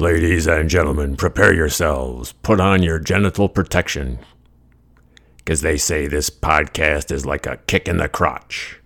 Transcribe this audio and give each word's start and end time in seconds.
Ladies 0.00 0.46
and 0.46 0.70
gentlemen, 0.70 1.14
prepare 1.14 1.52
yourselves. 1.52 2.32
Put 2.42 2.58
on 2.58 2.82
your 2.82 2.98
genital 2.98 3.50
protection. 3.50 4.18
Because 5.36 5.60
they 5.60 5.76
say 5.76 6.06
this 6.06 6.30
podcast 6.30 7.12
is 7.12 7.26
like 7.26 7.44
a 7.44 7.58
kick 7.66 7.86
in 7.86 7.98
the 7.98 8.08
crotch. 8.08 8.80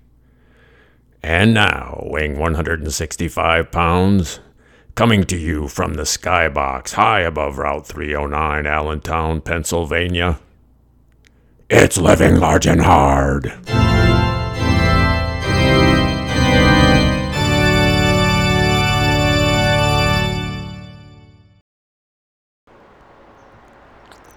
And 1.22 1.54
now, 1.54 2.02
weighing 2.04 2.36
165 2.36 3.70
pounds, 3.70 4.40
coming 4.96 5.22
to 5.26 5.36
you 5.36 5.68
from 5.68 5.94
the 5.94 6.02
skybox 6.02 6.94
high 6.94 7.20
above 7.20 7.58
Route 7.58 7.86
309, 7.86 8.66
Allentown, 8.66 9.40
Pennsylvania, 9.40 10.40
it's 11.70 11.96
Living 11.96 12.40
Large 12.40 12.66
and 12.66 12.82
Hard. 12.82 13.52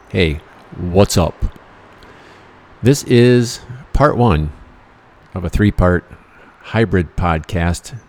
Hey, 0.09 0.35
what's 0.77 1.17
up? 1.17 1.35
This 2.81 3.03
is 3.03 3.59
part 3.91 4.15
one 4.15 4.53
of 5.33 5.43
a 5.43 5.49
three 5.49 5.69
part 5.69 6.09
hybrid 6.61 7.17
podcast 7.17 7.99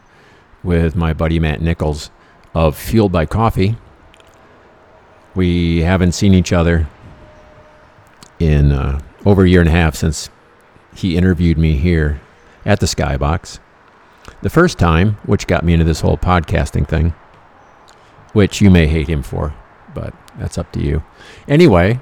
with 0.62 0.95
my 0.95 1.12
buddy 1.12 1.41
Matt 1.41 1.61
Nichols 1.61 2.12
of 2.55 2.77
Fueled 2.77 3.11
by 3.11 3.27
Coffee. 3.27 3.79
We 5.34 5.80
haven't 5.80 6.12
seen 6.12 6.34
each 6.34 6.52
other 6.52 6.87
in 8.38 8.71
uh, 8.71 9.01
over 9.27 9.43
a 9.43 9.49
year 9.49 9.59
and 9.59 9.69
a 9.69 9.73
half 9.73 9.96
since 9.96 10.30
he 10.95 11.16
interviewed 11.16 11.59
me 11.59 11.79
here 11.79 12.21
at 12.65 12.79
the 12.79 12.87
Skybox. 12.87 13.59
The 14.43 14.51
first 14.51 14.79
time, 14.79 15.15
which 15.27 15.49
got 15.49 15.65
me 15.65 15.73
into 15.73 15.85
this 15.85 16.02
whole 16.02 16.16
podcasting 16.16 16.87
thing, 16.87 17.13
which 18.35 18.60
you 18.60 18.71
may 18.71 18.87
hate 18.87 19.09
him 19.09 19.24
for, 19.24 19.52
but 19.95 20.15
that's 20.39 20.59
up 20.59 20.73
to 20.73 20.81
you. 20.81 21.03
Anyway, 21.47 22.01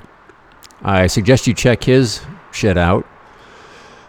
I 0.83 1.07
suggest 1.07 1.47
you 1.47 1.55
check 1.55 1.85
his 1.85 2.21
shit 2.53 2.77
out. 2.77 3.07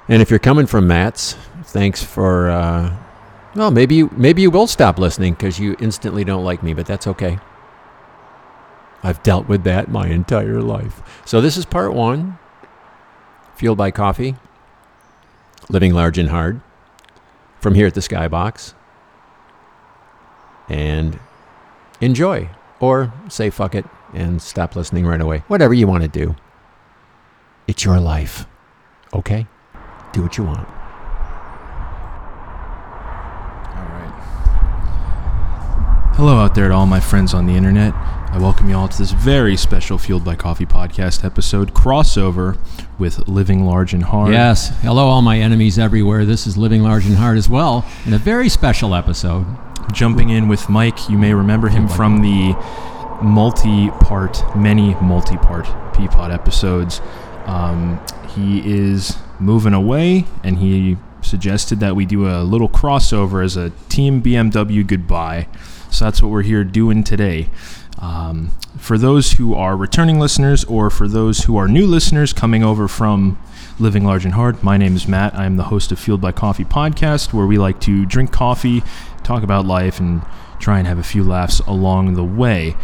And 0.07 0.21
if 0.21 0.29
you're 0.29 0.39
coming 0.39 0.65
from 0.65 0.87
Matt's, 0.87 1.35
thanks 1.65 2.03
for. 2.03 2.49
Uh, 2.49 2.95
well, 3.55 3.71
maybe 3.71 3.95
you, 3.95 4.09
maybe 4.15 4.41
you 4.41 4.51
will 4.51 4.67
stop 4.67 4.99
listening 4.99 5.33
because 5.33 5.59
you 5.59 5.75
instantly 5.79 6.23
don't 6.23 6.43
like 6.43 6.61
me, 6.61 6.73
but 6.73 6.85
that's 6.85 7.07
okay. 7.07 7.39
I've 9.03 9.21
dealt 9.23 9.47
with 9.47 9.63
that 9.63 9.89
my 9.89 10.07
entire 10.07 10.61
life. 10.61 11.01
So 11.25 11.41
this 11.41 11.57
is 11.57 11.65
part 11.65 11.93
one. 11.93 12.37
Fueled 13.55 13.77
by 13.77 13.89
coffee, 13.89 14.35
living 15.67 15.91
large 15.91 16.19
and 16.19 16.29
hard, 16.29 16.61
from 17.59 17.73
here 17.73 17.87
at 17.87 17.95
the 17.95 18.01
Skybox. 18.01 18.75
And 20.69 21.19
enjoy, 21.99 22.49
or 22.79 23.13
say 23.29 23.49
fuck 23.49 23.75
it 23.75 23.85
and 24.13 24.41
stop 24.41 24.75
listening 24.75 25.05
right 25.05 25.21
away. 25.21 25.43
Whatever 25.47 25.73
you 25.73 25.87
want 25.87 26.03
to 26.03 26.09
do. 26.09 26.35
It's 27.67 27.83
your 27.83 27.99
life. 27.99 28.45
Okay? 29.13 29.47
Do 30.13 30.21
what 30.23 30.37
you 30.37 30.43
want. 30.43 30.67
All 33.69 33.83
right. 33.83 34.13
Hello 36.15 36.37
out 36.37 36.55
there 36.55 36.69
to 36.69 36.73
all 36.73 36.85
my 36.85 36.99
friends 36.99 37.33
on 37.33 37.45
the 37.45 37.53
internet. 37.53 37.93
I 38.29 38.39
welcome 38.39 38.69
you 38.69 38.75
all 38.75 38.87
to 38.87 38.97
this 38.97 39.11
very 39.11 39.55
special 39.57 39.97
Fueled 39.97 40.23
by 40.23 40.35
Coffee 40.35 40.65
podcast 40.65 41.23
episode 41.23 41.73
crossover 41.73 42.57
with 42.99 43.27
Living 43.27 43.65
Large 43.65 43.93
and 43.93 44.03
Hard. 44.03 44.31
Yes. 44.31 44.69
Hello, 44.81 45.07
all 45.07 45.21
my 45.21 45.39
enemies 45.39 45.79
everywhere. 45.79 46.25
This 46.25 46.45
is 46.45 46.57
Living 46.57 46.83
Large 46.83 47.05
and 47.05 47.15
Hard 47.15 47.37
as 47.37 47.49
well, 47.49 47.85
in 48.05 48.13
a 48.13 48.17
very 48.17 48.49
special 48.49 48.93
episode. 48.93 49.45
Jumping 49.91 50.29
in 50.29 50.47
with 50.47 50.69
Mike, 50.69 51.09
you 51.09 51.17
may 51.17 51.33
remember 51.33 51.69
him 51.69 51.87
from 51.87 52.21
the 52.21 52.53
multi 53.21 53.89
part, 53.89 54.43
many 54.55 54.95
multi 54.95 55.37
part 55.37 55.65
Peapod 55.93 56.33
episodes. 56.33 57.01
Um, 57.45 57.99
he 58.35 58.61
is 58.69 59.17
moving 59.39 59.73
away 59.73 60.25
and 60.43 60.57
he 60.59 60.97
suggested 61.21 61.79
that 61.79 61.95
we 61.95 62.05
do 62.05 62.27
a 62.27 62.43
little 62.43 62.69
crossover 62.69 63.43
as 63.43 63.57
a 63.57 63.71
Team 63.89 64.21
BMW 64.21 64.85
goodbye. 64.85 65.47
So 65.91 66.05
that's 66.05 66.21
what 66.21 66.31
we're 66.31 66.43
here 66.43 66.63
doing 66.63 67.03
today. 67.03 67.49
Um, 67.99 68.51
for 68.77 68.97
those 68.97 69.33
who 69.33 69.55
are 69.55 69.75
returning 69.75 70.19
listeners 70.19 70.63
or 70.65 70.89
for 70.89 71.07
those 71.07 71.45
who 71.45 71.57
are 71.57 71.67
new 71.67 71.87
listeners 71.87 72.31
coming 72.31 72.63
over 72.63 72.87
from 72.87 73.39
Living 73.79 74.03
Large 74.05 74.25
and 74.25 74.33
Hard, 74.35 74.63
my 74.63 74.77
name 74.77 74.95
is 74.95 75.07
Matt. 75.07 75.33
I 75.33 75.45
am 75.45 75.57
the 75.57 75.63
host 75.63 75.91
of 75.91 75.99
Fueled 75.99 76.21
by 76.21 76.31
Coffee 76.31 76.65
podcast, 76.65 77.33
where 77.33 77.47
we 77.47 77.57
like 77.57 77.79
to 77.81 78.05
drink 78.05 78.31
coffee, 78.31 78.83
talk 79.27 79.43
about 79.43 79.65
life, 79.65 79.99
and 79.99 80.23
try 80.59 80.79
and 80.79 80.87
have 80.87 80.97
a 80.97 81.03
few 81.03 81.23
laughs 81.23 81.59
along 81.59 82.13
the 82.13 82.23
way. 82.23 82.75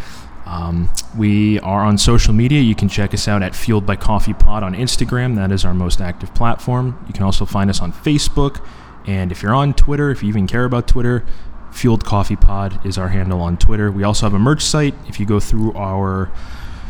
Um, 0.45 0.89
we 1.17 1.59
are 1.61 1.83
on 1.83 1.97
social 1.97 2.33
media. 2.33 2.61
You 2.61 2.75
can 2.75 2.89
check 2.89 3.13
us 3.13 3.27
out 3.27 3.41
at 3.41 3.55
Fueled 3.55 3.85
by 3.85 3.95
Coffee 3.95 4.33
Pod 4.33 4.61
on 4.61 4.75
Instagram. 4.75 5.35
That 5.35 5.51
is 5.51 5.63
our 5.63 5.73
most 5.73 6.01
active 6.01 6.33
platform. 6.35 7.03
You 7.07 7.13
can 7.13 7.23
also 7.23 7.45
find 7.45 7.69
us 7.69 7.81
on 7.81 7.93
Facebook. 7.93 8.63
And 9.07 9.31
if 9.31 9.41
you're 9.41 9.55
on 9.55 9.73
Twitter, 9.73 10.11
if 10.11 10.21
you 10.21 10.29
even 10.29 10.47
care 10.47 10.65
about 10.65 10.87
Twitter, 10.87 11.25
Fueled 11.71 12.05
Coffee 12.05 12.35
Pod 12.35 12.85
is 12.85 12.97
our 12.97 13.09
handle 13.09 13.41
on 13.41 13.57
Twitter. 13.57 13.91
We 13.91 14.03
also 14.03 14.25
have 14.25 14.33
a 14.33 14.39
merch 14.39 14.63
site. 14.63 14.93
If 15.07 15.19
you 15.19 15.25
go 15.25 15.39
through 15.39 15.73
our 15.73 16.31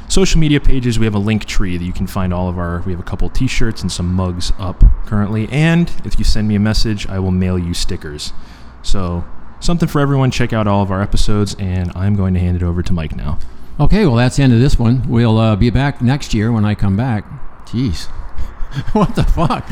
social 0.09 0.39
media 0.39 0.59
pages, 0.59 0.99
we 0.99 1.05
have 1.05 1.15
a 1.15 1.19
Linktree 1.19 1.77
that 1.77 1.85
you 1.85 1.93
can 1.93 2.07
find 2.07 2.33
all 2.33 2.49
of 2.49 2.57
our. 2.57 2.81
We 2.81 2.91
have 2.91 2.99
a 2.99 3.03
couple 3.03 3.29
t 3.29 3.47
shirts 3.47 3.81
and 3.81 3.91
some 3.91 4.13
mugs 4.13 4.51
up 4.59 4.83
currently. 5.05 5.47
And 5.49 5.91
if 6.05 6.19
you 6.19 6.25
send 6.25 6.47
me 6.47 6.55
a 6.55 6.59
message, 6.59 7.07
I 7.07 7.19
will 7.19 7.31
mail 7.31 7.57
you 7.57 7.73
stickers. 7.73 8.33
So, 8.81 9.23
something 9.63 9.87
for 9.87 10.01
everyone. 10.01 10.31
Check 10.31 10.53
out 10.53 10.67
all 10.67 10.83
of 10.83 10.91
our 10.91 11.01
episodes. 11.01 11.55
And 11.59 11.91
I'm 11.95 12.15
going 12.15 12.33
to 12.33 12.39
hand 12.39 12.57
it 12.57 12.63
over 12.63 12.83
to 12.83 12.93
Mike 12.93 13.15
now. 13.15 13.39
Okay, 13.79 14.05
well, 14.05 14.15
that's 14.15 14.37
the 14.37 14.43
end 14.43 14.53
of 14.53 14.59
this 14.59 14.77
one. 14.77 15.07
We'll 15.09 15.37
uh, 15.37 15.55
be 15.55 15.69
back 15.69 16.01
next 16.01 16.33
year 16.33 16.51
when 16.51 16.63
I 16.63 16.75
come 16.75 16.95
back. 16.95 17.25
Jeez. 17.65 18.05
what 18.93 19.15
the 19.15 19.23
fuck? 19.23 19.67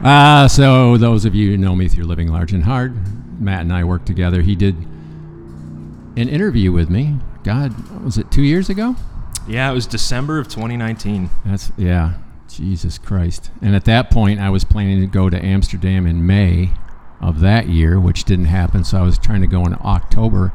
uh, 0.04 0.48
so, 0.48 0.96
those 0.98 1.24
of 1.24 1.34
you 1.34 1.50
who 1.50 1.56
know 1.56 1.74
me 1.74 1.88
through 1.88 2.04
Living 2.04 2.28
Large 2.28 2.52
and 2.52 2.64
Hard, 2.64 3.40
Matt 3.40 3.62
and 3.62 3.72
I 3.72 3.84
worked 3.84 4.06
together. 4.06 4.42
He 4.42 4.54
did 4.54 4.76
an 4.76 6.28
interview 6.28 6.70
with 6.72 6.90
me. 6.90 7.16
God, 7.42 7.74
was 8.04 8.18
it 8.18 8.30
two 8.30 8.42
years 8.42 8.68
ago? 8.68 8.96
Yeah, 9.46 9.70
it 9.70 9.74
was 9.74 9.86
December 9.86 10.38
of 10.38 10.48
2019. 10.48 11.30
That's, 11.46 11.72
yeah. 11.78 12.14
Jesus 12.48 12.98
Christ. 12.98 13.50
And 13.62 13.74
at 13.74 13.84
that 13.86 14.10
point, 14.10 14.40
I 14.40 14.50
was 14.50 14.64
planning 14.64 15.00
to 15.00 15.06
go 15.06 15.30
to 15.30 15.42
Amsterdam 15.42 16.06
in 16.06 16.26
May 16.26 16.72
of 17.20 17.40
that 17.40 17.68
year, 17.68 17.98
which 17.98 18.24
didn't 18.24 18.46
happen. 18.46 18.84
So 18.84 18.98
I 18.98 19.02
was 19.02 19.18
trying 19.18 19.40
to 19.40 19.46
go 19.46 19.64
in 19.66 19.74
October 19.74 20.52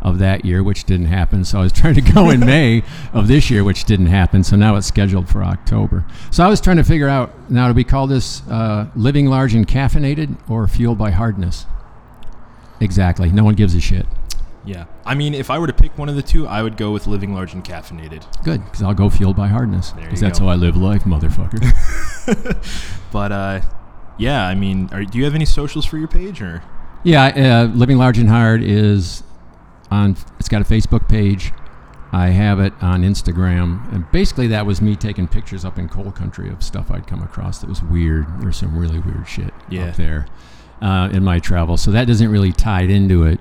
of 0.00 0.18
that 0.18 0.44
year, 0.44 0.62
which 0.62 0.84
didn't 0.84 1.06
happen. 1.06 1.44
So 1.44 1.60
I 1.60 1.62
was 1.62 1.72
trying 1.80 1.94
to 1.94 2.00
go 2.00 2.30
in 2.30 2.40
May 2.46 2.82
of 3.12 3.28
this 3.28 3.50
year, 3.50 3.64
which 3.64 3.84
didn't 3.84 4.06
happen. 4.06 4.44
So 4.44 4.56
now 4.56 4.76
it's 4.76 4.86
scheduled 4.86 5.28
for 5.28 5.42
October. 5.42 6.04
So 6.30 6.44
I 6.44 6.48
was 6.48 6.60
trying 6.60 6.76
to 6.78 6.84
figure 6.84 7.08
out 7.08 7.50
now, 7.50 7.68
do 7.68 7.74
we 7.74 7.84
call 7.84 8.06
this 8.06 8.46
uh, 8.48 8.88
living 8.94 9.26
large 9.26 9.54
and 9.54 9.66
caffeinated 9.66 10.36
or 10.50 10.66
fueled 10.68 10.98
by 10.98 11.10
hardness? 11.10 11.66
Exactly. 12.80 13.30
No 13.30 13.44
one 13.44 13.54
gives 13.54 13.74
a 13.74 13.80
shit. 13.80 14.06
Yeah. 14.64 14.84
I 15.04 15.14
mean, 15.14 15.34
if 15.34 15.50
I 15.50 15.58
were 15.58 15.66
to 15.66 15.72
pick 15.72 15.96
one 15.98 16.08
of 16.08 16.14
the 16.14 16.22
two, 16.22 16.46
I 16.46 16.62
would 16.62 16.76
go 16.76 16.92
with 16.92 17.06
living 17.06 17.34
large 17.34 17.52
and 17.52 17.64
caffeinated. 17.64 18.24
Good, 18.44 18.64
because 18.64 18.82
I'll 18.82 18.94
go 18.94 19.10
fueled 19.10 19.36
by 19.36 19.48
hardness. 19.48 19.92
Because 19.92 20.20
that's 20.20 20.38
go. 20.38 20.46
how 20.46 20.52
I 20.52 20.54
live 20.54 20.76
life, 20.76 21.02
motherfucker. 21.04 21.62
But 23.12 23.30
uh, 23.30 23.60
yeah, 24.18 24.46
I 24.46 24.54
mean, 24.54 24.88
are, 24.92 25.04
do 25.04 25.18
you 25.18 25.24
have 25.24 25.34
any 25.34 25.44
socials 25.44 25.84
for 25.86 25.98
your 25.98 26.08
page 26.08 26.40
or? 26.42 26.62
Yeah, 27.04 27.24
uh, 27.70 27.76
Living 27.76 27.96
Large 27.98 28.18
and 28.18 28.28
Hard 28.28 28.62
is 28.62 29.22
on. 29.90 30.16
It's 30.38 30.48
got 30.48 30.62
a 30.62 30.64
Facebook 30.64 31.08
page. 31.08 31.52
I 32.14 32.26
have 32.28 32.60
it 32.60 32.74
on 32.82 33.02
Instagram, 33.02 33.90
and 33.92 34.04
basically 34.12 34.46
that 34.48 34.66
was 34.66 34.82
me 34.82 34.94
taking 34.96 35.26
pictures 35.26 35.64
up 35.64 35.78
in 35.78 35.88
coal 35.88 36.12
country 36.12 36.50
of 36.50 36.62
stuff 36.62 36.90
I'd 36.90 37.06
come 37.06 37.22
across 37.22 37.58
that 37.60 37.68
was 37.70 37.82
weird. 37.82 38.26
There's 38.42 38.58
some 38.58 38.76
really 38.76 38.98
weird 38.98 39.26
shit 39.26 39.52
Yeah. 39.70 39.86
up 39.86 39.96
there 39.96 40.26
uh, 40.82 41.08
in 41.10 41.24
my 41.24 41.38
travels, 41.38 41.80
so 41.80 41.90
that 41.90 42.06
doesn't 42.06 42.30
really 42.30 42.52
tied 42.52 42.90
into 42.90 43.24
it. 43.24 43.40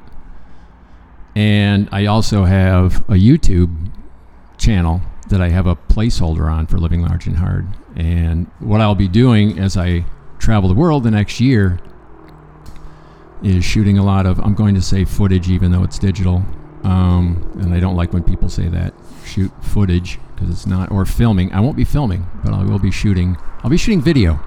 And 1.36 1.88
I 1.92 2.06
also 2.06 2.46
have 2.46 2.98
a 3.10 3.14
YouTube 3.16 3.92
channel 4.58 5.02
that 5.30 5.42
I 5.42 5.50
have 5.50 5.68
a 5.68 5.76
placeholder 5.76 6.52
on 6.52 6.68
for 6.68 6.78
Living 6.78 7.02
Large 7.02 7.28
and 7.28 7.38
Hard. 7.38 7.68
And 7.96 8.48
what 8.60 8.82
I'll 8.82 8.96
be 8.96 9.08
doing 9.08 9.60
as 9.60 9.78
I 9.78 10.06
travel 10.42 10.68
the 10.68 10.76
world 10.76 11.04
the 11.04 11.12
next 11.12 11.40
year 11.40 11.80
is 13.44 13.64
shooting 13.64 13.98
a 13.98 14.04
lot 14.04 14.26
of, 14.26 14.40
I'm 14.40 14.54
going 14.56 14.76
to 14.76 14.82
say 14.82 15.06
footage, 15.06 15.50
even 15.50 15.72
though 15.72 15.84
it's 15.84 15.98
digital. 16.00 16.44
Um, 16.84 17.52
and 17.62 17.74
I 17.74 17.80
don't 17.80 17.96
like 17.96 18.12
when 18.14 18.24
people 18.24 18.50
say 18.50 18.68
that. 18.68 18.94
Shoot 19.26 19.52
footage, 19.64 20.20
because 20.36 20.50
it's 20.50 20.66
not, 20.66 20.92
or 20.92 21.06
filming. 21.06 21.54
I 21.54 21.60
won't 21.60 21.78
be 21.78 21.86
filming, 21.86 22.26
but 22.44 22.54
I 22.54 22.64
will 22.64 22.80
be 22.80 22.92
shooting. 22.92 23.38
I'll 23.64 23.70
be 23.70 23.78
shooting 23.78 24.02
video. 24.02 24.40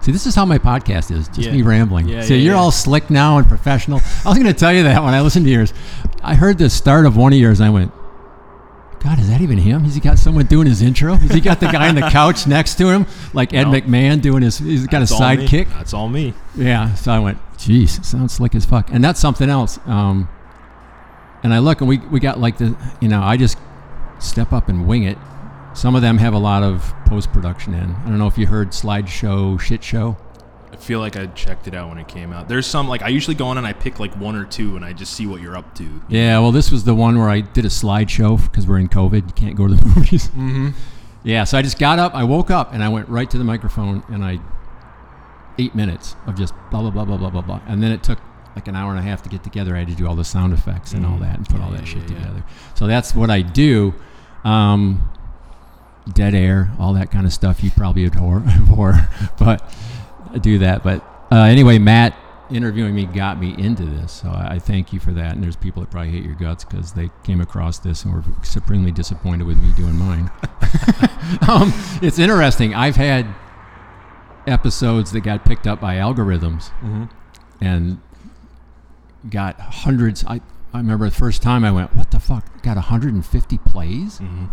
See, 0.00 0.12
this 0.12 0.26
is 0.26 0.34
how 0.34 0.44
my 0.46 0.58
podcast 0.58 1.10
is, 1.14 1.28
just 1.28 1.40
Yeah. 1.48 1.52
me 1.52 1.62
rambling. 1.62 2.08
Yeah, 2.08 2.22
so 2.22 2.32
yeah, 2.34 2.40
you're 2.40 2.54
yeah. 2.54 2.60
all 2.60 2.70
slick 2.70 3.10
now 3.10 3.36
and 3.38 3.46
professional. 3.46 4.00
I 4.24 4.28
was 4.30 4.38
going 4.38 4.46
to 4.52 4.58
tell 4.58 4.72
you 4.72 4.84
that 4.84 5.02
when 5.02 5.12
I 5.12 5.20
listened 5.20 5.44
to 5.44 5.50
yours. 5.52 5.74
I 6.22 6.34
heard 6.34 6.56
the 6.58 6.70
start 6.70 7.04
of 7.06 7.16
one 7.16 7.32
of 7.32 7.38
yours, 7.38 7.60
and 7.60 7.66
I 7.66 7.70
went, 7.70 7.92
God, 9.02 9.18
is 9.18 9.28
that 9.30 9.40
even 9.40 9.56
him? 9.58 9.84
Has 9.84 9.94
he 9.94 10.00
got 10.00 10.18
someone 10.18 10.44
doing 10.46 10.66
his 10.66 10.82
intro? 10.82 11.14
Has 11.14 11.32
he 11.32 11.40
got 11.40 11.58
the 11.58 11.66
guy 11.66 11.88
on 11.88 11.94
the 11.94 12.02
couch 12.10 12.46
next 12.46 12.76
to 12.76 12.88
him, 12.88 13.06
like 13.32 13.54
Ed 13.54 13.64
No. 13.64 13.72
McMahon 13.72 14.20
doing 14.20 14.42
his? 14.42 14.58
He's 14.58 14.86
got 14.86 15.00
That's 15.00 15.12
a 15.12 15.14
sidekick. 15.14 15.70
That's 15.70 15.94
all 15.94 16.08
me. 16.08 16.34
Yeah. 16.54 16.94
So 16.94 17.10
I 17.10 17.18
went, 17.18 17.38
jeez, 17.56 18.04
sounds 18.04 18.34
slick 18.34 18.54
as 18.54 18.66
fuck. 18.66 18.90
And 18.90 19.02
that's 19.02 19.18
something 19.18 19.48
else. 19.48 19.78
Um, 19.86 20.28
and 21.42 21.54
I 21.54 21.58
look 21.58 21.80
and 21.80 21.88
we 21.88 21.98
we 21.98 22.20
got 22.20 22.38
like 22.38 22.58
the 22.58 22.76
you 23.00 23.08
know 23.08 23.22
I 23.22 23.36
just 23.36 23.56
step 24.18 24.52
up 24.52 24.68
and 24.68 24.86
wing 24.86 25.04
it. 25.04 25.16
Some 25.74 25.94
of 25.94 26.02
them 26.02 26.18
have 26.18 26.34
a 26.34 26.38
lot 26.38 26.62
of 26.62 26.92
post 27.06 27.32
production 27.32 27.74
in. 27.74 27.94
I 27.94 28.04
don't 28.08 28.18
know 28.18 28.26
if 28.26 28.36
you 28.36 28.46
heard 28.46 28.70
slideshow 28.70 29.58
shit 29.58 29.82
show. 29.82 30.16
I 30.80 30.82
feel 30.82 30.98
like 30.98 31.14
I 31.14 31.26
checked 31.26 31.68
it 31.68 31.74
out 31.74 31.90
when 31.90 31.98
it 31.98 32.08
came 32.08 32.32
out. 32.32 32.48
There's 32.48 32.66
some 32.66 32.88
like 32.88 33.02
I 33.02 33.08
usually 33.08 33.34
go 33.34 33.48
on 33.48 33.58
and 33.58 33.66
I 33.66 33.74
pick 33.74 34.00
like 34.00 34.14
one 34.14 34.34
or 34.34 34.46
two 34.46 34.76
and 34.76 34.84
I 34.84 34.94
just 34.94 35.12
see 35.12 35.26
what 35.26 35.42
you're 35.42 35.54
up 35.54 35.74
to. 35.74 36.00
Yeah, 36.08 36.38
well, 36.38 36.52
this 36.52 36.70
was 36.70 36.84
the 36.84 36.94
one 36.94 37.18
where 37.18 37.28
I 37.28 37.42
did 37.42 37.66
a 37.66 37.68
slideshow 37.68 38.42
because 38.42 38.66
we're 38.66 38.78
in 38.78 38.88
COVID. 38.88 39.26
You 39.26 39.32
can't 39.34 39.56
go 39.56 39.68
to 39.68 39.74
the 39.74 39.84
movies. 39.96 40.28
Mm-hmm. 40.28 40.70
Yeah, 41.22 41.44
so 41.44 41.58
I 41.58 41.62
just 41.62 41.78
got 41.78 41.98
up, 41.98 42.14
I 42.14 42.24
woke 42.24 42.50
up, 42.50 42.72
and 42.72 42.82
I 42.82 42.88
went 42.88 43.10
right 43.10 43.30
to 43.30 43.36
the 43.36 43.44
microphone, 43.44 44.02
and 44.08 44.24
I 44.24 44.38
eight 45.58 45.74
minutes 45.74 46.16
of 46.26 46.34
just 46.34 46.54
blah 46.70 46.80
blah 46.80 46.90
blah 46.90 47.04
blah 47.04 47.18
blah 47.18 47.28
blah 47.28 47.42
blah, 47.42 47.60
and 47.68 47.82
then 47.82 47.92
it 47.92 48.02
took 48.02 48.18
like 48.56 48.66
an 48.66 48.74
hour 48.74 48.90
and 48.90 48.98
a 48.98 49.02
half 49.02 49.22
to 49.24 49.28
get 49.28 49.44
together. 49.44 49.76
I 49.76 49.80
had 49.80 49.88
to 49.88 49.94
do 49.94 50.06
all 50.06 50.16
the 50.16 50.24
sound 50.24 50.54
effects 50.54 50.94
and 50.94 51.04
all 51.04 51.18
that, 51.18 51.36
and 51.36 51.46
put 51.46 51.60
all 51.60 51.70
that 51.72 51.80
yeah, 51.80 51.84
shit 51.84 52.02
yeah, 52.04 52.16
yeah. 52.16 52.20
together. 52.20 52.44
So 52.74 52.86
that's 52.86 53.14
what 53.14 53.28
I 53.28 53.42
do. 53.42 53.92
Um, 54.44 55.10
dead 56.14 56.34
air, 56.34 56.70
all 56.78 56.94
that 56.94 57.10
kind 57.10 57.26
of 57.26 57.34
stuff. 57.34 57.62
You 57.62 57.70
probably 57.70 58.06
abhor, 58.06 58.42
abhor 58.48 59.08
but 59.38 59.62
I 59.62 59.89
do 60.38 60.58
that. 60.58 60.82
But 60.82 61.04
uh, 61.32 61.42
anyway, 61.42 61.78
Matt 61.78 62.16
interviewing 62.50 62.94
me 62.96 63.06
got 63.06 63.38
me 63.38 63.54
into 63.56 63.84
this, 63.84 64.10
so 64.12 64.28
I, 64.28 64.54
I 64.54 64.58
thank 64.58 64.92
you 64.92 64.98
for 65.00 65.12
that. 65.12 65.34
And 65.34 65.42
there's 65.42 65.56
people 65.56 65.82
that 65.82 65.90
probably 65.90 66.10
hate 66.10 66.24
your 66.24 66.34
guts 66.34 66.64
because 66.64 66.92
they 66.92 67.10
came 67.22 67.40
across 67.40 67.78
this 67.78 68.04
and 68.04 68.12
were 68.12 68.24
supremely 68.42 68.90
disappointed 68.90 69.46
with 69.46 69.58
me 69.62 69.72
doing 69.76 69.96
mine. 69.96 70.30
um, 71.48 71.72
it's 72.02 72.18
interesting. 72.18 72.74
I've 72.74 72.96
had 72.96 73.26
episodes 74.46 75.12
that 75.12 75.20
got 75.20 75.44
picked 75.44 75.66
up 75.66 75.80
by 75.80 75.96
algorithms 75.96 76.70
and 77.60 78.00
got 79.28 79.58
hundreds. 79.60 80.24
I, 80.24 80.40
I 80.72 80.78
remember 80.78 81.08
the 81.08 81.14
first 81.14 81.42
time 81.42 81.64
I 81.64 81.70
went, 81.70 81.94
what 81.94 82.10
the 82.10 82.20
fuck? 82.20 82.62
Got 82.62 82.76
150 82.76 83.58
plays 83.58 84.18
in, 84.20 84.50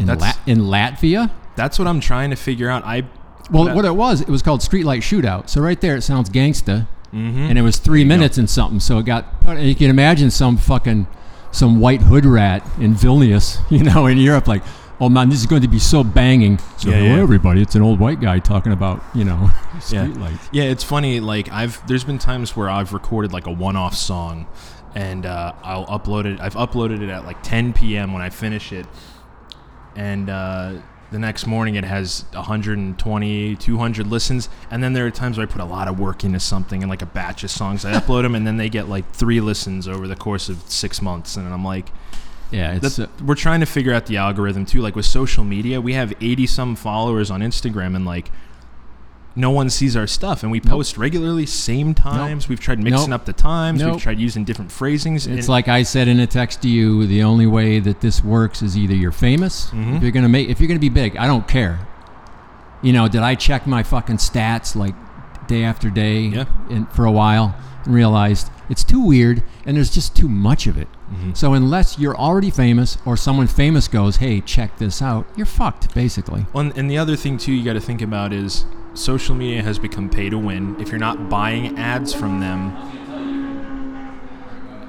That's- 0.00 0.20
La- 0.36 0.52
in 0.52 0.58
Latvia? 0.60 1.30
That's 1.56 1.78
what 1.78 1.88
I'm 1.88 2.00
trying 2.00 2.30
to 2.30 2.36
figure 2.36 2.68
out. 2.70 2.84
I 2.84 3.02
Well, 3.50 3.64
That- 3.64 3.76
what 3.76 3.84
it 3.84 3.96
was, 3.96 4.20
it 4.20 4.28
was 4.28 4.42
called 4.42 4.60
Streetlight 4.60 4.98
Shootout. 5.02 5.48
So 5.48 5.60
right 5.60 5.80
there, 5.80 5.96
it 5.96 6.02
sounds 6.02 6.28
gangsta, 6.30 6.86
Mm-hmm. 7.14 7.38
and 7.48 7.58
it 7.58 7.62
was 7.62 7.78
three 7.78 8.04
minutes 8.04 8.36
and 8.36 8.48
something. 8.50 8.80
So 8.80 8.98
it 8.98 9.06
got. 9.06 9.24
And 9.46 9.62
you 9.62 9.74
can 9.74 9.88
imagine 9.88 10.30
some 10.30 10.56
fucking 10.58 11.06
some 11.50 11.80
white 11.80 12.02
hood 12.02 12.26
rat 12.26 12.62
in 12.78 12.94
Vilnius, 12.94 13.58
you 13.70 13.82
know, 13.82 14.04
in 14.06 14.18
Europe, 14.18 14.46
like, 14.46 14.62
oh 15.00 15.08
man, 15.08 15.30
this 15.30 15.38
is 15.40 15.46
going 15.46 15.62
to 15.62 15.68
be 15.68 15.78
so 15.78 16.04
banging. 16.04 16.58
So 16.76 16.90
Yeah, 16.90 16.96
hello 16.96 17.16
yeah. 17.16 17.22
everybody, 17.22 17.62
it's 17.62 17.74
an 17.74 17.80
old 17.80 17.98
white 17.98 18.20
guy 18.20 18.38
talking 18.40 18.72
about 18.72 19.02
you 19.14 19.24
know 19.24 19.50
Yeah. 19.90 20.12
Yeah, 20.52 20.64
it's 20.64 20.84
funny. 20.84 21.20
Like 21.20 21.50
I've 21.50 21.80
there's 21.86 22.04
been 22.04 22.18
times 22.18 22.54
where 22.54 22.68
I've 22.68 22.92
recorded 22.92 23.32
like 23.32 23.46
a 23.46 23.52
one-off 23.52 23.94
song, 23.96 24.46
and 24.94 25.24
uh, 25.24 25.54
I'll 25.62 25.86
upload 25.86 26.26
it. 26.26 26.38
I've 26.40 26.56
uploaded 26.56 27.00
it 27.00 27.08
at 27.08 27.24
like 27.24 27.42
10 27.42 27.72
p.m. 27.72 28.12
when 28.12 28.20
I 28.20 28.28
finish 28.28 28.70
it, 28.72 28.84
and 29.96 30.28
uh, 30.28 30.74
the 31.10 31.18
next 31.18 31.46
morning 31.46 31.74
it 31.74 31.84
has 31.84 32.24
120, 32.32 33.56
200 33.56 34.06
listens. 34.06 34.48
And 34.70 34.82
then 34.82 34.92
there 34.92 35.06
are 35.06 35.10
times 35.10 35.38
where 35.38 35.46
I 35.46 35.50
put 35.50 35.60
a 35.60 35.64
lot 35.64 35.88
of 35.88 35.98
work 35.98 36.24
into 36.24 36.40
something 36.40 36.82
and 36.82 36.90
like 36.90 37.02
a 37.02 37.06
batch 37.06 37.44
of 37.44 37.50
songs. 37.50 37.84
I 37.84 37.92
upload 37.92 38.22
them, 38.22 38.34
and 38.34 38.46
then 38.46 38.56
they 38.56 38.68
get 38.68 38.88
like 38.88 39.10
three 39.12 39.40
listens 39.40 39.88
over 39.88 40.06
the 40.06 40.16
course 40.16 40.48
of 40.48 40.58
six 40.70 41.02
months, 41.02 41.36
and 41.36 41.52
I'm 41.52 41.64
like. 41.64 41.90
Yeah, 42.50 42.78
it's 42.82 42.98
uh, 42.98 43.08
we're 43.22 43.34
trying 43.34 43.60
to 43.60 43.66
figure 43.66 43.92
out 43.92 44.06
the 44.06 44.16
algorithm 44.16 44.64
too. 44.64 44.80
Like 44.80 44.96
with 44.96 45.04
social 45.04 45.44
media, 45.44 45.82
we 45.82 45.92
have 45.92 46.14
80 46.18 46.46
some 46.46 46.76
followers 46.76 47.30
on 47.30 47.42
Instagram, 47.42 47.94
and 47.94 48.06
like 48.06 48.30
no 49.38 49.50
one 49.50 49.70
sees 49.70 49.96
our 49.96 50.06
stuff. 50.06 50.42
And 50.42 50.50
we 50.52 50.60
post 50.60 50.98
regularly, 50.98 51.46
same 51.46 51.94
times. 51.94 52.48
We've 52.48 52.60
tried 52.60 52.78
mixing 52.82 53.10
Nope. 53.10 53.20
up 53.20 53.24
the 53.26 53.32
times. 53.32 53.80
Nope. 53.80 53.92
We've 53.94 54.02
tried 54.02 54.18
using 54.18 54.44
different 54.44 54.70
phrasings. 54.72 55.26
It's 55.26 55.48
like 55.48 55.68
I 55.68 55.82
said 55.84 56.08
in 56.08 56.18
a 56.20 56.26
text 56.26 56.60
to 56.62 56.68
you. 56.68 57.06
The 57.06 57.22
only 57.22 57.46
way 57.46 57.78
that 57.80 58.00
this 58.00 58.22
works 58.22 58.62
is 58.62 58.76
either 58.76 58.94
you're 58.94 59.12
famous. 59.12 59.66
Mm-hmm. 59.66 59.96
If 59.96 60.02
you're 60.02 60.12
gonna 60.12 60.28
make, 60.28 60.48
if 60.48 60.60
you're 60.60 60.68
gonna 60.68 60.80
be 60.80 60.88
big, 60.88 61.16
I 61.16 61.26
don't 61.26 61.46
care. 61.48 61.78
You 62.82 62.92
know, 62.92 63.08
did 63.08 63.22
I 63.22 63.34
check 63.34 63.66
my 63.66 63.82
fucking 63.82 64.16
stats 64.18 64.76
like 64.76 64.94
day 65.46 65.64
after 65.64 65.90
day 65.90 66.20
Yeah. 66.22 66.44
in, 66.70 66.86
for 66.86 67.04
a 67.04 67.10
while 67.12 67.56
and 67.84 67.94
realized 67.94 68.50
it's 68.68 68.84
too 68.84 69.00
weird 69.00 69.42
and 69.64 69.76
there's 69.76 69.90
just 69.90 70.14
too 70.14 70.28
much 70.28 70.66
of 70.66 70.76
it. 70.76 70.88
Mm-hmm. 71.10 71.32
So 71.32 71.54
unless 71.54 71.98
you're 71.98 72.16
already 72.16 72.50
famous 72.50 72.98
or 73.06 73.16
someone 73.16 73.46
famous 73.46 73.88
goes, 73.88 74.16
"Hey, 74.16 74.40
check 74.42 74.76
this 74.78 75.00
out," 75.00 75.26
you're 75.36 75.46
fucked 75.46 75.94
basically. 75.94 76.44
Well, 76.52 76.66
and- 76.66 76.76
and 76.76 76.90
the 76.90 76.98
other 76.98 77.16
thing 77.16 77.38
too, 77.38 77.52
you 77.52 77.64
got 77.64 77.72
to 77.74 77.80
think 77.80 78.02
about 78.02 78.32
is 78.32 78.64
social 78.98 79.34
media 79.34 79.62
has 79.62 79.78
become 79.78 80.08
pay 80.10 80.28
to 80.28 80.38
win. 80.38 80.78
If 80.80 80.90
you're 80.90 80.98
not 80.98 81.28
buying 81.28 81.78
ads 81.78 82.12
from 82.12 82.40
them, 82.40 82.76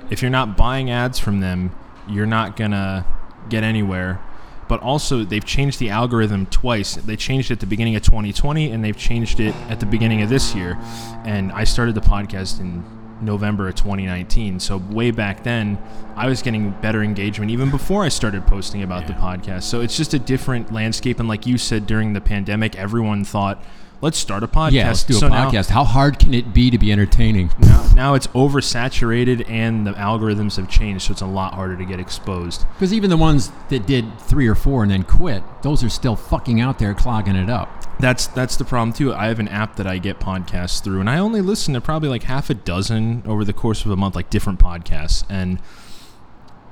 if 0.09 0.21
you're 0.21 0.31
not 0.31 0.57
buying 0.57 0.89
ads 0.89 1.19
from 1.19 1.39
them, 1.39 1.71
you're 2.07 2.25
not 2.25 2.57
gonna 2.57 3.05
get 3.49 3.63
anywhere. 3.63 4.19
But 4.67 4.81
also, 4.81 5.23
they've 5.23 5.43
changed 5.43 5.79
the 5.79 5.89
algorithm 5.89 6.45
twice. 6.45 6.95
They 6.95 7.15
changed 7.15 7.49
it 7.49 7.53
at 7.53 7.59
the 7.59 7.65
beginning 7.65 7.95
of 7.95 8.03
2020, 8.03 8.69
and 8.69 8.83
they've 8.83 8.95
changed 8.95 9.39
it 9.39 9.55
at 9.67 9.79
the 9.79 9.87
beginning 9.87 10.21
of 10.21 10.29
this 10.29 10.53
year. 10.53 10.77
And 11.25 11.51
I 11.51 11.63
started 11.63 11.95
the 11.95 12.01
podcast 12.01 12.59
in 12.59 12.83
November 13.21 13.67
of 13.67 13.75
2019. 13.75 14.59
So 14.59 14.77
way 14.77 15.09
back 15.09 15.43
then, 15.43 15.79
I 16.15 16.27
was 16.27 16.43
getting 16.43 16.71
better 16.81 17.01
engagement 17.01 17.51
even 17.51 17.71
before 17.71 18.03
I 18.03 18.09
started 18.09 18.45
posting 18.45 18.83
about 18.83 19.07
the 19.07 19.13
podcast. 19.13 19.63
So 19.63 19.81
it's 19.81 19.97
just 19.97 20.13
a 20.13 20.19
different 20.19 20.71
landscape. 20.71 21.19
And 21.19 21.27
like 21.27 21.47
you 21.47 21.57
said, 21.57 21.87
during 21.87 22.13
the 22.13 22.21
pandemic, 22.21 22.75
everyone 22.75 23.23
thought, 23.23 23.63
"Let's 24.01 24.17
start 24.17 24.43
a 24.43 24.47
podcast." 24.47 24.71
Yeah, 24.71 24.87
let's 24.87 25.03
do 25.03 25.15
a 25.15 25.19
so 25.19 25.27
now- 25.27 25.49
podcast. 25.49 25.69
How 25.69 25.83
hard 25.83 26.19
can 26.19 26.33
it 26.33 26.53
be 26.53 26.69
to 26.69 26.77
be 26.77 26.91
entertaining? 26.91 27.51
now, 27.59 27.85
now 27.95 28.13
it's 28.13 28.27
oversaturated 28.27 29.49
and 29.49 29.85
the 29.85 29.93
algorithms 29.93 30.57
have 30.57 30.69
changed, 30.69 31.05
so 31.05 31.11
it's 31.11 31.21
a 31.21 31.25
lot 31.25 31.53
harder 31.53 31.75
to 31.77 31.85
get 31.85 31.99
exposed. 31.99 32.65
Because 32.73 32.93
even 32.93 33.09
the 33.09 33.17
ones 33.17 33.51
that 33.69 33.85
did 33.85 34.19
three 34.19 34.47
or 34.47 34.55
four 34.55 34.83
and 34.83 34.91
then 34.91 35.03
quit, 35.03 35.43
those 35.61 35.83
are 35.83 35.89
still 35.89 36.15
fucking 36.15 36.61
out 36.61 36.79
there 36.79 36.93
clogging 36.93 37.35
it 37.35 37.49
up. 37.49 37.69
That's 37.99 38.27
that's 38.27 38.55
the 38.55 38.63
problem 38.63 38.93
too. 38.93 39.13
I 39.13 39.27
have 39.27 39.39
an 39.39 39.49
app 39.49 39.75
that 39.75 39.85
I 39.85 39.97
get 39.97 40.19
podcasts 40.19 40.81
through, 40.81 41.01
and 41.01 41.09
I 41.09 41.17
only 41.17 41.41
listen 41.41 41.73
to 41.73 41.81
probably 41.81 42.07
like 42.07 42.23
half 42.23 42.49
a 42.49 42.53
dozen 42.53 43.23
over 43.25 43.43
the 43.43 43.51
course 43.53 43.83
of 43.83 43.91
a 43.91 43.97
month, 43.97 44.15
like 44.15 44.29
different 44.29 44.59
podcasts. 44.59 45.25
And 45.29 45.59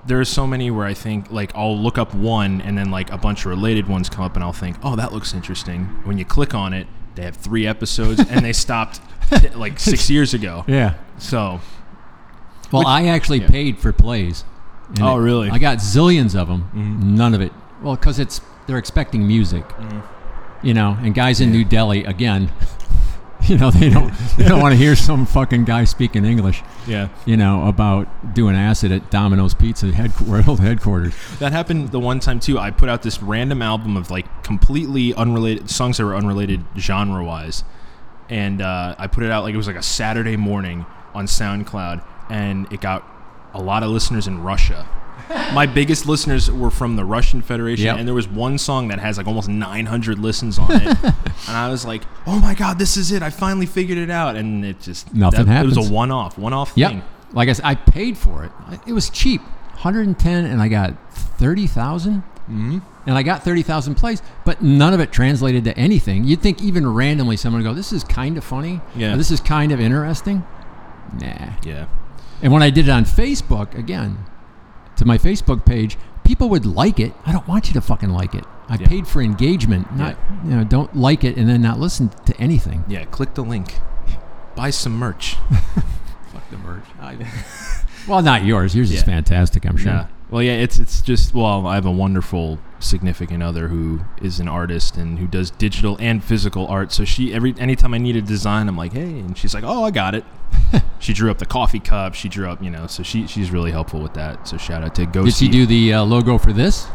there 0.05 0.21
are 0.21 0.25
so 0.25 0.47
many 0.47 0.71
where 0.71 0.85
I 0.85 0.93
think 0.93 1.29
like 1.29 1.51
I'll 1.53 1.77
look 1.77 1.97
up 1.97 2.13
one, 2.13 2.61
and 2.61 2.77
then 2.77 2.91
like 2.91 3.11
a 3.11 3.17
bunch 3.17 3.41
of 3.41 3.47
related 3.47 3.87
ones 3.87 4.09
come 4.09 4.23
up, 4.23 4.35
and 4.35 4.43
I'll 4.43 4.53
think, 4.53 4.77
oh, 4.83 4.95
that 4.95 5.11
looks 5.11 5.33
interesting. 5.33 5.85
When 6.05 6.17
you 6.17 6.23
click 6.23 6.53
on 6.53 6.71
it, 6.71 6.87
they 7.17 7.23
have 7.23 7.35
three 7.35 7.67
episodes, 7.67 8.19
and 8.29 8.45
they 8.45 8.53
stopped 8.53 9.01
t- 9.29 9.49
like 9.55 9.79
six 9.79 10.09
years 10.15 10.33
ago. 10.33 10.63
Yeah. 10.67 10.93
So 11.17 11.59
Well, 12.71 12.81
Which- 12.81 12.87
I 12.87 13.07
actually 13.07 13.39
yeah. 13.41 13.49
paid 13.49 13.79
for 13.79 13.91
plays. 13.91 14.45
And 14.89 15.01
Oh, 15.01 15.17
it- 15.17 15.21
really? 15.21 15.49
I 15.49 15.57
got 15.57 15.79
zillions 15.79 16.33
of 16.39 16.47
them. 16.47 16.69
Mhm. 16.73 17.03
None 17.17 17.33
of 17.33 17.41
it. 17.41 17.51
Well, 17.81 17.95
because 17.95 18.19
it's 18.19 18.39
they're 18.67 18.77
expecting 18.77 19.25
music, 19.27 19.67
Mm-hmm. 19.67 19.99
you 20.67 20.73
know. 20.73 20.97
And 21.01 21.13
guys 21.15 21.41
in 21.41 21.51
New 21.51 21.63
Delhi 21.65 22.03
again, 22.05 22.49
you 23.47 23.57
know, 23.57 23.71
they 23.71 23.89
don't 23.89 24.13
they 24.37 24.45
don't 24.45 24.61
want 24.61 24.73
to 24.73 24.77
hear 24.77 24.95
some 24.95 25.25
fucking 25.25 25.65
guy 25.65 25.83
speaking 25.83 26.25
English, 26.25 26.63
yeah, 26.87 27.09
you 27.25 27.37
know, 27.37 27.67
about 27.67 28.33
doing 28.33 28.55
acid 28.55 28.91
at 28.91 29.09
Domino's 29.11 29.53
Pizza 29.53 29.91
head, 29.91 30.19
world 30.21 30.59
headquarters. 30.59 31.13
That 31.39 31.51
happened 31.51 31.91
the 31.91 31.99
one 31.99 32.19
time 32.19 32.39
too. 32.39 32.59
I 32.59 32.71
put 32.71 32.89
out 32.89 33.03
this 33.03 33.21
random 33.21 33.61
album 33.61 33.95
of 33.95 34.11
like 34.11 34.43
completely 34.43 35.13
unrelated 35.13 35.69
songs 35.69 35.97
that 35.97 36.05
were 36.05 36.15
unrelated 36.15 36.63
genre 36.77 37.23
wise, 37.23 37.63
and 38.29 38.61
uh, 38.61 38.95
I 38.97 39.07
put 39.07 39.23
it 39.23 39.31
out 39.31 39.43
like 39.43 39.53
it 39.53 39.57
was 39.57 39.67
like 39.67 39.75
a 39.75 39.83
Saturday 39.83 40.35
morning 40.35 40.85
on 41.13 41.25
SoundCloud, 41.25 42.03
and 42.29 42.71
it 42.71 42.81
got 42.81 43.07
a 43.53 43.61
lot 43.61 43.83
of 43.83 43.89
listeners 43.89 44.27
in 44.27 44.41
Russia. 44.41 44.87
My 45.53 45.65
biggest 45.65 46.05
listeners 46.05 46.49
were 46.51 46.69
from 46.69 46.95
the 46.95 47.03
Russian 47.05 47.41
Federation, 47.41 47.85
Yep. 47.85 47.97
and 47.97 48.07
there 48.07 48.15
was 48.15 48.27
one 48.27 48.57
song 48.57 48.87
that 48.89 48.99
has 48.99 49.17
like 49.17 49.27
almost 49.27 49.49
900 49.49 50.19
listens 50.19 50.57
on 50.59 50.71
it, 50.71 50.97
and 51.03 51.13
I 51.57 51.69
was 51.69 51.85
like, 51.85 52.03
"Oh 52.25 52.39
my 52.39 52.53
god, 52.53 52.79
this 52.79 52.95
is 52.97 53.11
it! 53.11 53.21
I 53.21 53.29
finally 53.29 53.65
figured 53.65 53.97
it 53.97 54.09
out!" 54.09 54.35
And 54.35 54.63
it 54.63 54.79
just 54.79 55.13
Nothing 55.13 55.45
that- 55.45 55.65
It 55.65 55.75
was 55.75 55.89
a 55.89 55.91
one-off, 55.91 56.37
one-off 56.37 56.73
Yep. 56.75 56.91
thing. 56.91 57.01
Like 57.33 57.49
I 57.49 57.53
said, 57.53 57.65
I 57.65 57.75
paid 57.75 58.17
for 58.17 58.43
it. 58.45 58.51
It 58.85 58.93
was 58.93 59.09
cheap, 59.09 59.41
110, 59.81 60.45
and 60.45 60.61
I 60.61 60.67
got 60.67 60.93
30,000. 61.13 62.23
Mm-hmm. 62.49 62.79
And 63.05 63.17
I 63.17 63.23
got 63.23 63.43
30,000 63.43 63.95
plays, 63.95 64.21
but 64.45 64.61
none 64.61 64.93
of 64.93 65.01
it 65.01 65.11
translated 65.11 65.65
to 65.65 65.77
anything. 65.77 66.23
You'd 66.23 66.41
think 66.41 66.61
even 66.61 66.87
randomly 66.87 67.35
someone 67.35 67.61
would 67.61 67.69
go, 67.69 67.73
"This 67.73 67.91
is 67.91 68.03
kind 68.05 68.37
of 68.37 68.43
funny. 68.45 68.79
Yeah. 68.95 69.13
or 69.13 69.17
this 69.17 69.31
is 69.31 69.41
kind 69.41 69.71
of 69.73 69.79
interesting." 69.81 70.45
Nah. 71.19 71.51
Yeah. 71.63 71.85
And 72.41 72.53
when 72.53 72.61
I 72.63 72.69
did 72.69 72.87
it 72.87 72.91
on 72.91 73.03
Facebook, 73.05 73.77
again, 73.77 74.17
my 75.07 75.17
Facebook 75.17 75.65
page, 75.65 75.97
people 76.23 76.49
would 76.49 76.65
like 76.65 76.99
it. 76.99 77.13
I 77.25 77.31
don't 77.31 77.47
want 77.47 77.67
you 77.67 77.73
to 77.73 77.81
fucking 77.81 78.09
like 78.09 78.35
it. 78.35 78.43
I 78.69 78.75
Yeah. 78.75 78.87
paid 78.87 79.07
for 79.07 79.21
engagement, 79.21 79.95
not 79.95 80.17
you 80.43 80.51
know, 80.51 80.63
don't 80.63 80.95
like 80.95 81.23
it 81.23 81.37
and 81.37 81.47
then 81.49 81.61
not 81.61 81.79
listen 81.79 82.09
to 82.25 82.37
anything. 82.39 82.83
Yeah. 82.87 83.05
Click 83.05 83.33
the 83.33 83.43
link. 83.43 83.75
Buy 84.55 84.69
some 84.71 84.93
merch. 84.97 85.35
Fuck 86.33 86.49
the 86.51 86.57
merch. 86.57 86.83
well, 88.07 88.21
not 88.21 88.43
yours. 88.43 88.75
Yours 88.75 88.91
is 88.91 89.03
fantastic, 89.03 89.65
I'm 89.65 89.77
sure. 89.77 90.09
Well, 90.29 90.43
yeah, 90.43 90.53
it's 90.53 90.77
it's 90.77 91.01
just 91.01 91.33
well, 91.33 91.65
I 91.65 91.75
have 91.75 91.85
a 91.85 91.91
wonderful 91.91 92.59
significant 92.79 93.41
other 93.41 93.69
who 93.69 94.01
is 94.21 94.39
an 94.39 94.47
artist 94.47 94.97
and 94.97 95.19
who 95.19 95.25
does 95.27 95.51
digital 95.51 95.95
and 95.99 96.23
physical 96.23 96.67
art. 96.67 96.91
So 96.91 97.05
she 97.05 97.33
every 97.33 97.55
anytime 97.57 97.93
I 97.93 97.97
need 97.97 98.15
a 98.17 98.21
design, 98.21 98.67
I'm 98.67 98.77
like, 98.77 98.93
hey, 98.93 99.19
and 99.19 99.37
she's 99.37 99.53
like, 99.53 99.63
oh, 99.65 99.83
I 99.85 99.91
got 99.91 100.15
it. 100.15 100.25
she 100.99 101.13
drew 101.13 101.31
up 101.31 101.37
the 101.37 101.45
coffee 101.45 101.79
cup. 101.79 102.13
She 102.13 102.27
drew 102.27 102.49
up, 102.49 102.61
you 102.61 102.69
know, 102.69 102.87
so 102.87 103.03
she 103.03 103.25
she's 103.25 103.51
really 103.51 103.71
helpful 103.71 104.01
with 104.01 104.15
that. 104.15 104.47
So 104.47 104.57
shout 104.57 104.83
out 104.83 104.95
to 104.95 105.05
Go. 105.05 105.23
Did 105.23 105.33
she 105.33 105.47
do 105.47 105.65
the 105.65 105.93
uh, 105.93 106.03
logo 106.03 106.37
for 106.37 106.51
this? 106.51 106.87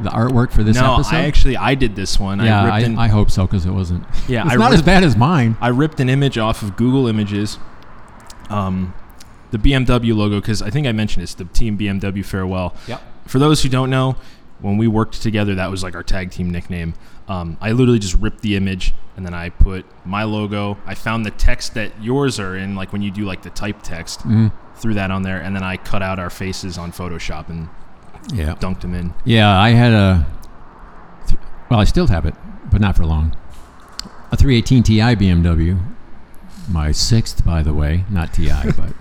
The 0.00 0.10
artwork 0.10 0.52
for 0.52 0.62
this 0.62 0.76
no, 0.76 0.94
episode? 0.94 1.16
I 1.16 1.24
actually 1.26 1.56
I 1.56 1.74
did 1.74 1.96
this 1.96 2.18
one. 2.20 2.38
yeah, 2.40 2.62
I 2.62 2.68
I, 2.68 2.76
ripped 2.76 2.86
in, 2.88 2.98
I 2.98 3.08
hope 3.08 3.30
so 3.30 3.46
because 3.46 3.66
it 3.66 3.70
wasn't. 3.70 4.04
yeah, 4.28 4.44
It's 4.44 4.52
I 4.52 4.56
not 4.56 4.70
ripped, 4.70 4.74
as 4.74 4.82
bad 4.82 5.04
as 5.04 5.16
mine. 5.16 5.56
I 5.60 5.68
ripped 5.68 5.98
an 6.00 6.08
image 6.08 6.38
off 6.38 6.62
of 6.62 6.76
Google 6.76 7.06
Images. 7.08 7.58
Um, 8.48 8.94
the 9.50 9.58
BMW 9.58 10.14
logo 10.14 10.40
because 10.40 10.60
I 10.62 10.70
think 10.70 10.86
I 10.86 10.92
mentioned 10.92 11.22
it's 11.22 11.34
the 11.34 11.44
Team 11.44 11.76
BMW 11.78 12.24
farewell. 12.24 12.74
Yep. 12.86 13.02
For 13.26 13.38
those 13.38 13.62
who 13.62 13.68
don't 13.68 13.90
know, 13.90 14.16
when 14.60 14.76
we 14.76 14.88
worked 14.88 15.22
together, 15.22 15.54
that 15.56 15.70
was 15.70 15.82
like 15.82 15.94
our 15.94 16.02
tag 16.02 16.30
team 16.30 16.50
nickname. 16.50 16.94
Um, 17.28 17.56
I 17.60 17.72
literally 17.72 17.98
just 17.98 18.14
ripped 18.16 18.40
the 18.40 18.56
image 18.56 18.92
and 19.16 19.24
then 19.24 19.34
I 19.34 19.50
put 19.50 19.84
my 20.04 20.24
logo. 20.24 20.78
I 20.86 20.94
found 20.94 21.24
the 21.26 21.30
text 21.30 21.74
that 21.74 21.92
yours 22.02 22.40
are 22.40 22.56
in, 22.56 22.74
like 22.74 22.92
when 22.92 23.02
you 23.02 23.10
do 23.10 23.24
like 23.24 23.42
the 23.42 23.50
type 23.50 23.82
text, 23.82 24.20
Mhm. 24.26 24.50
threw 24.76 24.94
that 24.94 25.10
on 25.10 25.22
there, 25.22 25.40
and 25.40 25.54
then 25.54 25.62
I 25.62 25.76
cut 25.76 26.02
out 26.02 26.18
our 26.18 26.30
faces 26.30 26.78
on 26.78 26.92
Photoshop 26.92 27.48
and 27.48 27.68
Yeah. 28.32 28.54
dunked 28.54 28.80
them 28.80 28.94
in. 28.94 29.12
Yeah, 29.24 29.56
I 29.58 29.70
had 29.70 29.92
a. 29.92 30.26
th- 31.26 31.40
Well, 31.70 31.80
I 31.80 31.84
still 31.84 32.06
have 32.06 32.24
it, 32.26 32.34
but 32.70 32.80
not 32.80 32.96
for 32.96 33.04
long. 33.04 33.34
A 34.32 34.36
318 34.36 34.82
Ti 34.82 35.14
BMW, 35.16 35.78
my 36.70 36.92
sixth, 36.92 37.44
by 37.44 37.62
the 37.62 37.74
way, 37.74 38.04
not 38.10 38.32
Ti, 38.32 38.50
but. 38.76 38.92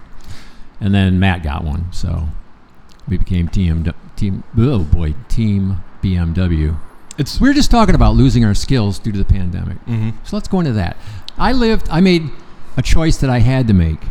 And 0.79 0.93
then 0.93 1.19
Matt 1.19 1.43
got 1.43 1.63
one, 1.63 1.91
so 1.91 2.27
we 3.07 3.17
became 3.17 3.47
team 3.47 3.91
team. 4.15 4.43
Oh 4.57 4.83
boy, 4.83 5.15
team 5.27 5.77
BMW. 6.01 6.77
It's 7.17 7.41
We 7.41 7.47
were 7.49 7.53
just 7.53 7.71
talking 7.71 7.95
about 7.95 8.15
losing 8.15 8.45
our 8.45 8.53
skills 8.53 8.99
due 8.99 9.11
to 9.11 9.17
the 9.17 9.25
pandemic. 9.25 9.77
hmm 9.79 10.11
So 10.23 10.35
let's 10.35 10.47
go 10.47 10.59
into 10.59 10.73
that. 10.73 10.97
I 11.37 11.51
lived, 11.51 11.87
I 11.89 11.99
made 11.99 12.29
a 12.75 12.81
choice 12.81 13.17
that 13.17 13.29
I 13.29 13.39
had 13.39 13.67
to 13.67 13.73
make. 13.73 14.01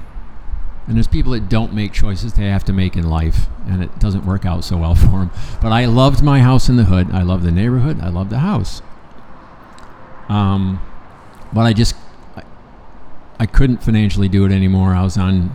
And 0.89 0.97
there's 0.97 1.09
people 1.09 1.33
that 1.33 1.49
don't 1.49 1.73
make 1.73 1.93
choices 1.93 2.35
they 2.35 2.47
have 2.47 2.65
to 2.65 2.73
make 2.73 2.97
in 2.97 3.09
life, 3.09 3.47
and 3.67 3.83
it 3.83 3.99
doesn't 3.99 4.25
work 4.25 4.45
out 4.45 4.65
so 4.65 4.77
well 4.77 4.95
for 4.97 5.07
them. 5.07 5.31
But 5.61 5.73
I 5.73 5.87
loved 5.87 6.23
my 6.23 6.41
house 6.41 6.69
in 6.69 6.77
the 6.77 6.85
hood. 6.85 7.11
I 7.13 7.23
loved 7.23 7.45
the 7.45 7.51
neighborhood. 7.51 8.01
I 8.01 8.09
loved 8.09 8.31
the 8.31 8.39
house. 8.39 8.83
Um, 10.29 10.81
but 11.53 11.63
I 11.63 11.73
just, 11.73 11.95
I, 12.37 12.43
I 13.39 13.47
couldn't 13.47 13.83
financially 13.83 14.29
do 14.29 14.45
it 14.45 14.53
anymore. 14.53 14.95
I 14.95 15.03
was 15.03 15.17
on 15.17 15.51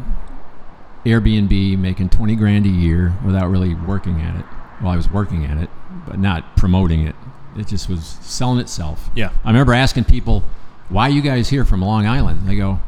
Airbnb 1.06 1.78
making 1.80 2.10
20 2.10 2.36
grand 2.36 2.66
a 2.66 2.70
year 2.70 3.14
without 3.26 3.50
really 3.50 3.74
working 3.74 4.22
at 4.22 4.36
it. 4.40 4.46
Well, 4.82 4.92
I 4.92 4.96
was 4.96 5.10
working 5.12 5.46
at 5.46 5.58
it, 5.58 5.70
but 6.08 6.20
not 6.20 6.56
promoting 6.58 7.06
it. 7.08 7.16
It 7.58 7.68
just 7.68 7.90
was 7.90 8.04
selling 8.22 8.60
itself. 8.60 9.10
yeah. 9.16 9.32
I 9.44 9.50
remember 9.50 9.74
asking 9.74 10.06
people, 10.06 10.44
"Why 10.90 11.08
you 11.10 11.22
guys 11.22 11.50
here 11.50 11.66
from 11.66 11.82
Long 11.82 12.06
Island?" 12.08 12.48
They 12.48 12.56
go, 12.56 12.80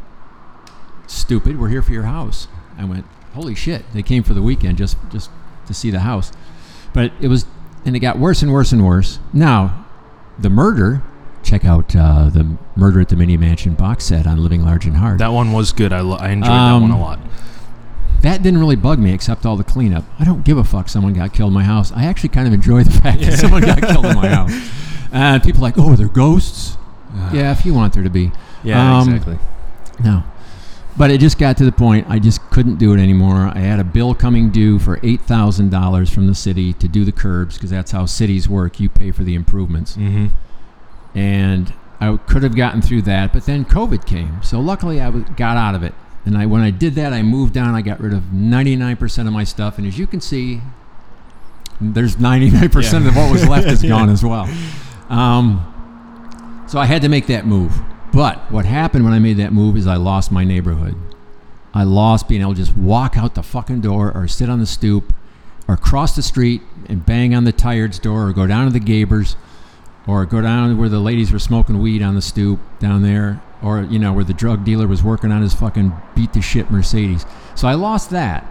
"Stupid, 1.08 1.60
we're 1.60 1.70
here 1.70 1.82
for 1.82 1.92
your 1.92 2.04
house." 2.04 2.48
I 2.78 2.86
went, 2.86 3.06
"Holy 3.34 3.56
shit!" 3.56 3.84
They 3.94 4.02
came 4.04 4.24
for 4.24 4.34
the 4.34 4.42
weekend 4.42 4.78
just 4.78 4.98
just 5.12 5.30
to 5.68 5.74
see 5.74 5.92
the 5.92 6.00
house, 6.02 6.32
but 6.94 7.12
it 7.22 7.28
was, 7.28 7.46
and 7.86 7.96
it 7.96 8.00
got 8.00 8.18
worse 8.20 8.42
and 8.42 8.52
worse 8.52 8.72
and 8.72 8.86
worse. 8.86 9.20
Now, 9.34 9.86
the 10.40 10.50
murder. 10.50 11.02
Check 11.44 11.66
out 11.66 11.94
uh, 11.94 12.30
the 12.30 12.56
Murder 12.78 13.02
at 13.02 13.10
the 13.10 13.18
Mini 13.18 13.36
Mansion 13.36 13.74
box 13.74 14.06
set 14.06 14.26
on 14.26 14.42
Living 14.42 14.64
Large 14.64 14.86
and 14.86 14.96
Hard. 14.96 15.20
That 15.20 15.34
one 15.34 15.52
was 15.52 15.74
good. 15.74 15.92
I, 15.92 16.00
lo- 16.00 16.16
I 16.16 16.30
enjoyed 16.30 16.50
that 16.50 16.72
Um, 16.72 16.84
one 16.84 16.92
a 16.92 16.98
lot. 17.02 17.20
That 18.24 18.42
didn't 18.42 18.60
really 18.60 18.78
bug 18.78 19.00
me, 19.00 19.14
except 19.14 19.46
all 19.46 19.58
the 19.58 19.66
cleanup. 19.66 20.06
I 20.18 20.24
don't 20.24 20.44
give 20.46 20.58
a 20.58 20.64
fuck. 20.64 20.88
Someone 20.88 21.14
got 21.14 21.34
killed 21.34 21.50
in 21.50 21.54
my 21.54 21.64
house. 21.64 21.92
I 21.92 22.06
actually 22.06 22.30
kind 22.30 22.48
of 22.48 22.54
enjoy 22.54 22.84
the 22.84 22.92
fact 23.02 23.20
that 23.22 23.38
someone 23.38 23.62
got 23.62 23.82
killed 23.82 24.06
in 24.06 24.16
my 24.16 24.28
house. 24.28 24.52
And 25.16 25.44
people 25.44 25.60
are 25.60 25.70
like, 25.70 25.78
"Oh, 25.78 25.96
they're 25.96 26.08
ghosts." 26.08 26.76
yeah, 27.32 27.52
if 27.52 27.68
you 27.68 27.74
want 27.76 27.94
there 27.94 28.02
to 28.02 28.10
be. 28.10 28.32
Yeah, 28.64 28.98
um, 28.98 29.14
exactly. 29.14 29.38
No. 30.04 30.24
But 30.96 31.12
it 31.12 31.20
just 31.20 31.38
got 31.38 31.58
to 31.58 31.66
the 31.66 31.72
point 31.72 32.08
I 32.10 32.20
just 32.20 32.42
couldn't 32.50 32.76
do 32.76 32.94
it 32.94 33.00
anymore. 33.00 33.52
I 33.54 33.60
had 33.60 33.80
a 33.80 33.84
bill 33.84 34.14
coming 34.14 34.50
due 34.52 34.80
for 34.80 34.98
$8,000 34.98 36.14
from 36.14 36.28
the 36.28 36.36
city 36.36 36.74
to 36.74 36.88
do 36.88 37.04
the 37.04 37.12
curbs 37.12 37.56
because 37.56 37.72
that's 37.72 37.92
how 37.92 38.06
cities 38.06 38.48
work. 38.48 38.80
You 38.80 38.90
pay 38.90 39.12
for 39.12 39.24
the 39.24 39.34
improvements. 39.34 39.96
Mm-hmm. 39.96 40.28
And 41.18 41.74
I 42.00 42.18
could 42.18 42.44
have 42.44 42.56
gotten 42.56 42.82
through 42.82 43.04
that, 43.04 43.34
but 43.34 43.46
then 43.46 43.66
COVID 43.66 44.06
came. 44.06 44.42
So 44.44 44.60
luckily 44.60 45.02
I 45.02 45.12
got 45.12 45.58
out 45.58 45.74
of 45.74 45.84
it. 45.84 45.94
And 46.26 46.38
I, 46.38 46.46
when 46.46 46.62
I 46.62 46.72
did 46.72 46.96
that, 46.96 47.12
I 47.14 47.22
moved 47.22 47.54
down. 47.54 47.76
I 47.76 47.82
got 47.82 48.00
rid 48.00 48.14
of 48.14 48.24
99% 48.34 49.28
of 49.28 49.34
my 49.34 49.44
stuff. 49.44 49.78
And 49.78 49.86
as 49.86 49.98
you 50.00 50.08
can 50.08 50.22
see, 50.22 50.62
there's 51.82 52.16
99% 52.16 53.02
Yeah. 53.02 53.08
of 53.10 53.16
what 53.16 53.32
was 53.32 53.48
left 53.48 53.68
is 53.68 53.82
gone 53.88 54.10
as 54.10 54.24
well. 54.24 54.48
Um, 55.10 56.66
so 56.68 56.80
I 56.80 56.86
had 56.86 57.02
to 57.02 57.10
make 57.10 57.28
that 57.28 57.46
move. 57.46 57.74
But 58.14 58.52
what 58.52 58.66
happened 58.66 59.04
when 59.04 59.14
I 59.14 59.20
made 59.20 59.38
that 59.38 59.52
move 59.54 59.76
is 59.76 59.86
I 59.88 59.96
lost 59.96 60.32
my 60.32 60.44
neighborhood. 60.44 60.96
I 61.74 61.84
lost 61.84 62.28
being 62.28 62.42
able 62.42 62.54
to 62.54 62.58
just 62.64 62.78
walk 62.78 63.18
out 63.18 63.36
the 63.36 63.44
fucking 63.44 63.82
door 63.82 64.12
or 64.16 64.28
sit 64.28 64.50
on 64.50 64.60
the 64.60 64.66
stoop 64.68 65.12
or 65.68 65.76
cross 65.76 66.16
the 66.16 66.22
street 66.22 66.62
and 66.88 67.06
bang 67.06 67.34
on 67.34 67.44
the 67.46 67.52
tired's 67.52 67.98
door 68.00 68.28
or 68.28 68.34
go 68.34 68.46
down 68.46 68.66
to 68.66 68.72
the 68.72 68.80
Gabers 68.80 69.36
or 70.06 70.26
go 70.26 70.40
down 70.42 70.78
where 70.78 70.90
the 70.90 71.00
ladies 71.00 71.32
were 71.32 71.40
smoking 71.40 71.80
weed 71.82 72.02
on 72.04 72.14
the 72.16 72.22
stoop 72.22 72.60
down 72.80 73.02
there 73.02 73.42
or 73.64 73.82
you 73.84 73.98
know 73.98 74.14
where 74.14 74.24
the 74.24 74.34
drug 74.34 74.64
dealer 74.66 74.88
was 74.88 75.02
working 75.02 75.32
on 75.32 75.42
his 75.42 75.54
fucking 75.54 75.94
beat 76.16 76.34
the 76.34 76.42
shit 76.42 76.70
Mercedes. 76.70 77.26
So 77.56 77.68
I 77.68 77.74
lost 77.76 78.10
that. 78.10 78.46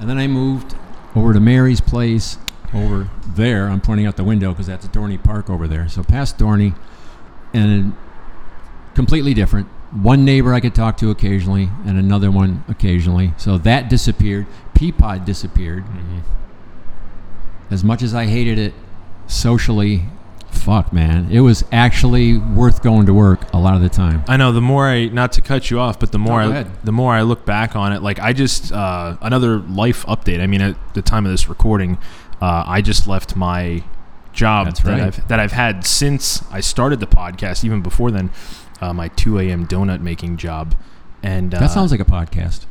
And 0.00 0.08
then 0.08 0.18
I 0.18 0.26
moved 0.26 0.74
over 1.14 1.32
to 1.32 1.40
Mary's 1.40 1.80
place 1.80 2.38
over 2.74 3.08
there. 3.26 3.68
I'm 3.68 3.80
pointing 3.80 4.06
out 4.06 4.16
the 4.16 4.24
window 4.24 4.52
because 4.52 4.66
that's 4.66 4.86
Dorney 4.88 5.22
Park 5.22 5.50
over 5.50 5.68
there. 5.68 5.88
So 5.88 6.02
past 6.02 6.38
Dorney 6.38 6.74
and 7.52 7.94
completely 8.94 9.34
different. 9.34 9.68
One 9.92 10.24
neighbor 10.24 10.54
I 10.54 10.60
could 10.60 10.74
talk 10.74 10.96
to 10.98 11.10
occasionally, 11.10 11.68
and 11.84 11.98
another 11.98 12.30
one 12.30 12.64
occasionally. 12.68 13.34
So 13.36 13.58
that 13.58 13.88
disappeared. 13.88 14.46
Peapod 14.74 15.24
disappeared. 15.24 15.84
Mm-hmm. 15.84 16.20
As 17.70 17.82
much 17.82 18.02
as 18.02 18.14
I 18.14 18.26
hated 18.26 18.58
it 18.58 18.74
socially, 19.26 20.04
fuck 20.52 20.92
man, 20.92 21.30
it 21.30 21.40
was 21.40 21.64
actually 21.72 22.38
worth 22.38 22.82
going 22.82 23.06
to 23.06 23.14
work 23.14 23.52
a 23.52 23.58
lot 23.58 23.74
of 23.74 23.82
the 23.82 23.88
time. 23.88 24.22
I 24.28 24.36
know. 24.36 24.52
The 24.52 24.60
more 24.60 24.86
I, 24.86 25.06
not 25.06 25.32
to 25.32 25.40
cut 25.40 25.70
you 25.70 25.80
off, 25.80 25.98
but 25.98 26.12
the 26.12 26.18
more 26.18 26.40
I, 26.40 26.64
the 26.84 26.92
more 26.92 27.12
I 27.12 27.22
look 27.22 27.44
back 27.44 27.76
on 27.76 27.92
it, 27.92 28.02
like 28.02 28.18
I 28.18 28.32
just 28.32 28.72
uh, 28.72 29.16
another 29.20 29.58
life 29.58 30.04
update. 30.06 30.40
I 30.40 30.46
mean, 30.46 30.60
at 30.60 30.94
the 30.94 31.02
time 31.02 31.24
of 31.26 31.32
this 31.32 31.48
recording, 31.48 31.98
uh, 32.40 32.64
I 32.66 32.82
just 32.82 33.06
left 33.06 33.36
my 33.36 33.82
job 34.32 34.66
That's 34.66 34.80
that. 34.82 35.00
I've 35.00 35.28
that 35.28 35.40
I've 35.40 35.52
had 35.52 35.86
since 35.86 36.42
I 36.50 36.60
started 36.60 37.00
the 37.00 37.06
podcast. 37.06 37.64
Even 37.64 37.82
before 37.82 38.10
then, 38.10 38.30
uh, 38.80 38.92
my 38.92 39.08
2 39.08 39.38
a.m. 39.40 39.66
donut 39.66 40.00
making 40.00 40.36
job, 40.36 40.74
and 41.22 41.54
uh, 41.54 41.60
That 41.60 41.70
sounds 41.70 41.90
like 41.90 42.00
a 42.00 42.04
podcast, 42.04 42.66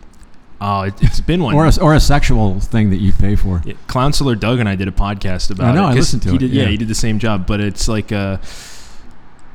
oh, 0.61 0.81
it, 0.81 0.93
it's 1.01 1.21
been 1.21 1.43
one. 1.43 1.55
or 1.55 1.65
a, 1.65 1.71
or 1.81 1.93
a 1.93 1.99
sexual 1.99 2.59
thing 2.59 2.89
that 2.89 2.97
you 2.97 3.11
pay 3.11 3.35
for. 3.35 3.61
Yeah, 3.65 3.73
Counselor 3.87 4.35
Doug 4.35 4.59
and 4.59 4.67
I 4.67 4.75
did 4.75 4.87
a 4.87 4.91
podcast 4.91 5.51
about 5.51 5.69
it. 5.69 5.71
I 5.71 5.75
know, 5.75 5.87
it. 5.87 5.91
I 5.91 5.93
listened 5.93 6.23
to 6.23 6.29
he 6.29 6.35
it, 6.35 6.39
Did, 6.39 6.51
yeah. 6.51 6.63
yeah. 6.63 6.69
he 6.69 6.77
did 6.77 6.87
the 6.87 6.95
same 6.95 7.19
job, 7.19 7.47
but 7.47 7.59
it's 7.59 7.87
like, 7.87 8.11
uh, 8.11 8.37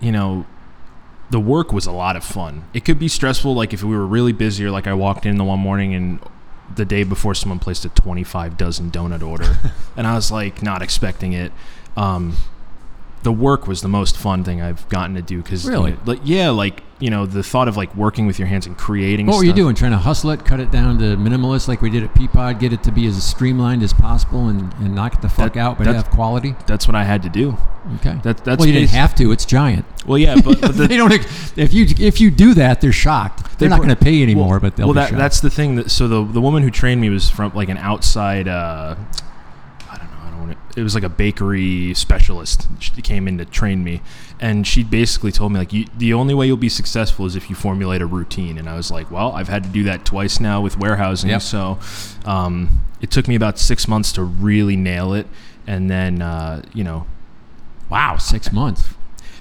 you 0.00 0.12
know, 0.12 0.46
the 1.30 1.40
work 1.40 1.72
was 1.72 1.86
a 1.86 1.92
lot 1.92 2.16
of 2.16 2.24
fun. 2.24 2.64
It 2.74 2.84
could 2.84 2.98
be 2.98 3.08
stressful, 3.08 3.54
like 3.54 3.72
if 3.72 3.82
we 3.82 3.96
were 3.96 4.06
really 4.06 4.32
busy, 4.32 4.64
or 4.64 4.70
like 4.70 4.86
I 4.86 4.94
walked 4.94 5.26
in 5.26 5.36
the 5.36 5.44
one 5.44 5.58
morning 5.58 5.94
and 5.94 6.20
the 6.74 6.84
day 6.84 7.04
before 7.04 7.34
someone 7.34 7.58
placed 7.58 7.84
a 7.84 7.88
25 7.88 8.56
dozen 8.56 8.90
donut 8.90 9.26
order, 9.26 9.58
and 9.96 10.06
I 10.06 10.14
was 10.14 10.30
like 10.30 10.62
not 10.62 10.82
expecting 10.82 11.32
it. 11.32 11.52
Um, 11.96 12.36
the 13.24 13.32
work 13.32 13.66
was 13.66 13.80
the 13.80 13.88
most 13.88 14.16
fun 14.16 14.44
thing 14.44 14.62
I've 14.62 14.88
gotten 14.88 15.16
to 15.16 15.22
do 15.22 15.42
because 15.42 15.66
Really? 15.66 15.96
like 16.04 16.20
yeah, 16.24 16.50
like 16.50 16.82
you 17.00 17.10
know 17.10 17.26
the 17.26 17.42
thought 17.42 17.66
of 17.68 17.76
like 17.76 17.94
working 17.96 18.26
with 18.26 18.38
your 18.38 18.46
hands 18.46 18.66
and 18.66 18.76
creating. 18.78 19.26
What 19.26 19.38
were 19.38 19.44
you 19.44 19.52
doing? 19.52 19.74
Trying 19.74 19.90
to 19.92 19.98
hustle 19.98 20.30
it, 20.30 20.44
cut 20.44 20.60
it 20.60 20.70
down 20.70 20.98
to 20.98 21.16
minimalist 21.16 21.66
like 21.66 21.82
we 21.82 21.90
did 21.90 22.04
at 22.04 22.14
Peapod, 22.14 22.60
get 22.60 22.72
it 22.72 22.82
to 22.84 22.92
be 22.92 23.06
as 23.06 23.20
streamlined 23.24 23.82
as 23.82 23.92
possible 23.92 24.48
and, 24.48 24.72
and 24.74 24.94
knock 24.94 25.14
it 25.14 25.22
the 25.22 25.28
fuck 25.28 25.54
That- 25.54 25.60
out, 25.60 25.78
but 25.78 25.86
have 25.88 26.10
quality? 26.10 26.54
That's 26.66 26.86
what 26.86 26.94
I 26.94 27.02
had 27.04 27.22
to 27.24 27.28
do. 27.28 27.56
Okay. 27.96 28.18
That 28.22 28.44
that's 28.44 28.58
well, 28.60 28.66
you 28.68 28.74
didn't 28.74 28.90
have 28.90 29.14
to. 29.16 29.32
It's 29.32 29.44
giant. 29.44 29.84
Well, 30.06 30.18
yeah, 30.18 30.36
but, 30.36 30.60
but 30.60 30.72
the, 30.76 30.86
they 30.86 30.96
don't. 30.96 31.12
If 31.12 31.72
you 31.74 31.86
if 31.98 32.20
you 32.20 32.30
do 32.30 32.54
that, 32.54 32.80
they're 32.80 32.92
shocked. 32.92 33.58
They're 33.58 33.68
They 33.68 33.74
not 33.74 33.76
going 33.78 33.88
to 33.90 33.96
pay 33.96 34.12
you 34.12 34.22
anymore, 34.22 34.52
well, 34.52 34.60
but 34.60 34.76
they'll 34.76 34.86
well, 34.86 34.94
that, 34.94 35.12
that's 35.12 35.40
the 35.40 35.50
thing. 35.50 35.76
That 35.76 35.90
so 35.90 36.08
the 36.08 36.24
the 36.24 36.40
woman 36.40 36.62
who 36.62 36.70
trained 36.70 37.00
me 37.00 37.08
was 37.10 37.28
from 37.30 37.52
like 37.54 37.68
an 37.70 37.78
outside. 37.78 38.48
Uh, 38.48 38.96
I 40.44 40.52
don't 40.52 40.56
know. 40.56 40.60
I 40.60 40.62
don't 40.62 40.64
want 40.64 40.72
to. 40.74 40.80
It 40.80 40.82
was 40.82 40.94
like 40.94 41.04
a 41.04 41.08
bakery 41.08 41.94
specialist. 41.94 42.68
She 42.80 43.02
came 43.02 43.28
in 43.28 43.38
to 43.38 43.44
train 43.44 43.82
me, 43.84 44.00
and 44.40 44.66
she 44.66 44.82
basically 44.84 45.32
told 45.32 45.52
me 45.52 45.58
like, 45.58 45.72
you, 45.72 45.86
the 45.96 46.12
only 46.14 46.34
way 46.34 46.46
you'll 46.46 46.56
be 46.56 46.68
successful 46.68 47.26
is 47.26 47.36
if 47.36 47.48
you 47.48 47.56
formulate 47.56 48.02
a 48.02 48.06
routine. 48.06 48.58
And 48.58 48.68
I 48.68 48.76
was 48.76 48.90
like, 48.90 49.10
well, 49.10 49.32
I've 49.32 49.48
had 49.48 49.62
to 49.64 49.68
do 49.70 49.84
that 49.84 50.04
twice 50.04 50.40
now 50.40 50.60
with 50.60 50.78
warehousing. 50.78 51.30
Yep. 51.30 51.42
So 51.42 51.78
um, 52.24 52.80
it 53.00 53.10
took 53.10 53.28
me 53.28 53.34
about 53.34 53.58
six 53.58 53.86
months 53.88 54.12
to 54.12 54.22
really 54.22 54.76
nail 54.76 55.14
it, 55.14 55.26
and 55.66 55.90
then 55.90 56.22
uh, 56.22 56.62
you 56.74 56.84
know 56.84 57.06
wow, 57.90 58.16
six 58.16 58.50
months. 58.50 58.94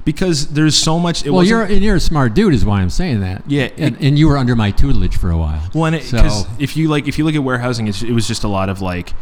because 0.05 0.49
there's 0.49 0.75
so 0.75 0.99
much. 0.99 1.25
It 1.25 1.31
well, 1.31 1.43
you're 1.43 1.63
and 1.63 1.81
you're 1.81 1.95
a 1.95 1.99
smart 1.99 2.33
dude, 2.33 2.53
is 2.53 2.65
why 2.65 2.81
I'm 2.81 2.89
saying 2.89 3.21
that. 3.21 3.43
Yeah, 3.47 3.69
and, 3.77 3.97
and 4.01 4.19
you 4.19 4.27
were 4.27 4.37
under 4.37 4.55
my 4.55 4.69
tutelage 4.71 5.15
for 5.17 5.31
a 5.31 5.37
while. 5.37 5.69
Well, 5.73 5.93
and 5.93 6.03
So- 6.03 6.17
because 6.17 6.45
if 6.59 6.75
you 6.75 6.89
like, 6.89 7.07
if 7.07 7.17
you 7.17 7.23
look 7.23 7.35
at 7.35 7.43
warehousing, 7.43 7.87
it's, 7.87 8.03
it 8.03 8.11
was 8.11 8.27
just 8.27 8.43
a 8.43 8.49
lot 8.49 8.69
of 8.69 8.81
like 8.81 9.13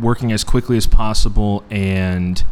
working 0.00 0.32
as 0.32 0.42
quickly 0.44 0.76
as 0.76 0.86
possible 0.86 1.62
and 1.70 2.44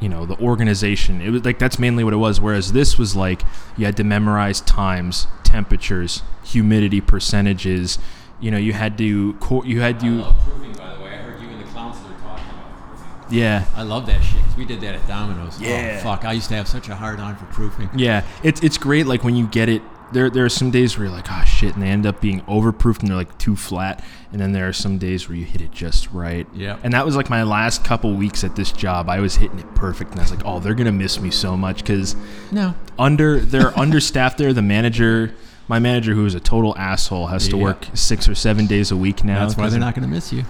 you 0.00 0.08
know 0.08 0.26
the 0.26 0.36
organization 0.38 1.20
it 1.20 1.30
was 1.30 1.44
like 1.44 1.58
that's 1.58 1.78
mainly 1.78 2.02
what 2.02 2.12
it 2.12 2.16
was 2.16 2.40
whereas 2.40 2.72
this 2.72 2.98
was 2.98 3.14
like 3.14 3.42
you 3.76 3.84
had 3.84 3.96
to 3.96 4.02
memorize 4.04 4.60
times 4.62 5.26
temperatures 5.44 6.22
humidity 6.44 7.00
percentages 7.00 7.98
you 8.40 8.50
know 8.50 8.56
you 8.58 8.72
had 8.72 8.96
to 8.98 9.34
co- 9.34 9.62
you 9.64 9.80
had 9.80 10.00
to 10.00 10.22
proofing, 10.44 10.72
by 10.72 10.94
the 10.94 11.00
way. 11.02 11.10
I 11.10 11.16
heard 11.18 11.40
you 11.40 11.48
and 11.48 11.60
the 11.60 11.64
counselor 11.72 12.10
talking 12.22 12.44
about 12.50 12.96
proofing. 12.96 13.36
yeah 13.38 13.64
I 13.76 13.82
love 13.82 14.06
that 14.06 14.22
shit 14.22 14.42
'cause 14.42 14.56
we 14.56 14.64
did 14.64 14.80
that 14.80 14.94
at 14.96 15.06
Domino's. 15.06 15.58
Oh, 15.60 15.64
yeah. 15.64 15.96
Oh, 16.00 16.02
fuck. 16.04 16.24
I 16.24 16.32
used 16.32 16.48
to 16.48 16.56
have 16.56 16.68
such 16.68 16.88
a 16.88 16.94
hard 16.96 17.20
on 17.20 17.36
for 17.36 17.44
proofing. 17.46 17.88
Yeah, 17.94 18.22
it's 18.42 18.60
it's 18.62 18.76
great. 18.78 19.06
Like 19.06 19.24
when 19.24 19.34
you 19.36 19.46
get 19.46 19.68
it, 19.68 19.82
there 20.12 20.30
there 20.30 20.44
are 20.44 20.48
some 20.50 20.70
days 20.70 20.96
where 20.96 21.06
you're 21.06 21.14
like, 21.16 21.26
oh 21.30 21.44
shit, 21.44 21.74
and 21.74 21.82
they 21.82 21.88
end 21.88 22.06
up 22.06 22.20
being 22.20 22.40
overproofed 22.42 23.00
and 23.00 23.08
they're 23.08 23.16
like 23.16 23.36
too 23.38 23.56
flat. 23.56 24.04
And 24.32 24.40
then 24.40 24.52
there 24.52 24.66
are 24.68 24.72
some 24.72 24.96
days 24.98 25.28
where 25.28 25.36
you 25.36 25.44
hit 25.44 25.60
it 25.60 25.70
just 25.72 26.10
right. 26.12 26.46
Yeah. 26.54 26.78
And 26.82 26.92
that 26.94 27.04
was 27.04 27.16
like 27.16 27.28
my 27.28 27.42
last 27.42 27.84
couple 27.84 28.14
weeks 28.14 28.44
at 28.44 28.56
this 28.56 28.72
job. 28.72 29.08
I 29.10 29.20
was 29.20 29.36
hitting 29.36 29.58
it 29.58 29.74
perfect, 29.74 30.12
and 30.12 30.20
I 30.20 30.22
was 30.24 30.30
like, 30.30 30.44
oh, 30.44 30.58
they're 30.60 30.74
gonna 30.74 30.92
miss 30.92 31.20
me 31.20 31.30
so 31.30 31.56
much 31.56 31.78
because 31.78 32.16
No. 32.50 32.74
under 32.98 33.40
they're 33.40 33.78
understaffed 33.78 34.38
there. 34.38 34.52
The 34.52 34.62
manager, 34.62 35.34
my 35.68 35.78
manager, 35.78 36.14
who 36.14 36.24
is 36.26 36.34
a 36.34 36.40
total 36.40 36.76
asshole, 36.78 37.26
has 37.28 37.48
to 37.48 37.56
work 37.56 37.86
six 37.94 38.28
or 38.28 38.34
seven 38.34 38.66
days 38.66 38.90
a 38.90 38.96
week 38.96 39.24
now. 39.24 39.40
That's 39.46 39.56
why 39.58 39.68
they're 39.68 39.80
not 39.80 39.94
going 39.94 40.08
to 40.08 40.14
miss 40.14 40.32
you. 40.32 40.44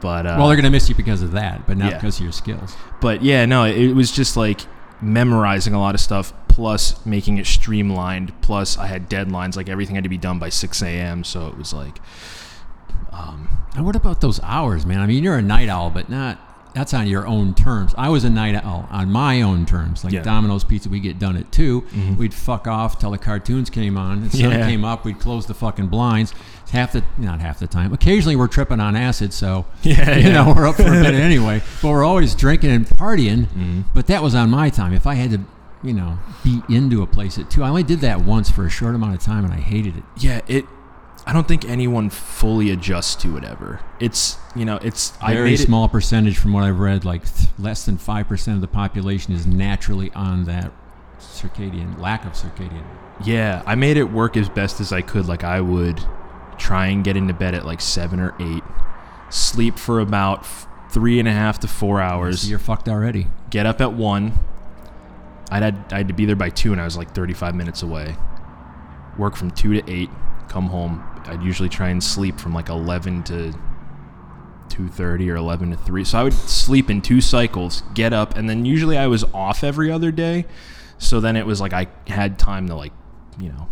But 0.00 0.26
uh, 0.26 0.34
well, 0.38 0.48
they're 0.48 0.56
going 0.56 0.64
to 0.64 0.70
miss 0.70 0.88
you 0.88 0.94
because 0.94 1.22
of 1.22 1.32
that, 1.32 1.66
but 1.66 1.76
not 1.78 1.90
Yeah. 1.92 1.98
because 1.98 2.16
of 2.18 2.22
your 2.24 2.32
skills. 2.32 2.76
but 3.00 3.22
yeah, 3.22 3.46
no, 3.46 3.64
it 3.64 3.92
was 3.94 4.10
just 4.12 4.36
like 4.36 4.60
memorizing 5.00 5.74
a 5.74 5.80
lot 5.80 5.94
of 5.94 6.00
stuff, 6.00 6.32
plus 6.54 7.04
making 7.04 7.38
it 7.38 7.46
streamlined. 7.46 8.32
Plus, 8.40 8.78
I 8.78 8.86
had 8.86 9.10
deadlines; 9.10 9.56
like 9.56 9.68
everything 9.68 9.96
had 9.96 10.04
to 10.04 10.10
be 10.10 10.16
done 10.18 10.38
by 10.38 10.48
six 10.50 10.82
a.m. 10.82 11.24
So 11.24 11.48
it 11.48 11.58
was 11.58 11.72
like, 11.72 11.98
um, 13.12 13.48
Now, 13.76 13.82
what 13.82 13.96
about 13.96 14.20
those 14.20 14.40
hours, 14.42 14.86
man? 14.86 15.00
I 15.00 15.06
mean, 15.06 15.24
you're 15.24 15.36
a 15.36 15.42
night 15.42 15.68
owl, 15.68 15.90
but 15.90 16.08
not. 16.08 16.38
That's 16.74 16.92
on 16.92 17.06
your 17.06 17.24
own 17.24 17.54
terms. 17.54 17.94
I 17.96 18.08
was 18.08 18.24
a 18.24 18.30
night 18.30 18.56
owl 18.56 18.88
on 18.90 19.10
my 19.12 19.42
own 19.42 19.64
terms. 19.64 20.02
Like 20.02 20.12
Yeah. 20.12 20.22
Domino's 20.22 20.64
Pizza, 20.64 20.88
we 20.88 20.98
get 20.98 21.20
done 21.20 21.36
at 21.36 21.52
2 21.52 21.82
Mhm. 21.82 22.16
We'd 22.16 22.34
fuck 22.34 22.66
off 22.66 22.98
till 22.98 23.12
the 23.12 23.18
cartoons 23.18 23.70
came 23.70 23.96
on. 23.96 24.24
The 24.24 24.30
sun 24.30 24.50
Yeah. 24.50 24.66
came 24.66 24.84
up. 24.84 25.04
We'd 25.04 25.20
close 25.20 25.46
the 25.46 25.54
fucking 25.54 25.86
blinds. 25.86 26.34
Half 26.72 26.90
the, 26.94 27.04
not 27.16 27.40
half 27.40 27.60
the 27.60 27.68
time. 27.68 27.92
Occasionally, 27.92 28.34
we're 28.34 28.48
tripping 28.48 28.80
on 28.80 28.96
acid, 28.96 29.32
so 29.32 29.66
Yeah, 29.84 30.16
you 30.16 30.26
yeah. 30.26 30.32
know 30.32 30.52
we're 30.52 30.66
up 30.66 30.74
for 30.74 30.82
a 30.88 31.02
bit 31.02 31.14
anyway. 31.30 31.62
But 31.80 31.90
we're 31.90 32.02
always 32.04 32.34
drinking 32.34 32.70
and 32.72 32.88
partying. 32.88 33.46
Mhm. 33.56 33.84
But 33.94 34.08
that 34.08 34.20
was 34.24 34.34
on 34.34 34.50
my 34.50 34.68
time. 34.68 34.92
If 34.92 35.06
I 35.06 35.14
had 35.14 35.30
to, 35.30 35.40
you 35.84 35.92
know, 35.92 36.18
be 36.42 36.62
into 36.68 37.02
a 37.02 37.06
place 37.06 37.38
at 37.38 37.50
two, 37.50 37.62
I 37.62 37.68
only 37.68 37.82
did 37.82 38.00
that 38.00 38.22
once 38.22 38.50
for 38.50 38.64
a 38.66 38.70
short 38.70 38.94
amount 38.94 39.14
of 39.14 39.20
time, 39.22 39.44
and 39.44 39.52
I 39.52 39.58
hated 39.58 39.96
it. 39.96 40.02
yeah, 40.18 40.40
it. 40.48 40.64
I 41.26 41.32
don't 41.32 41.48
think 41.48 41.64
anyone 41.64 42.10
fully 42.10 42.70
adjusts 42.70 43.14
to 43.22 43.36
it 43.38 43.44
ever. 43.44 43.80
It's 43.98 44.36
you 44.54 44.64
know, 44.64 44.76
it's 44.82 45.12
I 45.22 45.32
very 45.34 45.50
made 45.50 45.60
it, 45.60 45.64
small 45.66 45.88
percentage 45.88 46.36
from 46.36 46.52
what 46.52 46.64
I've 46.64 46.78
read, 46.78 47.04
like 47.04 47.22
th- 47.34 47.48
less 47.58 47.84
than 47.86 47.96
five 47.98 48.28
percent 48.28 48.56
of 48.56 48.60
the 48.60 48.68
population 48.68 49.32
is 49.32 49.46
naturally 49.46 50.10
on 50.14 50.44
that 50.44 50.72
circadian 51.18 51.98
lack 51.98 52.24
of 52.24 52.32
circadian. 52.32 52.84
Yeah, 53.24 53.62
I 53.64 53.74
made 53.74 53.96
it 53.96 54.04
work 54.04 54.36
as 54.36 54.48
best 54.48 54.80
as 54.80 54.92
I 54.92 55.00
could. 55.00 55.26
Like 55.26 55.44
I 55.44 55.60
would 55.60 56.00
try 56.58 56.86
and 56.86 57.02
get 57.04 57.16
into 57.16 57.32
bed 57.34 57.54
at 57.54 57.64
like 57.64 57.80
seven 57.80 58.20
or 58.20 58.34
eight, 58.40 58.62
sleep 59.30 59.78
for 59.78 60.00
about 60.00 60.40
f- 60.40 60.68
three 60.90 61.18
and 61.18 61.26
a 61.28 61.32
half 61.32 61.58
to 61.60 61.68
four 61.68 62.00
hours. 62.00 62.42
So 62.42 62.48
you're 62.48 62.58
fucked 62.58 62.88
already. 62.88 63.28
get 63.50 63.64
up 63.66 63.80
at 63.80 63.92
one. 63.94 64.34
I'd 65.54 65.62
had, 65.62 65.84
I 65.92 65.98
had 65.98 66.08
to 66.08 66.14
be 66.14 66.24
there 66.24 66.34
by 66.36 66.50
two, 66.50 66.72
and 66.72 66.80
I 66.80 66.84
was 66.84 66.96
like 66.96 67.14
35 67.14 67.54
minutes 67.54 67.82
away. 67.82 68.16
Work 69.16 69.36
from 69.36 69.52
two 69.52 69.80
to 69.80 69.90
eight. 69.90 70.10
Come 70.48 70.66
home. 70.66 71.02
I'd 71.26 71.42
usually 71.42 71.68
try 71.68 71.90
and 71.90 72.02
sleep 72.02 72.40
from 72.40 72.52
like 72.52 72.68
11 72.68 73.22
to 73.24 73.54
2:30 74.68 75.30
or 75.30 75.36
11 75.36 75.70
to 75.70 75.76
3. 75.76 76.04
So 76.04 76.18
I 76.18 76.24
would 76.24 76.32
sleep 76.32 76.90
in 76.90 77.00
two 77.00 77.20
cycles, 77.20 77.82
get 77.94 78.12
up, 78.12 78.36
and 78.36 78.50
then 78.50 78.64
usually 78.64 78.98
I 78.98 79.06
was 79.06 79.22
off 79.32 79.62
every 79.62 79.90
other 79.92 80.10
day. 80.10 80.46
So 80.98 81.20
then 81.20 81.36
it 81.36 81.46
was 81.46 81.60
like 81.60 81.72
I 81.72 81.86
had 82.08 82.38
time 82.38 82.66
to 82.68 82.74
like, 82.74 82.92
you 83.38 83.50
know, 83.50 83.68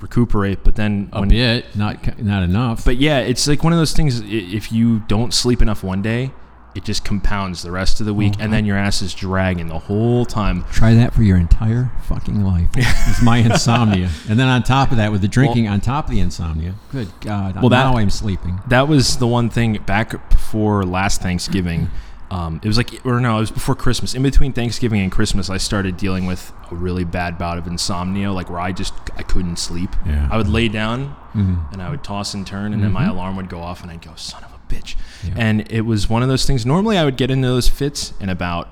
recuperate. 0.00 0.64
But 0.64 0.76
then 0.76 1.10
A 1.12 1.20
when 1.20 1.28
bit, 1.28 1.76
not 1.76 2.18
not 2.22 2.42
enough. 2.42 2.84
but 2.86 2.96
yeah, 2.96 3.18
it's 3.18 3.46
like 3.46 3.62
one 3.62 3.74
of 3.74 3.78
those 3.78 3.92
things. 3.92 4.22
If 4.24 4.72
you 4.72 5.00
don't 5.00 5.34
sleep 5.34 5.60
enough 5.60 5.82
one 5.84 6.00
day, 6.00 6.32
it 6.78 6.84
just 6.84 7.04
compounds 7.04 7.62
the 7.62 7.70
rest 7.70 8.00
of 8.00 8.06
the 8.06 8.14
week, 8.14 8.34
and 8.38 8.52
then 8.52 8.64
your 8.64 8.76
ass 8.78 9.02
is 9.02 9.12
dragging 9.12 9.66
the 9.68 9.78
whole 9.80 10.24
time. 10.24 10.64
Try 10.72 10.94
that 10.94 11.12
for 11.12 11.22
your 11.22 11.36
entire 11.36 11.90
fucking 12.04 12.42
life. 12.44 12.70
it's 12.76 13.20
my 13.20 13.38
insomnia, 13.38 14.08
and 14.28 14.38
then 14.38 14.48
on 14.48 14.62
top 14.62 14.90
of 14.92 14.96
that, 14.96 15.10
with 15.12 15.20
the 15.20 15.28
drinking 15.28 15.68
on 15.68 15.80
top 15.80 16.06
of 16.06 16.10
the 16.12 16.20
insomnia. 16.20 16.74
Good 16.92 17.08
God! 17.20 17.56
Well, 17.56 17.68
that- 17.68 17.84
now 17.84 17.98
I'm 17.98 18.10
sleeping. 18.10 18.60
That 18.68 18.88
was 18.88 19.18
the 19.18 19.26
one 19.26 19.50
thing 19.50 19.74
back 19.84 20.30
before 20.30 20.84
last 20.84 21.20
Thanksgiving. 21.20 21.90
Um, 22.30 22.60
it 22.62 22.68
was 22.68 22.76
like, 22.76 23.04
or 23.06 23.20
no, 23.20 23.38
it 23.38 23.40
was 23.40 23.50
before 23.50 23.74
Christmas. 23.74 24.14
In 24.14 24.22
between 24.22 24.52
Thanksgiving 24.52 25.00
and 25.00 25.10
Christmas, 25.10 25.48
I 25.48 25.56
started 25.56 25.96
dealing 25.96 26.26
with 26.26 26.52
a 26.70 26.74
really 26.74 27.04
bad 27.04 27.38
bout 27.38 27.56
of 27.56 27.66
insomnia, 27.66 28.30
like 28.32 28.50
where 28.50 28.60
I 28.60 28.70
just 28.72 28.92
I 29.16 29.22
couldn't 29.22 29.56
sleep. 29.56 29.88
Yeah. 30.06 30.28
I 30.30 30.36
would 30.36 30.46
lay 30.48 30.68
down 30.68 31.16
Mhm. 31.34 31.72
and 31.72 31.80
I 31.82 31.88
would 31.90 32.04
toss 32.04 32.34
and 32.34 32.46
turn, 32.46 32.72
and 32.74 32.82
then 32.84 32.92
my 32.92 33.04
Mhm. 33.06 33.10
alarm 33.10 33.36
would 33.36 33.48
go 33.48 33.60
off, 33.62 33.82
and 33.82 33.90
I'd 33.90 34.02
go, 34.02 34.12
"Son 34.16 34.44
of 34.44 34.52
a 34.52 34.57
bitch!" 34.68 34.96
Yeah. 35.26 35.34
And 35.36 35.70
it 35.72 35.82
was 35.82 36.08
one 36.08 36.22
of 36.22 36.28
those 36.28 36.44
things. 36.46 36.64
Normally, 36.66 36.96
I 36.98 37.04
would 37.04 37.16
get 37.16 37.30
into 37.30 37.48
those 37.48 37.68
fits 37.68 38.12
in 38.20 38.28
about 38.28 38.68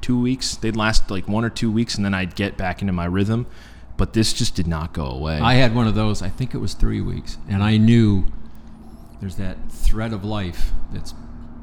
two 0.00 0.18
weeks. 0.20 0.56
They'd 0.56 0.76
last 0.76 1.10
like 1.10 1.28
one 1.28 1.44
or 1.44 1.50
two 1.50 1.70
weeks, 1.70 1.94
and 1.96 2.04
then 2.04 2.14
I'd 2.14 2.34
get 2.34 2.56
back 2.56 2.80
into 2.80 2.92
my 2.92 3.04
rhythm. 3.04 3.46
But 3.96 4.14
this 4.14 4.32
just 4.32 4.54
did 4.54 4.66
not 4.66 4.94
go 4.94 5.04
away. 5.06 5.38
I 5.40 5.54
had 5.54 5.74
one 5.74 5.86
of 5.86 5.94
those. 5.94 6.22
I 6.22 6.28
think 6.30 6.54
it 6.54 6.58
was 6.58 6.72
three 6.74 7.00
weeks, 7.02 7.36
and 7.48 7.62
I 7.62 7.76
knew 7.76 8.24
there's 9.20 9.36
that 9.36 9.70
thread 9.70 10.12
of 10.14 10.24
life 10.24 10.72
that's 10.92 11.12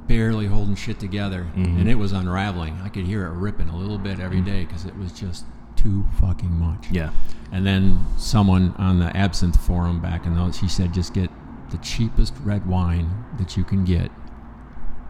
barely 0.08 0.46
holding 0.46 0.76
shit 0.76 1.00
together, 1.00 1.48
Mhm. 1.58 1.80
and 1.82 1.90
it 1.90 1.96
was 1.96 2.12
unraveling. 2.14 2.78
I 2.84 2.90
could 2.90 3.06
hear 3.06 3.26
it 3.26 3.32
ripping 3.34 3.70
a 3.70 3.76
little 3.76 3.98
bit 3.98 4.20
every 4.20 4.42
day 4.42 4.64
because 4.66 4.86
it 4.86 4.96
was 4.98 5.12
just 5.12 5.46
too 5.76 6.06
fucking 6.22 6.58
much. 6.60 6.88
yeah, 6.92 7.10
And 7.52 7.66
then 7.66 8.00
someone 8.18 8.74
on 8.78 9.00
the 9.00 9.16
absinthe 9.18 9.58
forum 9.60 10.00
back 10.00 10.26
in 10.26 10.36
those, 10.36 10.58
he 10.58 10.68
said, 10.68 10.94
just 10.94 11.14
get 11.14 11.30
the 11.72 11.78
cheapest 11.78 12.34
red 12.44 12.68
wine 12.68 13.26
that 13.38 13.58
you 13.58 13.64
can 13.64 13.84
get 13.84 14.12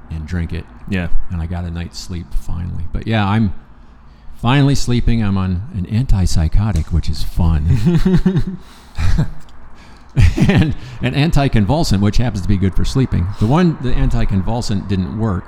and 0.09 0.25
drink 0.25 0.53
it. 0.53 0.65
yeah. 0.89 1.09
And 1.29 1.41
I 1.41 1.47
got 1.47 1.65
a 1.65 1.71
night's 1.71 1.99
sleep 1.99 2.33
finally. 2.33 2.85
But 2.93 3.07
yeah, 3.07 3.27
I'm 3.27 3.53
finally 4.35 4.75
sleeping. 4.75 5.23
I'm 5.23 5.37
on 5.37 5.69
an 5.73 5.85
antipsychotic, 5.85 6.93
which 6.93 7.09
is 7.09 7.23
fun. 7.23 7.65
and 10.49 10.75
an 11.01 11.13
anticonvulsant, 11.13 12.01
which 12.01 12.17
happens 12.17 12.41
to 12.41 12.47
be 12.47 12.57
good 12.57 12.75
for 12.75 12.85
sleeping. 12.85 13.27
The 13.39 13.45
one, 13.45 13.77
the 13.81 13.91
anticonvulsant 13.91 14.87
didn't 14.87 15.19
work 15.19 15.45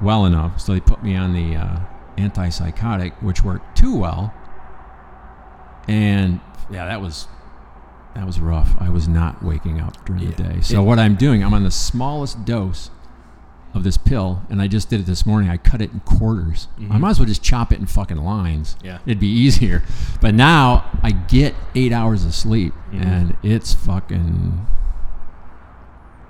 well 0.00 0.26
enough, 0.26 0.60
so 0.60 0.74
they 0.74 0.80
put 0.80 1.02
me 1.02 1.16
on 1.16 1.32
the 1.32 1.56
uh, 1.56 1.80
antipsychotic, 2.16 3.20
which 3.22 3.42
worked 3.42 3.76
too 3.76 3.96
well. 3.96 4.32
And 5.88 6.40
yeah, 6.70 6.86
that 6.86 7.00
was 7.00 7.26
that 8.14 8.26
was 8.26 8.38
rough. 8.40 8.74
I 8.80 8.88
was 8.90 9.08
not 9.08 9.42
waking 9.42 9.80
up 9.80 10.04
during 10.06 10.26
the 10.26 10.32
day. 10.34 10.60
So 10.62 10.80
It- 10.82 10.84
what 10.86 10.98
I'm 10.98 11.14
doing, 11.16 11.42
I'm 11.42 11.52
on 11.54 11.64
the 11.64 11.70
smallest 11.70 12.44
dose 12.44 12.90
of 13.74 13.82
this 13.82 13.96
pill, 13.96 14.42
and 14.48 14.62
I 14.62 14.68
just 14.68 14.88
did 14.88 15.00
it 15.00 15.06
this 15.06 15.26
morning. 15.26 15.50
I 15.50 15.56
cut 15.56 15.82
it 15.82 15.92
in 15.92 15.98
quarters. 16.00 16.68
I 16.78 16.82
Mhm. 16.82 17.00
might 17.00 17.10
as 17.10 17.18
well 17.18 17.26
just 17.26 17.42
chop 17.42 17.72
it 17.72 17.80
in 17.80 17.86
fucking 17.86 18.18
lines. 18.18 18.76
Yeah. 18.84 18.98
It'd 19.04 19.18
be 19.18 19.26
easier. 19.28 19.82
But 20.20 20.34
now 20.34 20.84
I 21.02 21.10
get 21.10 21.56
eight 21.74 21.92
hours 21.92 22.24
of 22.24 22.34
sleep, 22.34 22.72
Mhm. 22.92 23.04
and 23.04 23.36
it's 23.42 23.74
fucking. 23.74 24.64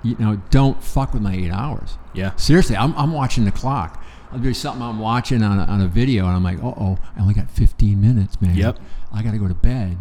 You 0.03 0.15
know, 0.19 0.39
don't 0.51 0.83
fuck 0.83 1.13
with 1.13 1.21
my 1.23 1.33
eight 1.33 1.51
hours. 1.51 1.97
Yeah. 2.13 2.31
Seriously, 2.35 2.77
I'm, 2.77 2.93
I'm 2.95 3.11
watching 3.11 3.45
the 3.45 3.51
clock. 3.51 4.01
I'll 4.31 4.39
do 4.39 4.53
something 4.53 4.81
I'm 4.81 4.99
watching 4.99 5.41
on 5.43 5.59
a, 5.59 5.63
on 5.63 5.81
a 5.81 5.87
video, 5.87 6.27
and 6.27 6.35
I'm 6.35 6.43
like, 6.43 6.59
uh 6.63 6.67
oh, 6.67 6.97
I 7.17 7.21
only 7.21 7.33
got 7.33 7.49
15 7.49 8.01
minutes, 8.01 8.39
man. 8.41 8.55
Yep. 8.55 8.79
I 9.11 9.23
got 9.23 9.31
to 9.31 9.37
go 9.37 9.47
to 9.47 9.53
bed. 9.55 9.97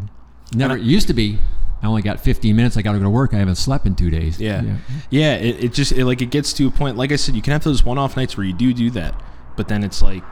Never. 0.55 0.75
I- 0.75 0.79
It 0.79 0.83
used 0.83 1.07
to 1.09 1.15
be, 1.15 1.39
I 1.85 1.87
only 1.87 2.03
got 2.03 2.19
15 2.21 2.57
minutes. 2.57 2.77
I 2.79 2.83
got 2.83 2.93
to 2.93 2.99
go 2.99 3.05
to 3.05 3.11
work. 3.11 3.35
I 3.35 3.39
haven't 3.39 3.57
slept 3.57 3.85
in 3.87 3.95
two 3.95 4.09
days. 4.11 4.41
Yeah. 4.41 4.63
Yeah, 5.11 5.35
it, 5.35 5.65
it 5.65 5.73
just 5.75 5.93
it, 5.93 6.05
like 6.07 6.23
it 6.23 6.31
gets 6.31 6.53
to 6.55 6.67
a 6.67 6.71
point. 6.71 6.97
Like 6.97 7.13
I 7.13 7.17
said, 7.17 7.37
you 7.37 7.43
can 7.43 7.53
have 7.53 7.63
those 7.63 7.85
one-off 7.85 8.17
nights 8.17 8.37
where 8.37 8.47
you 8.47 8.55
do 8.55 8.73
do 8.73 8.91
that, 8.91 9.15
but 9.57 9.69
then 9.69 9.85
it's 9.85 10.01
like 10.01 10.23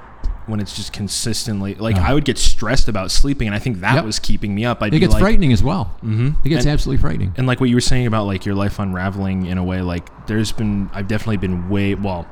when 0.46 0.58
it's 0.60 0.74
just 0.74 0.92
consistently. 0.92 1.74
Like 1.74 1.96
Oh. 1.96 2.00
I 2.00 2.14
would 2.14 2.24
get 2.24 2.38
stressed 2.38 2.88
about 2.88 3.10
sleeping, 3.10 3.46
and 3.48 3.54
I 3.54 3.58
think 3.58 3.80
that 3.80 3.96
Yep. 3.96 4.04
was 4.04 4.18
keeping 4.18 4.54
me 4.54 4.64
up. 4.64 4.82
I'd 4.82 4.94
It 4.94 4.98
gets 5.00 5.12
like, 5.12 5.20
frightening 5.20 5.52
as 5.52 5.62
well. 5.62 5.94
Mm-hmm. 6.02 6.30
It 6.44 6.48
gets 6.48 6.64
and, 6.64 6.72
absolutely 6.72 7.00
frightening. 7.02 7.34
and 7.36 7.46
like 7.46 7.60
what 7.60 7.68
you 7.68 7.76
were 7.76 7.80
saying 7.82 8.06
about 8.06 8.26
like 8.26 8.44
your 8.46 8.54
life 8.54 8.78
unraveling 8.78 9.46
in 9.46 9.58
a 9.58 9.62
way. 9.64 9.82
Like 9.82 10.08
there's 10.26 10.52
been 10.52 10.88
I've 10.94 11.06
definitely 11.06 11.36
been 11.36 11.68
way 11.68 11.94
well. 11.94 12.26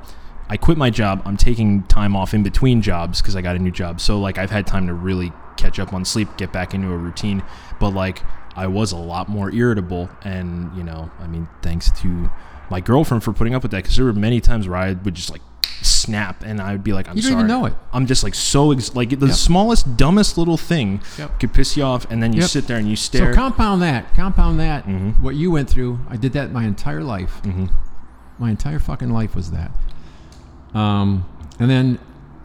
I 0.49 0.57
quit 0.57 0.77
my 0.79 0.91
job. 0.91 1.23
I'm 1.27 1.37
taking 1.37 1.83
time 1.85 2.17
off 2.17 2.35
in 2.35 2.43
between 2.43 2.83
jobs 2.83 3.21
because 3.21 3.37
I 3.37 3.43
got 3.43 3.55
a 3.55 3.59
new 3.61 3.71
job. 3.71 4.01
So 4.01 4.19
like 4.19 4.39
I've 4.39 4.51
had 4.51 4.67
time 4.67 4.87
to 4.89 4.95
really 4.95 5.31
catch 5.57 5.79
up 5.79 5.93
on 5.93 6.05
sleep, 6.05 6.29
get 6.39 6.53
back 6.53 6.75
into 6.75 6.89
a 6.91 6.97
routine. 6.97 7.45
But 7.79 7.91
like 7.91 8.23
I 8.57 8.67
was 8.67 8.93
a 8.93 8.97
lot 8.97 9.29
more 9.29 9.51
irritable, 9.53 10.09
and 10.25 10.75
you 10.77 10.83
know, 10.83 11.11
I 11.21 11.27
mean, 11.27 11.49
thanks 11.63 11.91
to 12.03 12.31
my 12.71 12.81
girlfriend 12.81 13.23
for 13.25 13.33
putting 13.33 13.55
up 13.55 13.63
with 13.63 13.71
that 13.73 13.79
because 13.83 13.97
there 13.97 14.05
were 14.05 14.13
many 14.13 14.41
times 14.41 14.69
where 14.69 14.79
I 14.79 14.93
would 14.93 15.15
just 15.15 15.31
like 15.31 15.41
snap 15.83 16.43
and 16.45 16.61
I 16.61 16.73
would 16.73 16.85
be 16.85 16.93
like, 16.93 17.09
I'm 17.09 17.17
You 17.17 17.23
don't 17.23 17.33
sorry. 17.33 17.45
even 17.45 17.49
know 17.49 17.65
it. 17.67 17.75
I'm 17.93 18.07
just 18.07 18.23
like 18.23 18.35
so 18.35 18.71
ex- 18.73 18.95
like 18.95 19.19
the 19.19 19.27
Yep. 19.29 19.35
smallest, 19.35 19.97
dumbest 19.97 20.37
little 20.37 20.57
thing 20.59 21.01
Yep. 21.19 21.41
could 21.41 21.53
piss 21.55 21.77
you 21.77 21.83
off, 21.85 22.07
and 22.11 22.23
then 22.23 22.33
you 22.33 22.41
Yep. 22.43 22.51
sit 22.51 22.67
there 22.67 22.77
and 22.77 22.89
you 22.89 22.97
stare. 22.97 23.33
So 23.33 23.37
compound 23.39 23.81
that. 23.83 24.15
Compound 24.15 24.61
that. 24.61 24.87
Mhm. 24.87 25.21
What 25.21 25.37
you 25.37 25.51
went 25.51 25.71
through. 25.71 26.01
I 26.11 26.17
did 26.17 26.33
that 26.35 26.53
my 26.53 26.65
entire 26.65 27.03
life. 27.03 27.41
hmm 27.45 27.67
My 28.39 28.51
entire 28.51 28.79
fucking 28.79 29.11
life 29.11 29.35
was 29.35 29.51
that. 29.53 29.71
Um, 30.75 31.25
and 31.59 31.69
then 31.71 31.99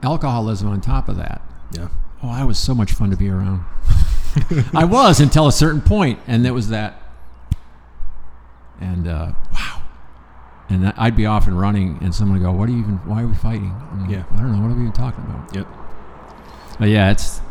alcoholism 0.03 0.67
on 0.69 0.81
top 0.81 1.07
of 1.09 1.17
that. 1.17 1.41
Yeah. 1.71 1.87
Oh, 2.23 2.29
I 2.29 2.43
was 2.43 2.57
so 2.57 2.73
much 2.73 2.91
fun 2.93 3.09
to 3.11 3.17
be 3.17 3.29
around. 3.29 3.63
I 4.73 4.85
was 4.85 5.19
until 5.19 5.47
a 5.47 5.51
certain 5.51 5.81
point, 5.81 6.19
and 6.27 6.45
it 6.45 6.51
was 6.51 6.69
that. 6.69 7.01
And 8.79 9.07
uh, 9.07 9.31
wow, 9.53 9.83
and 10.69 10.93
I'd 10.97 11.15
be 11.15 11.25
off 11.25 11.47
and 11.47 11.59
running, 11.59 11.97
and 12.01 12.13
someone 12.13 12.39
would 12.39 12.45
go, 12.45 12.51
"What 12.51 12.69
are 12.69 12.71
you 12.71 12.79
even? 12.79 12.95
Why 13.05 13.23
are 13.23 13.27
we 13.27 13.35
fighting?" 13.35 13.73
I'm 13.91 14.01
like, 14.01 14.09
Yeah. 14.11 14.23
I 14.31 14.37
don't 14.37 14.51
know. 14.51 14.61
What 14.61 14.71
are 14.71 14.75
we 14.75 14.81
even 14.81 14.93
talking 14.93 15.23
about? 15.23 15.55
Yep. 15.55 15.67
But 16.79 16.89
yeah, 16.89 17.11
it's 17.11 17.41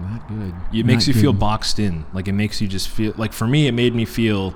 not 0.00 0.26
good. 0.28 0.54
It 0.72 0.86
makes 0.86 1.06
Not 1.06 1.14
you 1.14 1.20
feel 1.20 1.32
boxed 1.32 1.78
in. 1.78 2.06
Like 2.12 2.28
it 2.28 2.32
makes 2.32 2.60
you 2.60 2.68
just 2.68 2.88
feel 2.88 3.12
like 3.16 3.32
for 3.32 3.46
me 3.46 3.66
it 3.66 3.72
made 3.72 3.94
me 3.94 4.04
feel 4.04 4.54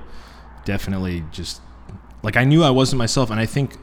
definitely 0.65 1.25
just 1.33 1.61
like 2.23 2.37
I 2.37 2.45
knew 2.45 2.63
I 2.63 2.71
wasn't 2.71 2.99
myself 2.99 3.31
and 3.31 3.41
I 3.41 3.47
think 3.47 3.77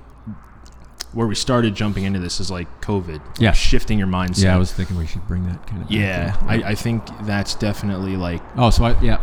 where 1.13 1.25
we 1.27 1.35
started 1.35 1.73
jumping 1.75 2.03
into 2.03 2.19
this 2.19 2.39
is 2.39 2.51
like 2.51 2.67
COVID. 2.81 3.21
Yeah. 3.39 3.51
Shifting 3.51 3.97
your 3.97 4.07
mindset. 4.07 4.43
Yeah, 4.43 4.55
I 4.55 4.57
was 4.57 4.71
thinking 4.71 4.95
we 4.97 5.07
should 5.07 5.27
bring 5.27 5.47
that 5.47 5.65
kind 5.67 5.81
of. 5.81 5.89
Yeah. 5.91 6.37
I, 6.47 6.55
I 6.63 6.75
think 6.75 7.03
that's 7.23 7.55
definitely 7.55 8.15
like 8.15 8.41
Oh, 8.55 8.69
so 8.69 8.83
I 8.85 9.01
yeah, 9.01 9.19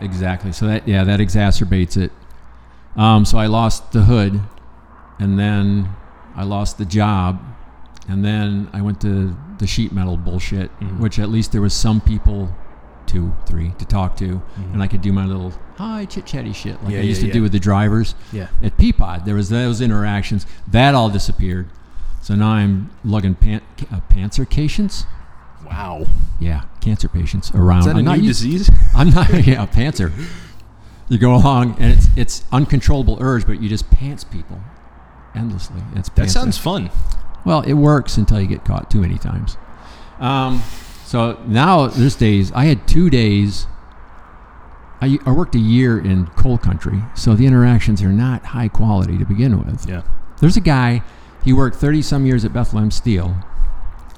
exactly. 0.00 0.52
So 0.52 0.66
that 0.66 0.86
yeah, 0.86 1.02
that 1.04 1.20
exacerbates 1.20 1.96
it. 1.96 2.12
Um, 2.96 3.24
so 3.24 3.38
I 3.38 3.46
lost 3.46 3.90
the 3.92 4.02
hood, 4.02 4.40
and 5.18 5.36
then 5.38 5.88
I 6.36 6.44
lost 6.44 6.78
the 6.78 6.84
job, 6.84 7.40
and 8.08 8.24
then 8.24 8.68
I 8.72 8.80
went 8.82 9.00
to 9.00 9.36
the 9.58 9.66
sheet 9.66 9.90
metal 9.92 10.16
bullshit, 10.16 10.70
Mhm. 10.80 10.98
which 11.00 11.18
at 11.18 11.28
least 11.28 11.50
there 11.52 11.60
was 11.60 11.74
some 11.74 12.00
people, 12.00 12.54
two, 13.06 13.34
three, 13.46 13.72
to 13.78 13.84
talk 13.84 14.16
to, 14.18 14.42
and 14.72 14.82
I 14.82 14.86
could 14.86 15.00
do 15.02 15.12
my 15.12 15.24
little 15.26 15.52
hi 15.76 16.04
chit 16.04 16.24
chatty 16.26 16.52
shit 16.52 16.82
like 16.84 16.92
Yeah, 16.92 16.98
I 17.00 17.02
used 17.02 17.20
yeah, 17.22 17.28
to 17.28 17.32
do 17.32 17.42
with 17.42 17.52
the 17.52 17.58
drivers 17.58 18.14
Yeah. 18.32 18.48
at 18.62 18.76
Peapod. 18.78 19.24
There 19.24 19.34
was 19.34 19.48
those 19.48 19.80
interactions 19.80 20.46
that 20.68 20.94
all 20.94 21.08
disappeared. 21.10 21.68
So 22.22 22.34
now 22.34 22.50
I'm 22.50 22.90
lugging 23.04 23.34
pan- 23.34 23.60
uh, 23.92 24.00
cancer 24.10 24.46
patients. 24.46 25.04
Wow. 25.66 26.06
Yeah, 26.40 26.62
cancer 26.80 27.08
patients 27.08 27.50
around. 27.54 27.80
Is 27.80 27.84
that 27.86 27.96
a 27.96 27.98
I'm 27.98 28.04
not 28.04 28.18
new 28.18 28.24
used- 28.24 28.42
disease? 28.42 28.70
I'm 28.94 29.10
not 29.10 29.30
yeah, 29.46 29.62
a 29.62 29.66
pantser. 29.66 30.12
You 31.08 31.18
go 31.18 31.34
along 31.34 31.76
and 31.78 31.92
it's 31.92 32.08
it's 32.16 32.44
uncontrollable 32.52 33.18
urge, 33.20 33.46
but 33.46 33.60
you 33.60 33.68
just 33.68 33.90
pants 33.90 34.24
people 34.24 34.60
endlessly. 35.34 35.82
It's 35.96 36.08
That 36.10 36.30
sounds 36.30 36.56
fun. 36.56 36.90
well. 37.44 37.60
It 37.62 37.74
works 37.74 38.16
until 38.16 38.40
you 38.40 38.46
get 38.46 38.64
caught 38.64 38.90
too 38.90 39.00
many 39.00 39.18
times. 39.18 39.56
Um, 40.20 40.62
so 41.04 41.38
now 41.46 41.86
there's 41.88 42.14
days. 42.16 42.50
I 42.52 42.64
had 42.64 42.86
two 42.88 43.10
days. 43.10 43.66
I, 45.00 45.18
I 45.26 45.32
worked 45.32 45.54
a 45.54 45.58
year 45.60 45.98
in 45.98 46.26
coal 46.28 46.56
country, 46.56 47.02
so 47.14 47.34
the 47.34 47.46
interactions 47.46 48.02
are 48.02 48.12
not 48.12 48.44
high 48.46 48.68
quality 48.68 49.18
to 49.18 49.24
begin 49.24 49.58
with. 49.64 49.86
Yeah. 49.88 50.02
There's 50.40 50.56
a 50.56 50.60
guy, 50.62 51.02
he 51.44 51.52
worked 51.52 51.76
30 51.76 52.00
some 52.02 52.24
years 52.26 52.44
at 52.44 52.52
Bethlehem 52.52 52.90
Steel, 52.90 53.36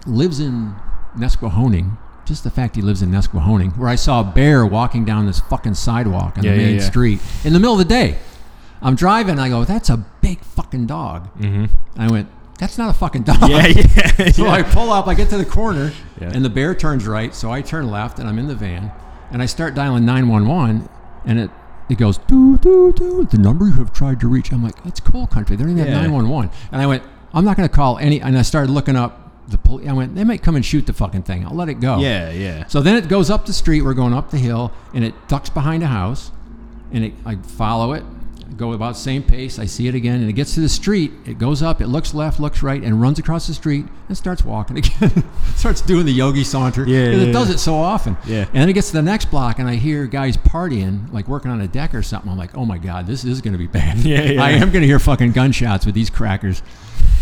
lives 0.07 0.39
in 0.39 0.75
Nesquehoning. 1.17 1.99
Just 2.25 2.43
the 2.45 2.51
fact 2.51 2.75
he 2.77 2.83
lives 2.83 3.03
in 3.03 3.11
Nesquehoning, 3.11 3.77
where 3.77 3.89
I 3.89 3.95
saw 3.95 4.21
a 4.21 4.25
bear 4.25 4.67
walking 4.67 5.05
down 5.05 5.27
this 5.27 5.41
fucking 5.41 5.75
sidewalk 5.75 6.37
on 6.39 6.45
Yeah, 6.45 6.53
the 6.55 6.61
yeah, 6.61 6.67
main 6.67 6.77
yeah. 6.77 6.83
street 6.83 7.21
in 7.45 7.53
the 7.53 7.61
middle 7.61 7.75
of 7.75 7.79
the 7.79 7.85
day. 7.85 8.19
I'm 8.83 8.95
driving, 8.97 9.39
I 9.39 9.49
go, 9.49 9.65
that's 9.65 9.89
a 9.91 9.97
big 10.21 10.41
fucking 10.41 10.87
dog. 10.87 11.29
Mm-hmm. 11.39 11.67
I 12.01 12.11
went, 12.11 12.29
that's 12.59 12.79
not 12.79 12.91
a 12.91 12.93
fucking 12.99 13.23
dog. 13.23 13.49
Yeah, 13.49 13.67
yeah. 13.67 14.31
So 14.33 14.45
yeah. 14.45 14.51
I 14.53 14.63
pull 14.63 14.91
up, 14.93 15.07
I 15.07 15.15
get 15.15 15.29
to 15.31 15.39
the 15.39 15.45
corner, 15.45 15.93
Yeah. 16.21 16.31
and 16.33 16.45
the 16.45 16.49
bear 16.51 16.75
turns 16.75 17.07
right. 17.07 17.35
So 17.35 17.51
I 17.51 17.61
turn 17.63 17.91
left, 17.91 18.19
and 18.19 18.29
I'm 18.29 18.39
in 18.39 18.47
the 18.49 18.55
van, 18.55 18.91
and 19.31 19.43
I 19.43 19.47
start 19.47 19.75
dialing 19.75 20.05
911, 20.07 20.89
and 21.25 21.39
it 21.39 21.51
it 21.89 21.99
goes 21.99 22.19
doo 22.19 22.59
doo 22.59 22.93
doo. 22.93 23.27
The 23.31 23.39
number 23.39 23.67
you 23.67 23.73
have 23.75 23.93
tried 23.93 24.19
to 24.21 24.29
reach. 24.29 24.53
I'm 24.53 24.63
like, 24.65 24.75
it's 24.85 24.99
coal 25.01 25.27
country. 25.27 25.55
They 25.57 25.63
don't 25.63 25.73
even 25.73 25.87
Yeah. 25.87 25.93
have 25.93 26.03
911. 26.11 26.51
And 26.73 26.83
I 26.83 26.87
went, 26.87 27.03
I'm 27.33 27.45
not 27.45 27.57
going 27.57 27.69
to 27.69 27.75
call 27.75 27.99
any. 27.99 28.21
And 28.21 28.37
I 28.37 28.43
started 28.43 28.73
looking 28.73 28.97
up 28.97 29.31
the 29.49 29.59
police. 29.59 29.87
I 29.89 29.93
went, 29.93 30.17
they 30.17 30.25
might 30.25 30.43
come 30.43 30.57
and 30.57 30.65
shoot 30.65 30.87
the 30.87 30.93
fucking 30.93 31.23
thing. 31.23 31.47
I'll 31.47 31.55
let 31.55 31.69
it 31.69 31.75
go. 31.79 31.99
yeah, 31.99 32.31
yeah. 32.31 32.67
So 32.67 32.81
then 32.81 32.97
it 32.97 33.09
goes 33.09 33.31
up 33.31 33.47
the 33.47 33.53
street. 33.53 33.83
We're 33.83 33.95
going 33.95 34.15
up 34.15 34.31
the 34.33 34.39
hill, 34.39 34.73
and 34.95 35.05
it 35.05 35.15
ducks 35.29 35.49
behind 35.49 35.85
a 35.85 35.87
house, 35.87 36.33
and 36.93 37.05
it, 37.05 37.15
I 37.25 37.37
follow 37.37 37.93
it, 37.93 38.03
go 38.57 38.73
about 38.73 38.97
same 38.97 39.23
pace. 39.23 39.59
I 39.59 39.67
see 39.67 39.89
it 39.89 39.95
again, 39.95 40.21
and 40.21 40.29
it 40.29 40.33
gets 40.33 40.55
to 40.55 40.61
the 40.61 40.69
street. 40.69 41.13
It 41.25 41.39
goes 41.39 41.63
up. 41.63 41.81
It 41.81 41.89
looks 41.89 42.15
left, 42.15 42.41
looks 42.41 42.63
right, 42.63 42.83
and 42.83 43.01
runs 43.01 43.19
across 43.19 43.47
the 43.47 43.55
street 43.55 43.87
and 44.09 44.17
starts 44.17 44.45
walking 44.45 44.79
again. 44.79 45.25
starts 45.55 45.81
doing 45.81 46.07
the 46.07 46.13
yogi 46.13 46.45
saunter. 46.45 46.85
Yeah, 46.87 47.11
yeah, 47.11 47.29
it 47.29 47.33
does 47.33 47.51
it 47.51 47.59
so 47.59 47.75
often. 47.75 48.17
Yeah. 48.27 48.47
And 48.47 48.55
then 48.55 48.69
it 48.69 48.73
gets 48.73 48.89
to 48.89 48.95
the 48.95 49.03
next 49.03 49.31
block, 49.31 49.59
and 49.59 49.69
I 49.69 49.75
hear 49.75 50.07
guys 50.07 50.37
partying, 50.37 51.13
like 51.13 51.29
working 51.29 51.51
on 51.51 51.61
a 51.61 51.69
deck 51.69 51.95
or 51.95 52.03
something. 52.03 52.31
I'm 52.31 52.39
like, 52.39 52.57
oh 52.57 52.65
my 52.65 52.79
god, 52.79 53.07
this 53.07 53.25
is 53.25 53.41
going 53.41 53.53
to 53.53 53.59
be 53.59 53.67
bad. 53.67 53.99
Yeah, 53.99 54.23
yeah. 54.23 54.43
I 54.43 54.51
am 54.51 54.71
going 54.71 54.83
to 54.83 54.87
hear 54.87 54.99
fucking 54.99 55.33
gunshots 55.33 55.85
with 55.87 55.95
these 55.95 56.11
crackers. 56.11 56.63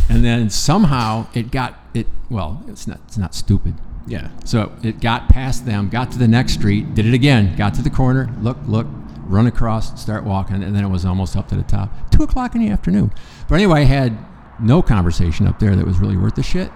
And 0.09 0.25
then 0.25 0.51
somehow 0.51 1.27
it 1.33 1.51
got 1.51 1.79
it. 1.95 2.07
Well, 2.29 2.63
it's 2.69 2.87
not. 2.87 3.01
It's 3.07 3.17
not 3.17 3.35
stupid. 3.35 3.75
Yeah. 4.07 4.29
So 4.45 4.73
it 4.83 5.01
got 5.01 5.29
past 5.29 5.67
them, 5.67 5.89
got 5.89 6.11
to 6.13 6.19
the 6.19 6.29
next 6.29 6.55
street, 6.55 6.95
did 6.95 7.07
it 7.07 7.15
again, 7.15 7.57
got 7.57 7.75
to 7.75 7.83
the 7.83 7.91
corner, 7.91 8.31
look, 8.41 8.59
look, 8.67 8.87
run 9.27 9.47
across, 9.47 10.01
start 10.01 10.25
walking, 10.25 10.63
and 10.63 10.75
then 10.75 10.85
it 10.85 10.89
was 10.89 11.05
almost 11.05 11.37
up 11.37 11.49
to 11.49 11.57
the 11.57 11.63
top. 11.63 12.11
Two 12.11 12.23
o'clock 12.23 12.55
in 12.55 12.61
the 12.61 12.71
afternoon. 12.71 13.13
But 13.49 13.57
anyway, 13.57 13.81
I 13.81 13.85
had 13.85 14.19
no 14.61 14.83
conversation 14.83 15.47
up 15.47 15.59
there 15.59 15.75
that 15.77 15.87
was 15.87 15.99
really 15.99 16.17
worth 16.17 16.35
the 16.37 16.43
shit. 16.43 16.71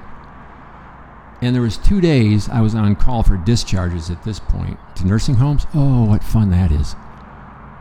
And 1.40 1.54
there 1.54 1.62
was 1.62 1.76
two 1.76 2.00
days 2.00 2.48
I 2.48 2.60
was 2.60 2.74
on 2.74 2.96
call 2.96 3.22
for 3.22 3.36
discharges 3.36 4.10
at 4.10 4.24
this 4.24 4.40
point 4.40 4.78
to 4.96 5.06
nursing 5.06 5.36
homes. 5.36 5.66
Oh, 5.72 6.04
what 6.04 6.24
fun 6.24 6.50
that 6.50 6.72
is. 6.72 6.94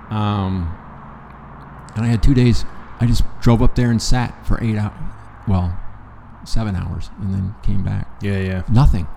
Um, 0.10 0.72
and 1.96 2.06
I 2.06 2.08
had 2.08 2.22
two 2.22 2.36
days. 2.36 2.66
I 3.00 3.08
just 3.08 3.24
drove 3.42 3.62
up 3.62 3.76
there 3.76 3.90
and 3.90 4.02
sat 4.02 4.46
for 4.46 4.64
eight 4.64 4.78
hours. 4.78 4.94
Well, 5.48 5.78
seven 6.46 6.76
hours, 6.76 7.10
and 7.20 7.34
then 7.34 7.56
came 7.64 7.84
back. 7.84 8.08
Yeah, 8.22 8.40
yeah. 8.40 8.64
Nothing. 8.70 9.08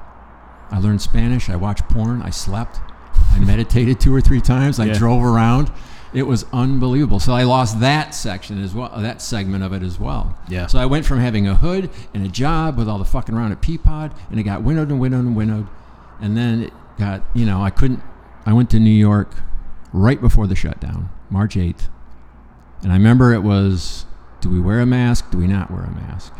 I 0.70 0.78
learned 0.78 1.02
Spanish. 1.02 1.50
I 1.50 1.56
watched 1.56 1.88
porn. 1.88 2.22
I 2.22 2.30
slept. 2.30 2.80
I 3.33 3.38
meditated 3.40 4.00
two 4.00 4.14
or 4.14 4.20
three 4.20 4.40
times. 4.40 4.78
I 4.80 4.87
Yeah. 4.87 4.94
drove 4.94 5.24
around. 5.24 5.70
It 6.12 6.26
was 6.26 6.44
unbelievable. 6.52 7.20
So 7.20 7.33
I 7.33 7.44
lost 7.44 7.78
that 7.80 8.14
section 8.16 8.61
as 8.62 8.74
well, 8.74 8.90
that 8.96 9.22
segment 9.22 9.62
of 9.62 9.72
it 9.72 9.83
as 9.85 10.00
well. 10.00 10.35
Yeah. 10.48 10.66
So 10.66 10.80
I 10.80 10.87
went 10.87 11.06
from 11.06 11.20
having 11.20 11.46
a 11.46 11.54
hood 11.54 11.88
and 12.12 12.24
a 12.26 12.28
job 12.28 12.76
with 12.76 12.88
all 12.88 12.98
the 12.98 13.04
fucking 13.04 13.35
around 13.35 13.52
at 13.52 13.62
Peapod, 13.62 14.11
and 14.30 14.40
it 14.40 14.42
got 14.42 14.62
windowed 14.62 14.88
and 14.90 14.98
windowed 14.98 15.24
and 15.24 15.37
windowed, 15.37 15.68
and 16.20 16.37
then 16.37 16.62
it 16.64 16.72
got 16.98 17.22
you 17.33 17.46
know 17.46 17.62
I 17.62 17.70
couldn't. 17.70 18.02
I 18.44 18.52
went 18.52 18.70
to 18.70 18.80
New 18.80 18.90
York 18.90 19.30
right 19.92 20.20
before 20.20 20.46
the 20.48 20.56
shutdown, 20.56 21.11
March 21.30 21.56
eighth, 21.56 21.88
and 22.83 22.90
I 22.92 22.96
remember 22.96 23.33
it 23.33 23.44
was: 23.44 24.04
Do 24.40 24.48
we 24.50 24.59
wear 24.59 24.80
a 24.80 24.87
mask? 24.87 25.30
Do 25.30 25.38
we 25.38 25.46
not 25.46 25.70
wear 25.70 25.83
a 25.85 25.90
mask? 25.94 26.33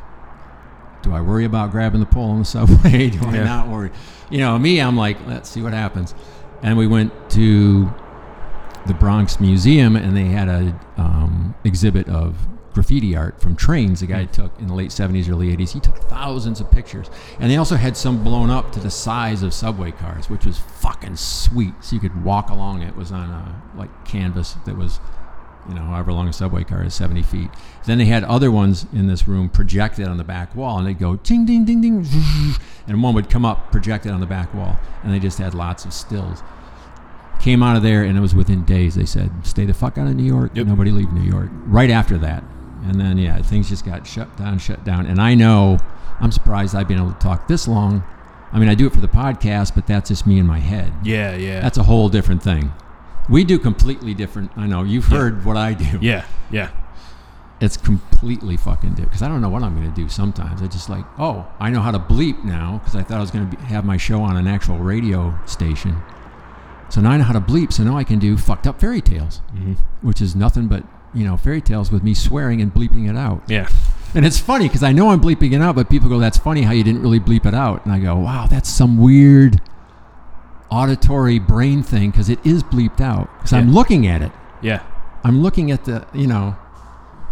Do 1.03 1.15
I 1.15 1.21
worry 1.21 1.45
about 1.45 1.71
grabbing 1.71 2.01
the 2.01 2.07
pole 2.07 2.31
on 2.31 2.41
the 2.41 2.45
subway? 2.57 3.09
Do 3.11 3.21
I 3.27 3.35
Yeah. 3.37 3.45
not 3.45 3.69
worry? 3.69 3.91
You 4.31 4.39
know, 4.39 4.59
me, 4.59 4.81
I'm 4.81 4.97
like, 4.97 5.17
let's 5.27 5.49
see 5.49 5.63
what 5.63 5.73
happens. 5.73 6.13
And 6.63 6.77
we 6.77 6.87
went 6.87 7.13
to 7.31 7.93
the 8.87 8.95
Bronx 8.95 9.41
Museum, 9.41 9.97
and 9.97 10.17
they 10.17 10.27
had 10.27 10.49
a 10.49 10.79
um, 10.97 11.55
exhibit 11.65 12.09
of 12.09 12.37
graffiti 12.73 13.17
art 13.17 13.41
from 13.41 13.57
trains. 13.57 14.01
The 14.01 14.07
guy 14.07 14.25
took 14.27 14.59
in 14.59 14.67
the 14.67 14.75
late 14.75 14.91
'70s, 14.91 15.29
early 15.29 15.55
'80s. 15.57 15.73
He 15.73 15.81
took 15.81 15.97
thousands 15.97 16.61
of 16.61 16.71
pictures, 16.71 17.11
and 17.39 17.51
they 17.51 17.57
also 17.57 17.77
had 17.77 17.97
some 17.97 18.23
blown 18.23 18.51
up 18.51 18.73
to 18.73 18.81
the 18.81 18.91
size 18.91 19.43
of 19.43 19.53
subway 19.53 19.91
cars, 19.91 20.31
which 20.31 20.47
was 20.47 20.59
fucking 20.59 21.17
sweet. 21.17 21.75
So 21.81 21.95
you 21.95 22.01
could 22.01 22.25
walk 22.25 22.51
along 22.51 22.83
it. 22.83 22.89
It 22.89 22.97
was 22.97 23.13
on 23.13 23.31
a 23.31 23.63
like 23.77 24.05
canvas 24.05 24.57
that 24.67 24.77
was 24.77 25.01
you 25.69 25.75
know, 25.75 25.83
however 25.83 26.13
long 26.13 26.29
a 26.29 26.33
subway 26.33 26.65
car 26.65 26.85
is, 26.85 26.95
70 26.95 27.23
feet. 27.23 27.51
Then 27.87 27.99
they 27.99 28.07
had 28.07 28.25
other 28.25 28.51
ones 28.51 28.87
in 28.93 29.07
this 29.07 29.29
room 29.29 29.49
projected 29.49 30.07
on 30.07 30.17
the 30.17 30.25
back 30.25 30.55
wall, 30.55 30.79
and 30.79 30.87
they'd 30.87 30.99
go 30.99 31.17
ding, 31.17 31.47
ding, 31.47 31.65
ding, 31.65 31.81
ding, 31.81 32.05
and 32.87 33.03
one 33.03 33.15
would 33.15 33.31
come 33.31 33.45
up 33.45 33.71
projected 33.71 34.13
on 34.13 34.21
the 34.21 34.27
back 34.27 34.53
wall, 34.55 34.79
and 35.03 35.13
they 35.13 35.19
just 35.19 35.39
had 35.39 35.55
lots 35.55 35.85
of 35.85 35.93
stills. 35.93 36.43
Came 37.41 37.63
out 37.63 37.77
of 37.77 37.83
there, 37.83 38.05
and 38.05 38.19
it 38.19 38.21
was 38.21 38.35
within 38.35 38.65
days. 38.65 38.95
They 38.95 39.07
said, 39.07 39.31
"Stay 39.45 39.65
the 39.65 39.73
fuck 39.73 39.97
out 39.97 40.07
of 40.07 40.15
New 40.15 40.25
York. 40.25 40.53
Yep. 40.55 40.67
Nobody 40.67 40.91
leave 40.91 41.11
New 41.13 41.23
York." 41.29 41.49
Right 41.65 41.91
after 41.91 42.19
that, 42.19 42.45
and 42.85 43.01
then 43.01 43.17
yeah, 43.17 43.41
things 43.41 43.69
just 43.69 43.87
got 43.87 44.07
shut 44.07 44.37
down, 44.37 44.59
shut 44.59 44.85
down. 44.85 45.07
And 45.07 45.19
I 45.21 45.35
know, 45.35 45.79
I'm 46.21 46.33
surprised 46.33 46.75
I've 46.75 46.89
been 46.89 46.99
able 46.99 47.13
to 47.13 47.19
talk 47.19 47.49
this 47.49 47.67
long. 47.67 48.05
I 48.53 48.59
mean, 48.59 48.69
I 48.69 48.75
do 48.75 48.87
it 48.87 48.93
for 48.93 49.01
the 49.01 49.09
podcast, 49.09 49.75
but 49.75 49.87
that's 49.87 50.09
just 50.09 50.27
me 50.27 50.39
in 50.39 50.47
my 50.47 50.59
head. 50.59 50.93
Yeah, 51.03 51.37
yeah. 51.37 51.61
That's 51.61 51.79
a 51.79 51.85
whole 51.85 52.09
different 52.09 52.43
thing. 52.43 52.73
We 53.31 53.45
do 53.45 53.59
completely 53.59 54.13
different. 54.13 54.51
I 54.57 54.67
know 54.67 54.83
you've 54.83 55.07
heard 55.07 55.45
what 55.45 55.57
I 55.57 55.73
do. 55.75 55.99
yeah, 56.03 56.25
yeah. 56.51 56.71
It's 57.61 57.77
completely 57.77 58.57
fucking 58.57 58.91
different 58.91 59.11
because 59.11 59.23
I 59.23 59.29
don't 59.29 59.41
know 59.43 59.51
what 59.51 59.63
I'm 59.63 59.75
going 59.77 59.89
to 59.89 59.95
do. 59.95 60.09
Sometimes 60.09 60.63
I 60.63 60.67
just 60.67 60.89
like, 60.89 61.05
oh, 61.19 61.47
I 61.61 61.69
know 61.71 61.81
how 61.81 61.91
to 61.91 61.99
bleep 61.99 62.43
now 62.43 62.79
because 62.83 62.97
I 62.97 63.03
thought 63.03 63.19
I 63.19 63.21
was 63.21 63.31
going 63.31 63.51
to 63.51 63.57
have 63.65 63.85
my 63.85 63.97
show 63.99 64.23
on 64.23 64.37
an 64.37 64.47
actual 64.47 64.79
radio 64.79 65.39
station. 65.47 65.97
So 66.89 67.01
now 67.03 67.11
I 67.11 67.19
know 67.19 67.25
how 67.25 67.35
to 67.35 67.41
bleep. 67.41 67.73
So 67.73 67.85
now 67.85 67.97
I 67.99 68.03
can 68.05 68.19
do 68.19 68.37
fucked 68.39 68.67
up 68.67 68.81
fairy 68.81 69.01
tales, 69.03 69.43
Mhm. 69.55 69.77
which 70.01 70.21
is 70.23 70.35
nothing 70.35 70.67
but 70.69 70.85
you 71.13 71.25
know 71.25 71.37
fairy 71.37 71.61
tales 71.61 71.93
with 71.93 72.03
me 72.03 72.15
swearing 72.15 72.61
and 72.63 72.73
bleeping 72.73 73.09
it 73.09 73.17
out. 73.17 73.43
Yeah. 73.47 73.69
And 74.15 74.25
it's 74.27 74.39
funny 74.39 74.67
because 74.67 74.83
I 74.83 74.91
know 74.93 75.11
I'm 75.11 75.21
bleeping 75.21 75.53
it 75.53 75.61
out, 75.61 75.75
but 75.77 75.89
people 75.91 76.09
go, 76.09 76.19
"That's 76.19 76.39
funny 76.39 76.63
how 76.63 76.73
you 76.73 76.83
didn't 76.83 77.03
really 77.03 77.21
bleep 77.21 77.47
it 77.47 77.55
out." 77.55 77.85
And 77.85 77.93
I 77.95 77.99
go, 78.01 78.17
"Wow, 78.17 78.47
that's 78.49 78.69
some 78.69 78.97
weird 78.97 79.61
auditory 80.71 81.39
brain 81.39 81.83
thing 81.83 82.11
because 82.11 82.29
it 82.29 82.45
is 82.45 82.63
bleeped 82.63 83.01
out 83.01 83.29
because 83.39 83.53
I'm 83.53 83.73
looking 83.73 84.07
at 84.07 84.23
it. 84.23 84.33
Yeah. 84.63 84.83
I'm 85.25 85.43
looking 85.43 85.71
at 85.71 85.85
the, 85.85 86.07
you 86.15 86.27
know, 86.27 86.57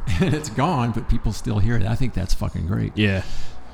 and 0.20 0.34
it's 0.34 0.50
gone, 0.50 0.92
but 0.92 1.08
people 1.08 1.32
still 1.32 1.58
hear 1.58 1.76
it. 1.76 1.84
I 1.86 1.94
think 1.94 2.14
that's 2.14 2.34
fucking 2.34 2.66
great. 2.66 2.92
Yeah. 2.96 3.22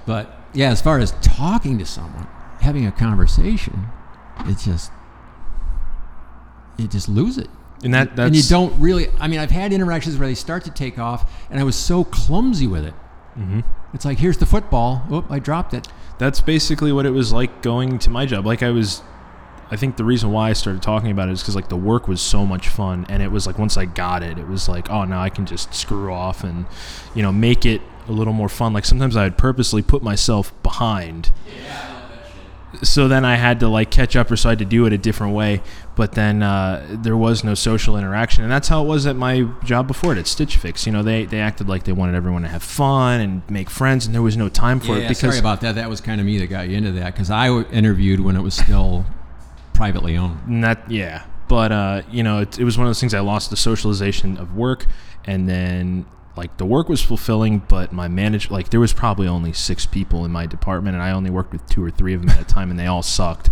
But 0.07 0.38
yeah, 0.53 0.70
as 0.70 0.81
far 0.81 0.98
as 0.98 1.12
talking 1.22 1.79
to 1.79 1.87
someone, 1.87 2.27
having 2.61 2.87
a 2.87 2.92
conversation, 2.92 3.87
it's 4.46 4.64
just 4.64 4.90
you 6.77 6.88
just 6.88 7.09
lose 7.09 7.38
it. 7.38 7.48
And 7.83 7.92
that 7.94 8.16
that's 8.16 8.27
and 8.29 8.37
you 8.37 8.42
don't 8.42 8.79
really. 8.81 9.09
I 9.20 9.29
mean, 9.29 9.40
I've 9.40 9.50
had 9.50 9.72
interactions 9.72 10.16
where 10.18 10.27
they 10.29 10.35
start 10.35 10.64
to 10.64 10.70
take 10.70 10.98
off, 10.98 11.31
and 11.50 11.61
I 11.61 11.64
was 11.64 11.77
so 11.77 12.05
clumsy 12.05 12.66
with 12.66 12.85
it. 12.85 12.94
Mhm. 13.38 13.64
It's 13.92 14.05
like 14.05 14.18
here's 14.18 14.38
the 14.38 14.46
football. 14.46 15.05
Oop, 15.12 15.27
I 15.31 15.38
dropped 15.38 15.74
it. 15.74 15.88
that's 16.18 16.40
basically 16.40 16.92
what 16.92 17.05
it 17.07 17.11
was 17.11 17.33
like 17.33 17.61
going 17.62 17.98
to 17.98 18.09
my 18.11 18.24
job. 18.24 18.46
Like 18.46 18.62
I 18.62 18.70
was, 18.70 19.03
I 19.70 19.77
think 19.77 19.96
the 19.96 20.05
reason 20.05 20.31
why 20.31 20.50
I 20.50 20.53
started 20.53 20.83
talking 20.83 21.11
about 21.11 21.29
it 21.29 21.33
is 21.33 21.42
because 21.42 21.57
like 21.57 21.68
the 21.68 21.77
work 21.77 22.07
was 22.07 22.20
so 22.20 22.44
much 22.44 22.68
fun, 22.68 23.07
and 23.09 23.22
it 23.22 23.31
was 23.31 23.46
like 23.46 23.59
once 23.59 23.77
I 23.77 23.87
got 23.87 24.22
it, 24.22 24.38
it 24.38 24.46
was 24.46 24.68
like 24.68 24.90
oh 24.90 25.05
now 25.05 25.20
I 25.20 25.31
can 25.31 25.46
just 25.46 25.74
screw 25.74 26.12
off 26.12 26.44
and 26.44 26.66
you 27.14 27.22
know 27.22 27.33
make 27.33 27.64
it 27.64 27.81
a 28.09 28.12
little 28.12 28.33
more 28.33 28.48
fun. 28.48 28.72
Like 28.72 28.85
sometimes 28.85 29.16
I 29.16 29.24
would 29.24 29.38
purposely 29.38 29.83
put 29.83 30.03
myself 30.03 30.53
behind. 30.62 31.31
So 32.83 33.07
then 33.07 33.24
I 33.24 33.37
had 33.37 33.61
to 33.61 33.68
like 33.68 33.90
catch 33.92 34.16
up, 34.16 34.31
or 34.31 34.37
so 34.37 34.48
I 34.48 34.53
had 34.53 34.59
to 34.59 34.64
do 34.64 34.85
it 34.85 34.92
a 34.92 34.98
different 34.98 35.35
way. 35.35 35.62
But 35.94 36.12
then 36.12 36.42
uh, 36.42 36.85
there 36.90 37.16
was 37.16 37.44
no 37.44 37.55
social 37.55 37.96
interaction, 37.96 38.42
and 38.42 38.53
that's 38.53 38.66
how 38.66 38.83
it 38.83 38.87
was 38.87 39.07
at 39.07 39.14
my 39.14 39.48
job 39.62 39.87
before 39.87 40.12
it 40.12 40.18
at 40.18 40.27
Stitch 40.27 40.57
Fix. 40.57 40.85
You 40.85 40.92
know, 40.92 41.03
they 41.03 41.24
they 41.24 41.38
acted 41.38 41.68
like 41.68 41.85
they 41.85 41.92
wanted 41.92 42.16
everyone 42.16 42.42
to 42.42 42.48
have 42.48 42.64
fun 42.64 43.20
and 43.20 43.48
make 43.48 43.70
friends, 43.70 44.07
and 44.07 44.14
there 44.14 44.22
was 44.22 44.37
no 44.37 44.48
time 44.48 44.81
for 44.81 44.96
it 44.96 45.03
Yeah, 45.03 45.09
because 45.09 45.20
sorry 45.20 45.38
about 45.38 45.61
that. 45.61 45.77
That 45.77 45.88
was 45.88 46.00
kind 46.00 46.20
of 46.20 46.27
me 46.27 46.37
that 46.38 46.48
got 46.48 46.68
you 46.68 46.77
into 46.77 46.90
that 46.92 47.14
because 47.14 47.31
I 47.31 47.48
interviewed 47.48 48.20
when 48.20 48.35
it 48.35 48.42
was 48.42 48.55
still 48.55 49.07
privately 49.75 50.17
owned. 50.17 50.65
That 50.65 50.91
yeah 50.91 51.25
but 51.47 51.73
uh 51.73 52.03
you 52.11 52.23
know 52.23 52.39
it, 52.39 52.59
it 52.59 52.65
was 52.65 52.79
one 52.79 52.87
of 52.87 52.89
those 52.89 53.01
things 53.01 53.13
i 53.13 53.21
lost 53.21 53.51
the 53.51 53.57
socialization 53.57 54.39
of 54.39 54.57
work 54.57 54.87
and 55.27 55.49
then 55.49 56.07
like 56.37 56.57
the 56.57 56.66
work 56.66 56.88
was 56.88 57.01
fulfilling 57.03 57.61
but 57.68 57.92
my 57.92 58.09
manager 58.09 58.53
like 58.53 58.70
there 58.70 58.81
was 58.81 58.92
probably 58.92 59.27
only 59.29 59.53
six 59.53 59.87
people 59.87 60.25
in 60.25 60.31
my 60.33 60.47
department 60.47 60.94
and 60.94 61.03
i 61.03 61.11
only 61.11 61.31
worked 61.31 61.53
with 61.53 61.64
two 61.68 61.83
or 61.85 61.90
three 61.90 62.14
of 62.14 62.20
them 62.20 62.31
at 62.31 62.40
a 62.40 62.44
time 62.44 62.70
and 62.70 62.79
they 62.79 62.87
all 62.87 63.03
sucked 63.03 63.51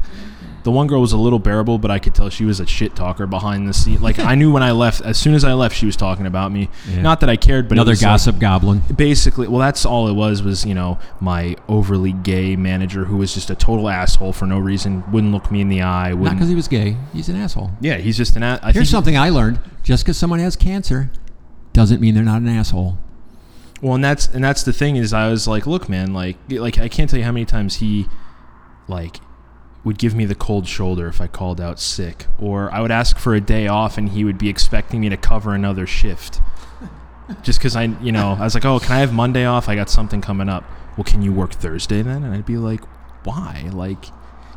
the 0.64 0.70
one 0.70 0.86
girl 0.86 1.00
was 1.00 1.12
a 1.12 1.16
little 1.18 1.38
bearable 1.40 1.76
but 1.78 1.90
i 1.90 1.98
could 1.98 2.14
tell 2.14 2.28
she 2.28 2.44
was 2.44 2.60
a 2.60 2.66
shit 2.66 2.94
talker 2.96 3.26
behind 3.26 3.68
the 3.68 3.72
scene 3.72 4.00
like 4.00 4.18
i 4.20 4.34
knew 4.34 4.52
when 4.52 4.62
i 4.62 4.70
left 4.72 5.00
as 5.02 5.16
soon 5.18 5.34
as 5.34 5.42
i 5.44 5.52
left 5.52 5.76
she 5.76 5.86
was 5.86 5.96
talking 5.96 6.24
about 6.26 6.50
me 6.52 6.68
Yeah. 6.88 7.02
not 7.02 7.20
that 7.20 7.28
i 7.30 7.36
cared 7.36 7.68
but 7.68 7.74
it 7.74 7.78
Another 7.80 7.90
was 7.92 8.02
like- 8.02 8.10
gossip 8.12 8.38
goblin. 8.40 8.82
basically 8.96 9.46
well 9.48 9.58
that's 9.60 9.84
all 9.84 10.06
it 10.08 10.12
was 10.14 10.42
was 10.42 10.64
you 10.64 10.74
know 10.74 10.98
my 11.20 11.56
overly 11.68 12.12
gay 12.12 12.54
manager 12.56 13.04
who 13.04 13.16
was 13.16 13.32
just 13.34 13.50
a 13.50 13.54
total 13.56 13.88
asshole 13.88 14.32
for 14.32 14.46
no 14.46 14.58
reason 14.58 15.02
wouldn't 15.12 15.32
look 15.32 15.50
me 15.50 15.60
in 15.60 15.68
the 15.68 15.82
eye 15.82 16.12
Not 16.14 16.32
because 16.34 16.48
he 16.48 16.54
was 16.56 16.68
gay. 16.68 16.96
He's 17.12 17.28
an 17.28 17.36
asshole. 17.36 17.70
yeah 17.80 17.96
he's 17.96 18.16
just 18.16 18.34
an 18.36 18.42
a- 18.44 18.60
I 18.62 18.70
Here's 18.72 18.90
something 18.90 19.16
I 19.16 19.30
learned: 19.30 19.58
just 19.82 20.04
because 20.04 20.16
someone 20.16 20.38
has 20.38 20.54
cancer, 20.56 21.10
doesn't 21.72 22.00
mean 22.00 22.14
they're 22.14 22.22
not 22.24 22.42
an 22.42 22.48
asshole. 22.48 22.98
Well, 23.80 23.94
and 23.94 24.04
that's 24.04 24.28
and 24.28 24.42
that's 24.44 24.62
the 24.62 24.72
thing 24.72 24.96
is 24.96 25.12
I 25.12 25.28
was 25.28 25.48
like, 25.48 25.66
look, 25.66 25.88
man, 25.88 26.12
like 26.14 26.36
like 26.50 26.78
I 26.78 26.88
can't 26.88 27.08
tell 27.10 27.18
you 27.18 27.24
how 27.24 27.32
many 27.32 27.44
times 27.44 27.76
he 27.76 28.06
like 28.88 29.16
would 29.84 29.98
give 29.98 30.14
me 30.14 30.24
the 30.24 30.34
cold 30.36 30.68
shoulder 30.68 31.08
if 31.08 31.20
I 31.20 31.26
called 31.26 31.60
out 31.60 31.80
sick, 31.80 32.26
or 32.38 32.72
I 32.72 32.80
would 32.80 32.92
ask 32.92 33.18
for 33.18 33.34
a 33.34 33.40
day 33.40 33.66
off 33.66 33.98
and 33.98 34.10
he 34.10 34.24
would 34.24 34.38
be 34.38 34.48
expecting 34.48 35.00
me 35.00 35.08
to 35.08 35.16
cover 35.16 35.54
another 35.54 35.86
shift. 35.86 36.40
Just 37.42 37.58
because 37.58 37.74
I, 37.74 37.84
you 38.00 38.12
know, 38.12 38.36
I 38.38 38.44
was 38.44 38.54
like, 38.54 38.64
oh, 38.64 38.78
can 38.78 38.92
I 38.92 38.98
have 38.98 39.12
Monday 39.12 39.44
off? 39.44 39.68
I 39.68 39.74
got 39.74 39.90
something 39.90 40.20
coming 40.20 40.48
up. 40.48 40.64
Well, 40.96 41.04
can 41.04 41.22
you 41.22 41.32
work 41.32 41.52
Thursday 41.54 42.02
then? 42.02 42.22
And 42.22 42.32
I'd 42.34 42.46
be 42.46 42.58
like, 42.58 42.82
why? 43.24 43.68
Like, 43.72 44.04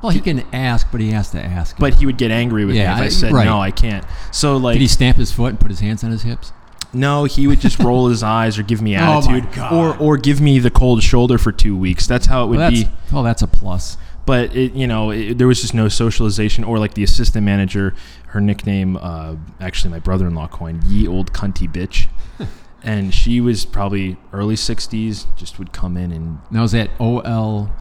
Well, 0.04 0.12
he 0.12 0.20
can 0.20 0.42
ask, 0.54 0.92
but 0.92 1.00
he 1.02 1.10
has 1.12 1.32
to 1.32 1.42
ask. 1.42 1.78
but 1.80 1.96
he 1.96 2.06
would 2.06 2.18
get 2.18 2.30
angry 2.30 2.66
with 2.66 2.76
Yeah, 2.76 2.90
me 2.90 2.94
if 2.94 3.02
I 3.02 3.06
I- 3.06 3.10
said 3.10 3.32
right. 3.32 3.46
no, 3.46 3.60
I 3.60 3.72
can't. 3.72 4.06
So 4.32 4.58
like, 4.58 4.74
Did 4.74 4.82
he 4.82 4.88
stamp 4.88 5.18
his 5.18 5.32
foot 5.32 5.50
and 5.52 5.60
put 5.60 5.72
his 5.72 5.80
hands 5.80 6.04
on 6.04 6.12
his 6.12 6.22
hips? 6.24 6.52
No, 6.96 7.26
he 7.26 7.46
would 7.48 7.60
just 7.60 7.78
roll 7.80 8.08
his 8.08 8.24
eyes 8.38 8.58
or 8.58 8.64
give 8.64 8.82
me 8.82 8.96
Oh 8.96 9.00
attitude, 9.20 9.52
God. 9.54 9.74
or 9.74 9.98
or 9.98 10.18
give 10.18 10.42
me 10.42 10.60
the 10.60 10.72
cold 10.72 11.04
shoulder 11.04 11.38
for 11.38 11.52
two 11.52 11.78
weeks. 11.78 12.08
That's 12.08 12.26
how 12.28 12.44
it 12.46 12.48
would 12.48 12.58
Well, 12.60 12.72
be. 12.72 12.88
oh, 13.14 13.22
that's 13.24 13.42
a 13.42 13.48
plus. 13.48 13.98
But 14.26 14.56
it, 14.56 14.74
you 14.74 14.88
know, 14.88 15.12
it, 15.12 15.38
there 15.38 15.46
was 15.48 15.62
just 15.62 15.76
no 15.76 15.88
socialization, 15.88 16.64
or 16.64 16.80
like 16.80 16.96
the 16.96 17.04
assistant 17.04 17.46
manager, 17.46 17.94
her 18.30 18.42
nickname, 18.42 18.98
uh, 19.00 19.36
actually 19.62 19.92
my 19.92 20.00
brother-in-law 20.00 20.48
coined, 20.48 20.84
"Ye 20.86 21.08
old 21.08 21.32
cunty 21.32 21.72
bitch," 21.72 22.08
and 22.84 23.14
she 23.14 23.40
was 23.40 23.66
probably 23.66 24.18
early 24.34 24.56
'60s. 24.56 25.28
Just 25.36 25.60
would 25.60 25.72
come 25.74 25.96
in 25.96 26.12
and 26.12 26.40
Now 26.50 26.64
is 26.64 26.72
that 26.72 26.90
O 27.00 27.20
L 27.20 27.72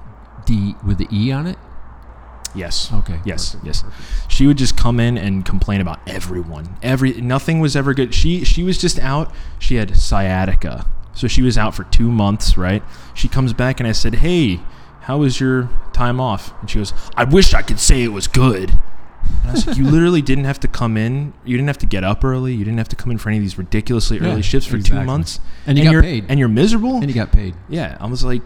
D 0.45 0.75
with 0.87 0.99
the 0.99 1.09
E 1.11 1.33
on 1.33 1.47
it? 1.47 1.57
Yes, 2.55 2.93
Okay. 2.93 3.21
Yes, 3.25 3.51
perfect, 3.51 3.67
yes. 3.67 3.83
perfect. 3.83 4.33
She 4.33 4.47
would 4.47 4.59
just 4.59 4.77
come 4.77 5.01
in 5.01 5.17
and 5.19 5.45
complain 5.45 5.81
about 5.81 6.01
everyone. 6.07 6.77
Every 6.83 7.13
nothing 7.21 7.61
was 7.61 7.75
ever 7.77 7.95
good. 7.95 8.15
She 8.15 8.45
she 8.45 8.63
was 8.63 8.79
just 8.79 8.99
out. 8.99 9.33
She 9.59 9.77
had 9.77 9.97
sciatica, 9.97 10.87
so 11.15 11.27
she 11.29 11.43
was 11.43 11.57
out 11.59 11.75
for 11.75 11.85
two 11.85 12.11
months. 12.11 12.57
Right. 12.57 12.83
She 13.15 13.29
comes 13.29 13.53
back 13.53 13.81
and 13.81 13.87
I 13.89 13.93
said, 13.93 14.17
"Hey, 14.17 14.61
how 15.03 15.19
was 15.19 15.41
your 15.41 15.69
time 15.93 16.21
off?" 16.21 16.53
And 16.61 16.71
she 16.71 16.79
goes, 16.79 16.93
"I 17.17 17.25
wish 17.25 17.55
I 17.55 17.63
could 17.63 17.81
say 17.81 18.03
it 18.03 18.13
was 18.13 18.27
good." 18.27 18.71
And 19.41 19.49
I 19.51 19.53
was 19.53 19.67
like, 19.67 19.77
"You 19.77 19.85
literally 19.91 20.21
didn't 20.23 20.45
have 20.45 20.61
to 20.61 20.69
come 20.69 20.97
in. 20.97 21.33
You 21.45 21.57
didn't 21.57 21.69
have 21.69 21.79
to 21.79 21.87
get 21.87 22.05
up 22.05 22.25
early. 22.25 22.53
You 22.55 22.65
didn't 22.65 22.79
have 22.79 22.89
to 22.91 22.97
come 22.97 23.11
in 23.11 23.19
for 23.19 23.31
any 23.31 23.39
of 23.39 23.43
these 23.43 23.57
ridiculously 23.59 24.19
Yeah, 24.19 24.33
early 24.33 24.43
shifts 24.43 24.69
for 24.69 24.79
two 24.79 25.03
months, 25.03 25.41
And 25.67 25.79
you 25.79 25.85
got 25.85 25.93
you're, 25.93 26.03
paid. 26.03 26.27
and 26.29 26.39
you're 26.39 26.49
miserable." 26.49 26.97
And 26.97 27.07
he 27.07 27.13
got 27.15 27.33
paid. 27.33 27.55
Yeah, 27.69 27.97
I 28.01 28.07
was 28.07 28.23
like, 28.25 28.43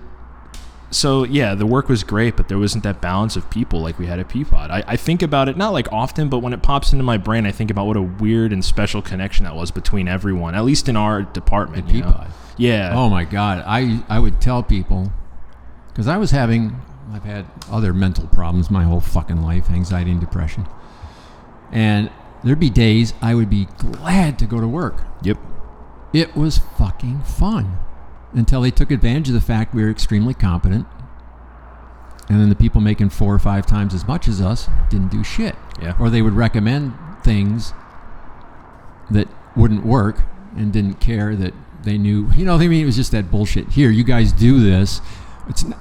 so 0.90 1.24
yeah, 1.24 1.54
the 1.54 1.66
work 1.66 1.88
was 1.88 2.02
great, 2.02 2.36
but 2.36 2.48
there 2.48 2.58
wasn't 2.58 2.84
that 2.84 3.00
balance 3.00 3.36
of 3.36 3.48
people 3.50 3.80
like 3.80 3.98
we 3.98 4.06
had 4.06 4.18
at 4.18 4.28
Peapod. 4.28 4.70
I, 4.70 4.82
I 4.86 4.96
think 4.96 5.22
about 5.22 5.48
it 5.48 5.56
not 5.56 5.70
like 5.70 5.90
often, 5.92 6.28
but 6.28 6.38
when 6.38 6.52
it 6.54 6.62
pops 6.62 6.92
into 6.92 7.04
my 7.04 7.18
brain, 7.18 7.44
I 7.44 7.50
think 7.50 7.70
about 7.70 7.86
what 7.86 7.96
a 7.96 8.02
weird 8.02 8.52
and 8.52 8.64
special 8.64 9.02
connection 9.02 9.44
that 9.44 9.54
was 9.54 9.70
between 9.70 10.08
everyone, 10.08 10.54
at 10.54 10.64
least 10.64 10.88
in 10.88 10.96
our 10.96 11.22
department. 11.22 11.88
At 11.88 11.94
you 11.94 12.00
know? 12.02 12.26
Yeah. 12.56 12.92
Oh 12.94 13.10
my 13.10 13.24
God! 13.24 13.62
I 13.66 14.02
I 14.08 14.18
would 14.18 14.40
tell 14.40 14.62
people 14.62 15.12
because 15.88 16.08
I 16.08 16.16
was 16.16 16.30
having 16.30 16.80
I've 17.12 17.24
had 17.24 17.46
other 17.70 17.92
mental 17.92 18.26
problems 18.26 18.70
my 18.70 18.84
whole 18.84 19.00
fucking 19.00 19.42
life, 19.42 19.70
anxiety 19.70 20.10
and 20.10 20.20
depression, 20.20 20.66
and 21.70 22.10
there'd 22.42 22.58
be 22.58 22.70
days 22.70 23.12
I 23.20 23.34
would 23.34 23.50
be 23.50 23.66
glad 23.76 24.38
to 24.38 24.46
go 24.46 24.58
to 24.58 24.68
work. 24.68 25.02
Yep. 25.22 25.38
It 26.14 26.34
was 26.34 26.58
fucking 26.78 27.20
fun 27.24 27.78
until 28.34 28.60
they 28.60 28.70
took 28.70 28.90
advantage 28.90 29.28
of 29.28 29.34
the 29.34 29.40
fact 29.40 29.74
we 29.74 29.82
were 29.82 29.90
extremely 29.90 30.34
competent, 30.34 30.86
and 32.28 32.40
then 32.40 32.48
the 32.48 32.54
people 32.54 32.80
making 32.80 33.08
four 33.10 33.34
or 33.34 33.38
five 33.38 33.64
times 33.66 33.94
as 33.94 34.06
much 34.06 34.28
as 34.28 34.40
us 34.40 34.68
didn't 34.90 35.08
do 35.10 35.24
shit, 35.24 35.56
Yeah. 35.80 35.94
or 35.98 36.10
they 36.10 36.20
would 36.22 36.34
recommend 36.34 36.92
things 37.22 37.72
that 39.10 39.28
wouldn't 39.56 39.84
work 39.84 40.22
and 40.56 40.72
didn't 40.72 41.00
care 41.00 41.34
that 41.36 41.54
they 41.82 41.96
knew. 41.96 42.30
You 42.36 42.44
know, 42.44 42.54
what 42.56 42.62
I 42.62 42.68
mean, 42.68 42.82
it 42.82 42.86
was 42.86 42.96
just 42.96 43.12
that 43.12 43.30
bullshit. 43.30 43.70
Here, 43.70 43.90
you 43.90 44.04
guys 44.04 44.32
do 44.32 44.60
this. 44.60 45.00
It's, 45.48 45.64
not, 45.64 45.78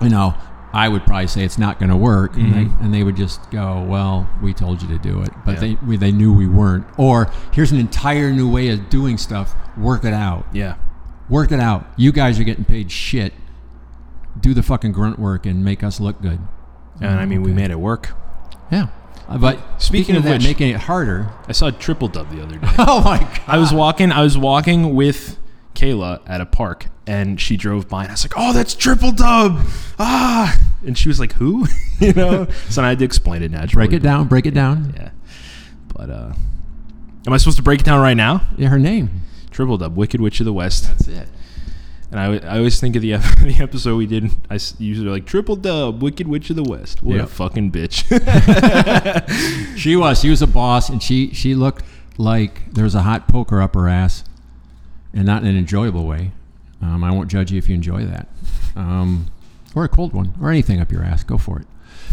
you 0.00 0.08
know, 0.08 0.34
I 0.72 0.88
would 0.88 1.04
probably 1.04 1.26
say 1.26 1.42
it's 1.44 1.58
not 1.58 1.78
going 1.80 1.90
to 1.90 1.96
work, 1.96 2.36
and, 2.36 2.46
Mhm. 2.46 2.52
they, 2.78 2.84
and 2.84 2.94
they 2.94 3.02
would 3.02 3.16
just 3.16 3.50
go, 3.50 3.82
"Well, 3.86 4.28
we 4.40 4.54
told 4.54 4.80
you 4.80 4.88
to 4.88 4.98
do 4.98 5.20
it," 5.22 5.30
but 5.44 5.54
Yeah. 5.54 5.60
they 5.60 5.78
we, 5.84 5.96
they 5.96 6.12
knew 6.12 6.32
we 6.32 6.46
weren't. 6.46 6.86
Or 6.96 7.28
here's 7.50 7.72
an 7.72 7.78
entire 7.78 8.32
new 8.32 8.48
way 8.48 8.68
of 8.68 8.88
doing 8.88 9.18
stuff. 9.18 9.54
Work 9.76 10.04
it 10.04 10.14
out. 10.14 10.46
Yeah. 10.52 10.74
Work 11.32 11.50
it 11.50 11.60
out. 11.60 11.86
You 11.96 12.12
guys 12.12 12.38
are 12.38 12.44
getting 12.44 12.64
paid 12.64 12.92
shit. 12.92 13.32
Do 14.38 14.52
the 14.54 14.62
fucking 14.62 14.92
grunt 14.92 15.18
work 15.18 15.46
and 15.46 15.64
make 15.64 15.82
us 15.82 15.98
look 15.98 16.20
good. 16.20 16.38
And 17.00 17.18
I 17.18 17.24
mean, 17.24 17.42
we 17.42 17.52
made 17.52 17.70
it 17.70 17.80
work. 17.80 18.10
Yeah. 18.70 18.88
Uh, 19.28 19.38
But 19.38 19.58
Speaking 19.80 20.14
of 20.16 20.24
that, 20.24 20.32
which- 20.34 20.44
making 20.44 20.68
it 20.70 20.80
harder. 20.82 21.30
I 21.48 21.52
saw 21.52 21.68
a 21.68 21.72
triple 21.72 22.08
dub 22.08 22.30
the 22.30 22.42
other 22.42 22.56
day. 22.58 22.68
Oh 22.78 23.02
my 23.02 23.18
god! 23.18 23.40
I 23.46 23.56
was 23.58 23.72
walking. 23.72 24.12
I 24.12 24.22
was 24.22 24.36
walking 24.36 24.94
with 24.94 25.38
Kayla 25.74 26.20
at 26.26 26.40
a 26.42 26.46
park, 26.46 26.86
and 27.06 27.40
she 27.40 27.56
drove 27.56 27.88
by, 27.88 28.02
and 28.02 28.10
I 28.10 28.12
was 28.14 28.24
like, 28.24 28.34
"Oh, 28.36 28.52
that's 28.52 28.74
triple 28.74 29.10
dub!" 29.12 29.60
Ah, 29.98 30.58
and 30.84 30.98
she 30.98 31.08
was 31.08 31.18
like, 31.18 31.32
"Who?" 31.34 31.66
you 31.98 32.12
know. 32.12 32.46
So 32.68 32.82
I 32.82 32.88
had 32.90 32.98
to 32.98 33.04
explain 33.06 33.42
it 33.42 33.50
naturally. 33.52 33.86
Break 33.88 33.96
it 33.98 34.02
down. 34.02 34.28
Break 34.28 34.44
it 34.46 34.54
down. 34.54 34.92
Yeah. 34.96 35.10
But 35.94 36.10
uh, 36.10 36.32
am 37.26 37.32
I 37.32 37.36
supposed 37.38 37.56
to 37.56 37.62
break 37.62 37.80
it 37.80 37.86
down 37.86 38.00
right 38.02 38.16
now? 38.16 38.46
Yeah, 38.58 38.68
her 38.68 38.78
name. 38.78 39.22
Triple 39.52 39.78
dub, 39.78 39.96
Wicked 39.96 40.20
Witch 40.20 40.40
of 40.40 40.46
the 40.46 40.52
West. 40.52 40.84
That's 40.88 41.06
it. 41.08 41.28
And 42.10 42.20
I, 42.20 42.36
I 42.54 42.58
always 42.58 42.78
think 42.78 42.94
of 42.96 43.00
the 43.02 43.14
ep- 43.14 43.22
the 43.40 43.56
episode 43.60 43.96
we 43.96 44.06
did. 44.06 44.30
I 44.50 44.56
s- 44.56 44.74
usually 44.78 45.08
like 45.08 45.24
triple 45.24 45.56
dub, 45.56 46.02
Wicked 46.02 46.28
Witch 46.28 46.50
of 46.50 46.56
the 46.56 46.62
West. 46.62 47.02
What 47.02 47.16
Yep. 47.16 47.24
a 47.24 47.28
fucking 47.28 47.72
bitch. 47.72 48.04
She 49.78 49.96
was. 49.96 50.20
She 50.20 50.28
was 50.30 50.42
a 50.42 50.46
boss, 50.46 50.88
and 50.88 51.02
she 51.02 51.32
she 51.32 51.54
looked 51.54 51.84
like 52.18 52.72
there 52.72 52.84
was 52.84 52.94
a 52.94 53.02
hot 53.02 53.28
poker 53.28 53.60
up 53.62 53.74
her 53.74 53.88
ass, 53.88 54.24
and 55.14 55.24
not 55.24 55.42
in 55.42 55.48
an 55.48 55.56
enjoyable 55.56 56.06
way. 56.06 56.32
Um, 56.80 57.02
I 57.02 57.10
won't 57.10 57.30
judge 57.30 57.50
you 57.50 57.58
if 57.58 57.68
you 57.68 57.74
enjoy 57.74 58.04
that, 58.04 58.28
um, 58.76 59.26
or 59.74 59.84
a 59.84 59.88
cold 59.88 60.12
one, 60.12 60.34
or 60.40 60.50
anything 60.50 60.80
up 60.80 60.92
your 60.92 61.02
ass. 61.02 61.24
Go 61.24 61.38
for 61.38 61.58
it. 61.60 61.66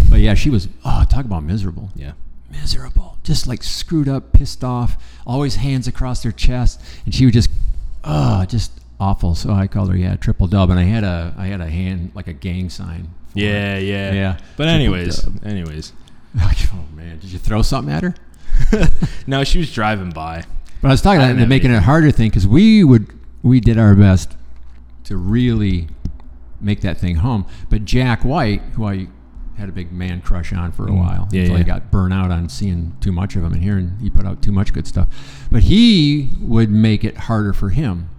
But 0.10 0.20
yeah, 0.22 0.34
she 0.34 0.50
was. 0.50 0.68
Oh, 0.86 1.04
talk 1.10 1.26
about 1.26 1.44
miserable. 1.44 1.90
yeah. 1.96 2.14
Miserable, 2.52 3.18
just 3.24 3.48
like 3.48 3.64
screwed 3.64 4.08
up, 4.10 4.32
pissed 4.34 4.64
off, 4.64 4.98
always 5.26 5.56
hands 5.56 5.88
across 5.88 6.24
their 6.24 6.32
chest, 6.32 6.82
and 7.06 7.14
she 7.14 7.26
would 7.26 7.34
just, 7.34 7.50
oh, 8.04 8.46
just 8.46 8.72
awful. 9.00 9.36
So 9.36 9.52
I 9.52 9.68
called 9.68 9.90
her, 9.92 9.98
yeah, 9.98 10.16
triple 10.16 10.48
dub, 10.48 10.70
and 10.70 10.80
I 10.80 10.84
had 10.84 11.04
a, 11.04 11.34
I 11.38 11.48
had 11.48 11.62
a 11.62 11.70
hand 11.70 12.12
like 12.16 12.28
a 12.28 12.34
gang 12.34 12.70
sign. 12.70 13.10
Yeah, 13.34 13.76
it. 13.76 13.84
yeah, 13.84 14.12
Yeah. 14.12 14.34
But 14.58 14.64
Triple 14.66 14.70
anyways, 14.76 15.22
dub. 15.22 15.46
anyways. 15.46 15.94
oh 16.40 16.86
man, 16.96 17.20
did 17.20 17.32
you 17.32 17.40
throw 17.40 17.62
something 17.62 17.94
at 17.94 18.04
her? 18.04 18.16
No, 19.28 19.44
she 19.44 19.60
was 19.60 19.72
driving 19.72 20.10
by. 20.10 20.44
But 20.82 20.88
I 20.88 20.92
was 20.92 21.02
talking 21.02 21.20
I 21.22 21.24
about 21.26 21.28
didn't 21.28 21.36
the 21.38 21.42
have 21.42 21.50
making 21.50 21.70
anything. 21.72 21.84
it 21.84 21.86
harder 21.86 22.12
thing 22.12 22.30
because 22.30 22.48
we 22.48 22.84
would 22.84 23.08
we 23.44 23.60
did 23.60 23.78
our 23.78 23.96
best 23.96 24.36
to 25.06 25.16
really 25.18 25.88
make 26.60 26.82
that 26.82 26.98
thing 26.98 27.18
home. 27.18 27.46
But 27.70 27.86
Jack 27.86 28.24
White, 28.26 28.62
who 28.74 28.86
I 28.86 29.08
had 29.60 29.70
a 29.70 29.72
big 29.72 29.92
man 29.92 30.22
crush 30.22 30.52
on 30.54 30.72
for 30.72 30.88
a 30.88 30.94
while, 30.94 31.28
Mm. 31.28 31.34
Yeah, 31.34 31.42
until 31.42 31.58
I 31.58 31.64
got 31.64 31.92
burnt 31.92 32.14
out 32.14 32.32
on 32.32 32.50
seeing 32.50 32.96
too 33.02 33.12
much 33.12 33.36
of 33.36 33.44
him 33.44 33.54
and 33.54 33.62
hearing 33.62 33.98
he 34.02 34.10
put 34.10 34.26
out 34.26 34.42
too 34.42 34.52
much 34.52 34.74
good 34.74 34.88
stuff. 34.88 35.08
But 35.52 35.64
he 35.64 36.30
would 36.42 36.70
make 36.72 37.04
it 37.04 37.16
harder 37.18 37.54
for 37.54 37.70
him 37.70 38.10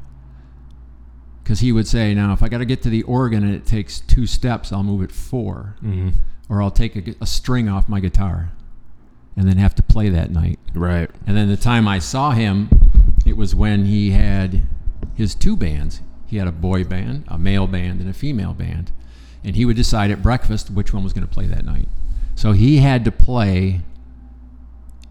because 1.43 1.61
he 1.61 1.73
would 1.73 1.87
say, 1.89 2.15
"Now, 2.15 2.33
if 2.33 2.43
I 2.43 2.49
got 2.49 2.59
to 2.59 2.65
get 2.65 2.83
to 2.83 2.91
the 2.91 3.03
organ 3.03 3.43
and 3.45 3.55
it 3.55 3.67
takes 3.67 4.01
two 4.01 4.27
steps, 4.27 4.73
I'll 4.73 4.85
move 4.85 5.03
it 5.03 5.11
4 5.13 5.77
Mm-hmm. 5.83 6.11
or 6.49 6.63
I'll 6.63 6.71
take 6.71 6.95
a, 6.97 7.15
a 7.21 7.27
string 7.27 7.69
off 7.69 7.89
my 7.89 8.01
guitar, 8.01 8.53
and 9.37 9.49
then 9.49 9.57
have 9.57 9.75
to 9.77 9.83
play 9.83 10.09
that 10.11 10.31
night." 10.31 10.59
Right. 10.75 11.11
And 11.27 11.37
then 11.37 11.49
the 11.49 11.57
time 11.57 11.89
I 11.89 11.99
saw 11.99 12.31
him, 12.33 12.69
it 13.27 13.37
was 13.37 13.55
when 13.55 13.87
he 13.87 14.11
had 14.11 14.63
his 15.15 15.35
two 15.35 15.57
bands. 15.57 16.01
He 16.27 16.37
had 16.37 16.47
a 16.47 16.53
boy 16.53 16.85
band, 16.85 17.25
a 17.27 17.37
male 17.39 17.67
band, 17.67 18.01
and 18.01 18.09
a 18.09 18.13
female 18.13 18.55
band. 18.55 18.93
And 19.45 19.57
he 19.57 19.65
would 19.65 19.77
decide 19.77 20.11
at 20.11 20.23
breakfast 20.23 20.71
which 20.71 20.93
one 20.93 21.03
was 21.05 21.13
going 21.13 21.27
to 21.27 21.33
play 21.33 21.47
that 21.47 21.65
night. 21.65 21.89
So 22.35 22.53
he 22.53 22.79
had 22.79 23.05
to 23.07 23.13
play 23.13 23.81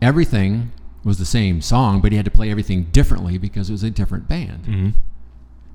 everything 0.02 0.72
was 1.04 1.18
the 1.18 1.26
same 1.26 1.62
song, 1.62 2.02
but 2.02 2.12
he 2.12 2.15
had 2.18 2.26
to 2.26 2.32
play 2.32 2.52
everything 2.52 2.84
differently 2.86 3.38
because 3.38 3.70
it 3.70 3.72
was 3.74 3.84
a 3.84 3.89
different 3.89 4.28
band. 4.28 4.63
Mm-hmm. 4.65 4.89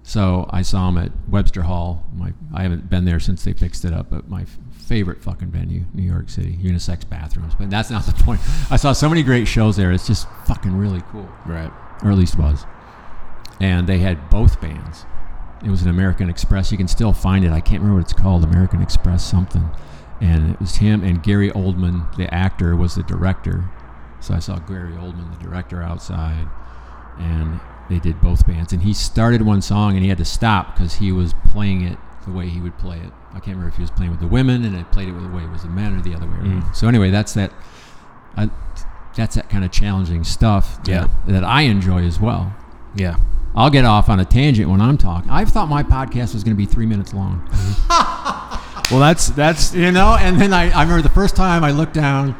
So 0.03 0.47
I 0.51 0.62
saw 0.62 0.88
him 0.90 0.99
at 0.99 1.12
Webster 1.29 1.62
Hall. 1.62 2.05
My 2.14 2.33
I 2.53 2.62
haven't 2.62 2.90
been 2.90 3.07
there 3.07 3.19
since 3.19 3.43
they 3.43 3.55
fixed 3.55 3.85
it 3.87 3.95
up, 3.95 4.11
but 4.11 4.29
my 4.29 4.43
f- 4.43 4.59
favorite 4.71 5.23
fucking 5.23 5.49
venue, 5.49 5.85
New 5.95 6.03
York 6.03 6.29
City, 6.29 6.59
unisex 6.62 7.09
bathrooms. 7.09 7.55
But 7.55 7.71
that's 7.71 7.90
not 7.90 8.05
the 8.05 8.12
point. 8.25 8.40
I 8.71 8.77
saw 8.77 8.93
so 8.93 9.09
many 9.09 9.23
great 9.23 9.49
shows 9.49 9.77
there. 9.77 9.93
It's 9.93 10.07
just 10.07 10.29
fucking 10.47 10.77
really 10.77 11.03
cool, 11.11 11.27
Right. 11.47 11.71
or 12.03 12.11
at 12.11 12.19
least 12.19 12.38
was. 12.38 12.64
And 13.61 13.87
they 13.88 13.99
had 13.99 14.29
both 14.29 14.61
bands. 14.61 15.07
It 15.62 15.71
was 15.71 15.83
an 15.83 15.88
American 15.88 16.29
Express. 16.29 16.71
You 16.73 16.79
can 16.79 16.88
still 16.88 17.12
find 17.12 17.45
it. 17.45 17.51
I 17.53 17.61
can't 17.61 17.81
remember 17.81 18.01
what 18.01 18.11
it's 18.11 18.12
called. 18.12 18.45
American 18.45 18.83
Express 18.83 19.25
something. 19.25 19.69
And 20.21 20.51
it 20.53 20.61
was 20.61 20.77
him 20.77 21.03
and 21.03 21.23
Gary 21.23 21.51
Oldman, 21.51 22.14
the 22.17 22.33
actor, 22.33 22.77
was 22.77 22.95
the 22.95 23.03
director. 23.03 23.64
So 24.21 24.35
I 24.35 24.38
saw 24.38 24.59
Gary 24.59 24.93
Oldman, 24.93 25.37
the 25.38 25.45
director, 25.45 25.83
outside, 25.83 26.49
and 27.19 27.61
they 27.90 27.99
did 27.99 28.21
both 28.21 28.47
bands. 28.47 28.73
And 28.73 28.83
he 28.83 28.95
started 28.95 29.43
one 29.43 29.61
song, 29.61 29.95
and 29.95 30.03
he 30.03 30.09
had 30.09 30.19
to 30.19 30.25
stop 30.25 30.75
because 30.75 30.95
he 30.95 31.12
was 31.12 31.35
playing 31.49 31.83
it 31.83 31.99
the 32.25 32.33
way 32.33 32.49
he 32.49 32.61
would 32.61 32.79
play 32.79 32.97
it. 32.99 33.12
I 33.31 33.35
can't 33.35 33.49
remember 33.57 33.69
if 33.69 33.77
he 33.77 33.83
was 33.83 33.90
playing 33.90 34.12
with 34.12 34.21
the 34.21 34.27
women 34.27 34.64
and 34.64 34.75
I 34.77 34.83
played 34.85 35.09
it 35.09 35.12
with 35.12 35.25
the 35.25 35.29
way 35.29 35.43
it 35.43 35.51
was 35.51 35.62
the 35.62 35.69
men 35.69 35.95
or 35.99 36.01
the 36.01 36.14
other 36.14 36.25
way 36.27 36.37
around. 36.37 36.62
Mm. 36.62 36.75
So 36.77 36.88
anyway, 36.88 37.11
that's 37.11 37.35
that. 37.35 37.53
I, 38.37 38.49
that's 39.17 39.35
that 39.35 39.51
kind 39.51 39.64
of 39.64 39.71
challenging 39.73 40.25
stuff 40.25 40.83
that, 40.85 40.88
Yeah. 40.88 41.09
that 41.27 41.45
I 41.45 41.62
enjoy 41.62 42.05
as 42.05 42.19
well. 42.19 42.55
Yeah. 42.95 43.17
I'll 43.57 43.71
get 43.71 43.85
off 43.85 44.09
on 44.09 44.19
a 44.21 44.25
tangent 44.25 44.69
when 44.69 44.81
I'm 44.81 44.99
talking. 44.99 45.31
I've 45.31 45.49
thought 45.51 45.69
my 45.69 45.83
podcast 45.85 46.35
was 46.35 46.43
going 46.43 46.57
to 46.57 46.59
be 46.59 46.67
three 46.67 46.87
minutes 46.87 47.15
long. 47.15 47.49
Well, 48.91 49.01
that's 49.01 49.29
that's 49.29 49.75
You 49.75 49.91
know, 49.93 50.15
and 50.21 50.39
then 50.39 50.53
I, 50.53 50.71
I 50.71 50.83
remember 50.83 51.01
the 51.01 51.09
first 51.15 51.35
time 51.35 51.65
I 51.65 51.71
looked 51.71 51.95
down 51.95 52.37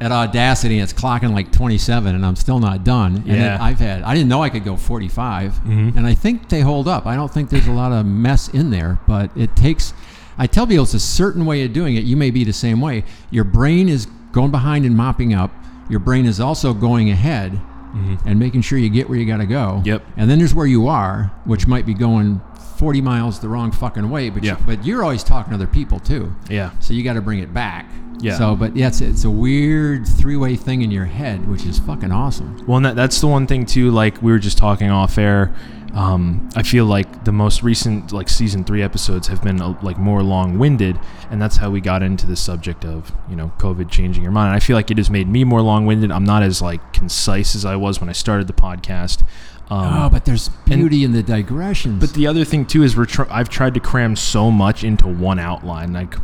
at 0.00 0.12
Audacity 0.12 0.78
and 0.78 0.84
it's 0.84 0.92
clocking 0.92 1.32
like 1.32 1.50
27 1.50 2.14
and 2.14 2.24
I'm 2.24 2.36
still 2.36 2.60
not 2.60 2.84
done. 2.84 3.16
And 3.16 3.26
Yeah. 3.26 3.58
I've 3.60 3.80
had, 3.80 4.02
I 4.02 4.14
didn't 4.14 4.28
know 4.28 4.40
I 4.40 4.50
could 4.50 4.64
go 4.64 4.76
45. 4.76 5.54
Mhm. 5.64 5.96
And 5.96 6.06
I 6.06 6.14
think 6.14 6.48
they 6.48 6.60
hold 6.60 6.86
up. 6.86 7.06
I 7.06 7.16
don't 7.16 7.32
think 7.32 7.50
there's 7.50 7.66
a 7.66 7.72
lot 7.72 7.90
of 7.90 8.06
mess 8.06 8.48
in 8.48 8.70
there, 8.70 9.00
but 9.08 9.30
it 9.36 9.56
takes, 9.56 9.94
I 10.38 10.46
tell 10.46 10.64
people 10.64 10.84
it's 10.84 10.94
a 10.94 11.00
certain 11.00 11.44
way 11.44 11.64
of 11.64 11.72
doing 11.72 11.96
it. 11.96 12.04
You 12.04 12.16
may 12.16 12.30
be 12.30 12.44
the 12.44 12.52
same 12.52 12.80
way. 12.80 13.02
Your 13.32 13.44
brain 13.44 13.88
is 13.88 14.06
going 14.30 14.52
behind 14.52 14.84
and 14.86 14.96
mopping 14.96 15.34
up. 15.34 15.50
Your 15.90 16.00
brain 16.00 16.24
is 16.24 16.38
also 16.38 16.72
going 16.72 17.10
ahead 17.10 17.60
Mm-hmm. 17.94 18.28
and 18.28 18.38
making 18.38 18.62
sure 18.62 18.78
you 18.78 18.88
get 18.88 19.08
where 19.08 19.18
you 19.18 19.26
got 19.26 19.38
to 19.38 19.46
go. 19.46 19.82
Yep. 19.84 20.02
And 20.16 20.30
then 20.30 20.38
there's 20.38 20.54
where 20.54 20.66
you 20.66 20.88
are, 20.88 21.30
which 21.44 21.66
might 21.66 21.84
be 21.86 21.94
going 21.94 22.40
40 22.76 23.00
miles 23.02 23.38
the 23.40 23.48
wrong 23.48 23.70
fucking 23.70 24.08
way, 24.08 24.30
but 24.30 24.42
Yeah. 24.42 24.58
you, 24.58 24.64
but 24.66 24.84
you're 24.86 25.02
always 25.02 25.22
talking 25.22 25.50
to 25.50 25.54
other 25.56 25.66
people 25.66 25.98
too. 26.00 26.34
yeah. 26.48 26.70
So 26.80 26.94
you 26.94 27.02
got 27.04 27.14
to 27.14 27.20
bring 27.20 27.38
it 27.40 27.52
back. 27.52 27.90
Yeah. 28.18 28.38
So, 28.38 28.54
but 28.56 28.76
yeah, 28.76 28.86
it's, 28.88 29.00
it's 29.00 29.24
a 29.24 29.30
weird 29.30 30.06
three-way 30.06 30.54
thing 30.56 30.82
in 30.82 30.90
your 30.90 31.04
head, 31.06 31.48
which 31.48 31.66
is 31.66 31.78
fucking 31.80 32.12
awesome. 32.12 32.64
Well, 32.66 32.76
and 32.76 32.86
that, 32.86 32.96
that's 32.96 33.20
the 33.20 33.26
one 33.26 33.46
thing 33.46 33.66
too. 33.66 33.90
Like 33.90 34.22
we 34.22 34.30
were 34.32 34.38
just 34.38 34.58
talking 34.58 34.90
off 34.90 35.18
air. 35.18 35.52
Um, 35.94 36.48
I 36.56 36.62
feel 36.62 36.86
like 36.86 37.24
the 37.24 37.32
most 37.32 37.62
recent 37.62 38.12
like 38.12 38.28
season 38.30 38.64
three 38.64 38.82
episodes 38.82 39.28
have 39.28 39.42
been 39.42 39.60
uh, 39.60 39.78
like 39.82 39.98
more 39.98 40.22
long-winded, 40.22 40.98
and 41.30 41.40
that's 41.40 41.56
how 41.56 41.70
we 41.70 41.80
got 41.80 42.02
into 42.02 42.26
the 42.26 42.36
subject 42.36 42.84
of 42.84 43.12
you 43.28 43.36
know 43.36 43.52
COVID 43.58 43.90
changing 43.90 44.22
your 44.22 44.32
mind. 44.32 44.48
And 44.48 44.56
I 44.56 44.60
feel 44.60 44.74
like 44.74 44.90
it 44.90 44.96
has 44.96 45.10
made 45.10 45.28
me 45.28 45.44
more 45.44 45.60
long-winded. 45.60 46.10
I'm 46.10 46.24
not 46.24 46.42
as 46.42 46.62
like 46.62 46.92
concise 46.92 47.54
as 47.54 47.64
I 47.64 47.76
was 47.76 48.00
when 48.00 48.08
I 48.08 48.12
started 48.12 48.46
the 48.46 48.54
podcast. 48.54 49.22
Um, 49.70 50.02
oh, 50.02 50.10
but 50.10 50.24
there's 50.24 50.48
beauty 50.66 51.04
in 51.04 51.12
the 51.12 51.22
digressions. 51.22 52.00
But 52.00 52.14
the 52.14 52.26
other 52.26 52.44
thing 52.44 52.66
too 52.66 52.82
is 52.82 52.96
we're 52.96 53.06
tr- 53.06 53.30
I've 53.30 53.48
tried 53.48 53.74
to 53.74 53.80
cram 53.80 54.16
so 54.16 54.50
much 54.50 54.84
into 54.84 55.06
one 55.08 55.38
outline. 55.38 55.92
Like 55.92 56.14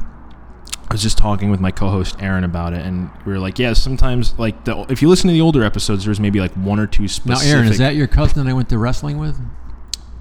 I 0.91 0.95
was 0.95 1.03
just 1.03 1.19
talking 1.19 1.51
with 1.51 1.61
my 1.61 1.71
co-host 1.71 2.17
Aaron 2.19 2.45
about 2.45 2.73
it, 2.73 2.85
and 2.85 3.11
we 3.27 3.33
were 3.33 3.39
like, 3.39 3.59
yeah, 3.59 3.75
sometimes 3.75 4.39
like 4.39 4.65
the, 4.65 4.87
if 4.89 5.03
you 5.03 5.09
listen 5.09 5.29
to 5.29 5.35
the 5.35 5.43
older 5.43 5.63
episodes, 5.63 6.07
there's 6.07 6.19
maybe 6.19 6.41
like 6.41 6.53
one 6.53 6.81
or 6.81 6.87
two 6.87 7.07
specific." 7.09 7.47
now. 7.47 7.57
Aaron, 7.57 7.69
is 7.69 7.79
that 7.79 7.95
your 7.95 8.07
cousin 8.07 8.43
that 8.43 8.51
I 8.51 8.55
went 8.55 8.71
to 8.71 8.79
wrestling 8.79 9.19
with? 9.19 9.39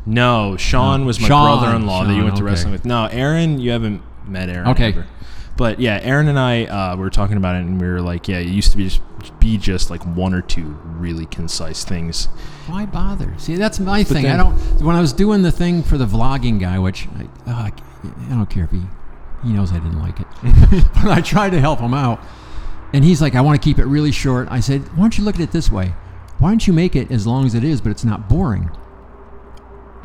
No, 0.06 0.58
Sean 0.58 1.06
was 1.06 1.22
my 1.22 1.28
Sean, 1.28 1.60
brother-in-law 1.60 2.04
that 2.04 2.10
you 2.10 2.16
Sean, 2.16 2.24
went 2.26 2.36
to 2.38 2.44
okay. 2.44 2.52
wrestling 2.52 2.74
with. 2.74 2.86
No, 2.86 3.06
Aaron, 3.06 3.60
you 3.60 3.72
haven't 3.72 4.02
met 4.28 4.50
Aaron. 4.50 4.68
Okay. 4.70 4.90
ever. 4.90 5.08
But 5.56 5.80
yeah, 5.80 6.00
Aaron 6.04 6.28
and 6.28 6.38
I 6.38 6.66
uh, 6.66 6.96
were 6.98 7.10
talking 7.10 7.38
about 7.38 7.56
it, 7.56 7.60
and 7.60 7.82
we 7.82 7.88
were 7.88 8.02
like, 8.02 8.28
yeah, 8.28 8.38
it 8.38 8.48
used 8.48 8.72
to 8.72 8.78
be 8.78 8.84
just 8.84 9.02
be 9.40 9.58
just 9.58 9.90
like 9.90 10.04
one 10.04 10.34
or 10.34 10.42
two 10.42 10.78
really 10.84 11.26
concise 11.28 11.84
things. 11.84 12.26
Why 12.68 12.86
bother? 12.86 13.34
See, 13.38 13.56
that's 13.56 13.80
my 13.80 14.04
thing. 14.04 14.28
I 14.28 14.38
don't. 14.38 14.54
When 14.82 14.96
I 14.96 15.02
was 15.02 15.14
doing 15.14 15.42
the 15.42 15.52
thing 15.52 15.82
for 15.82 15.98
the 15.98 16.06
vlogging 16.06 16.60
guy, 16.60 16.78
which 16.78 17.08
I, 17.46 17.52
I, 17.52 17.72
I 18.04 18.30
don't 18.30 18.50
care 18.50 18.66
if 18.66 18.72
he 18.72 18.84
he 19.44 19.54
knows 19.54 19.72
I 19.72 19.76
didn't 19.76 20.00
like 20.00 20.20
it, 20.20 20.28
but 20.96 21.08
I 21.08 21.22
tried 21.22 21.52
to 21.52 21.60
help 21.60 21.80
him 21.80 21.94
out, 21.94 22.20
and 22.94 23.04
he's 23.04 23.22
like, 23.22 23.36
I 23.36 23.42
want 23.42 23.62
to 23.62 23.64
keep 23.64 23.80
it 23.80 23.86
really 23.86 24.12
short. 24.12 24.48
I 24.50 24.60
said, 24.60 24.82
Why 24.96 25.04
don't 25.04 25.18
you 25.18 25.24
look 25.24 25.36
at 25.36 25.42
it 25.42 25.52
this 25.52 25.72
way? 25.72 25.94
Why 26.40 26.50
don't 26.50 26.66
you 26.68 26.74
make 26.74 26.96
it 26.96 27.12
as 27.12 27.26
long 27.26 27.46
as 27.46 27.56
it 27.56 27.64
is, 27.64 27.82
but 27.82 27.90
it's 27.90 28.06
not 28.06 28.30
boring? 28.30 28.70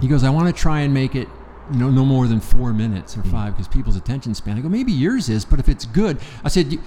He 0.01 0.09
goes, 0.09 0.25
I 0.25 0.31
want 0.31 0.55
to 0.55 0.61
try 0.61 0.81
and 0.81 0.93
make 0.93 1.15
it. 1.15 1.29
You 1.73 1.79
know, 1.79 1.91
no 1.91 2.05
more 2.05 2.27
than 2.27 2.41
four 2.41 2.73
minutes 2.73 3.17
or 3.17 3.21
hmm. 3.21 3.31
five, 3.31 3.55
because 3.55 3.69
people's 3.69 3.97
attention 3.97 4.35
span. 4.35 4.59
I 4.59 4.61
go, 4.61 4.69
maybe 4.69 4.93
yours 4.93 5.29
is, 5.29 5.45
but 5.45 5.61
if 5.61 5.69
it's 5.69 5.87
good, 5.87 6.19
I 6.45 6.49
said, 6.49 6.73
you, 6.73 6.83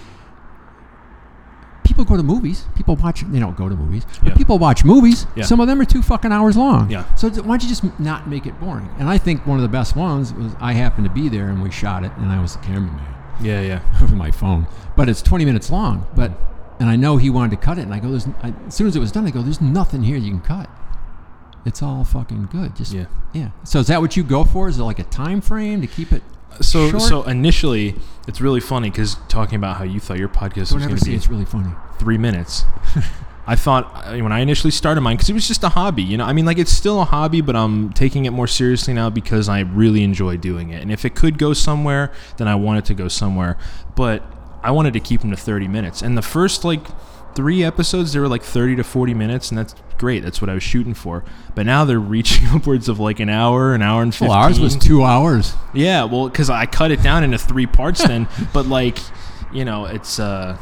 people 1.85 2.03
go 2.03 2.17
to 2.17 2.23
movies. 2.23 2.65
People 2.75 2.95
watch. 2.97 3.21
They 3.21 3.39
don't 3.39 3.55
go 3.55 3.69
to 3.69 3.75
movies. 3.75 4.03
but 4.21 4.29
Yeah. 4.29 4.33
People 4.35 4.57
watch 4.59 4.83
movies. 4.83 5.25
Yeah. 5.35 5.43
Some 5.45 5.59
of 5.59 5.67
them 5.67 5.79
are 5.79 5.85
two 5.85 6.01
fucking 6.01 6.31
hours 6.31 6.57
long. 6.57 6.89
Yeah. 6.89 7.05
So 7.15 7.29
why 7.29 7.57
don't 7.57 7.63
you 7.63 7.69
just 7.69 7.99
not 7.99 8.27
make 8.27 8.45
it 8.45 8.59
boring? 8.59 8.89
And 8.99 9.07
I 9.09 9.17
think 9.17 9.45
one 9.47 9.57
of 9.57 9.63
the 9.63 9.69
best 9.69 9.95
ones 9.95 10.33
was 10.33 10.53
I 10.59 10.73
happened 10.73 11.05
to 11.07 11.13
be 11.13 11.29
there 11.29 11.49
and 11.49 11.61
we 11.61 11.71
shot 11.71 12.03
it, 12.03 12.11
and 12.17 12.31
I 12.31 12.41
was 12.41 12.53
the 12.57 12.59
cameraman 12.63 12.99
Yeah, 13.41 13.61
yeah. 13.61 13.81
with 14.01 14.13
my 14.13 14.31
phone. 14.31 14.67
But 14.95 15.07
it's 15.09 15.21
20 15.21 15.45
minutes 15.45 15.69
long. 15.69 16.05
But 16.15 16.31
and 16.79 16.89
I 16.89 16.97
know 16.97 17.15
he 17.17 17.29
wanted 17.29 17.51
to 17.51 17.57
cut 17.65 17.77
it, 17.77 17.83
and 17.83 17.93
I 17.93 17.99
go, 17.99 18.09
There's, 18.09 18.27
I, 18.43 18.53
as 18.67 18.75
soon 18.75 18.87
as 18.87 18.95
it 18.97 18.99
was 18.99 19.11
done, 19.11 19.25
I 19.25 19.31
go, 19.31 19.41
"There's 19.41 19.61
nothing 19.61 20.03
here 20.03 20.17
you 20.17 20.29
can 20.31 20.41
cut. 20.41 20.69
It's 21.65 21.81
all 21.81 22.03
fucking 22.03 22.49
good." 22.51 22.75
Just 22.75 22.91
Yeah. 22.91 23.05
yeah. 23.33 23.51
So 23.63 23.79
is 23.79 23.87
that 23.87 24.01
what 24.01 24.17
you 24.17 24.23
go 24.23 24.43
for? 24.43 24.67
Is 24.67 24.77
it 24.77 24.83
like 24.83 24.99
a 24.99 25.03
time 25.05 25.39
frame 25.39 25.79
to 25.81 25.87
keep 25.87 26.11
it? 26.11 26.21
So 26.61 26.89
Short? 26.89 27.03
so 27.03 27.23
initially, 27.23 27.95
it's 28.27 28.41
really 28.41 28.59
funny 28.59 28.89
because 28.89 29.15
talking 29.27 29.55
about 29.57 29.77
how 29.77 29.83
you 29.83 29.99
thought 29.99 30.17
your 30.17 30.29
podcast 30.29 30.57
was 30.57 30.69
Don't 30.71 30.79
going 30.81 30.91
ever 30.93 30.99
to 30.99 31.05
be 31.05 31.15
it's 31.15 31.29
really 31.29 31.45
funny. 31.45 31.71
three 31.99 32.17
minutes. 32.17 32.63
I 33.47 33.55
thought 33.55 33.93
when 34.11 34.31
I 34.31 34.39
initially 34.39 34.71
started 34.71 35.01
mine 35.01 35.17
because 35.17 35.29
it 35.29 35.33
was 35.33 35.47
just 35.47 35.63
a 35.63 35.69
hobby, 35.69 36.01
you 36.01 36.17
know. 36.17 36.25
I 36.25 36.33
mean, 36.33 36.45
like 36.45 36.57
it's 36.57 36.71
still 36.71 36.99
a 37.01 37.05
hobby, 37.05 37.41
but 37.41 37.55
I'm 37.55 37.93
taking 37.93 38.25
it 38.25 38.31
more 38.31 38.47
seriously 38.47 38.91
now 38.93 39.11
because 39.11 39.47
I 39.47 39.59
really 39.59 40.03
enjoy 40.03 40.37
doing 40.37 40.71
it. 40.71 40.81
And 40.81 40.91
if 40.91 41.05
it 41.05 41.13
could 41.13 41.37
go 41.37 41.53
somewhere, 41.53 42.11
then 42.37 42.47
I 42.47 42.55
want 42.55 42.79
it 42.79 42.85
to 42.85 42.95
go 42.95 43.07
somewhere. 43.07 43.57
But 43.95 44.23
I 44.63 44.71
wanted 44.71 44.93
to 44.93 44.99
keep 44.99 45.21
them 45.21 45.29
to 45.29 45.37
30 45.37 45.67
minutes. 45.67 46.01
And 46.01 46.17
the 46.17 46.23
first 46.23 46.63
like 46.63 46.81
three 47.35 47.63
episodes, 47.63 48.13
they 48.13 48.19
were 48.19 48.27
like 48.27 48.43
30 48.43 48.77
to 48.77 48.83
40 48.83 49.13
minutes, 49.13 49.49
and 49.49 49.57
that's 49.57 49.75
great. 49.97 50.23
That's 50.23 50.41
what 50.41 50.49
I 50.49 50.53
was 50.53 50.63
shooting 50.63 50.93
for. 50.93 51.23
But 51.53 51.65
now 51.65 51.85
they're 51.85 51.99
reaching 51.99 52.47
upwards 52.47 52.89
of 52.89 52.99
like 52.99 53.19
an 53.19 53.29
hour, 53.29 53.73
an 53.73 53.81
hour 53.81 54.01
and 54.01 54.13
15. 54.13 54.27
Well, 54.27 54.37
ours 54.37 54.59
was 54.59 54.75
two 54.75 55.03
hours. 55.03 55.53
Yeah, 55.73 56.05
well, 56.05 56.29
because 56.29 56.49
I 56.49 56.65
cut 56.65 56.91
it 56.91 57.03
down 57.03 57.23
into 57.23 57.38
three 57.38 57.67
parts 57.67 58.05
then, 58.05 58.27
but 58.53 58.65
like, 58.65 58.97
you 59.53 59.65
know, 59.65 59.86
it's 59.86 60.19
uh, 60.19 60.57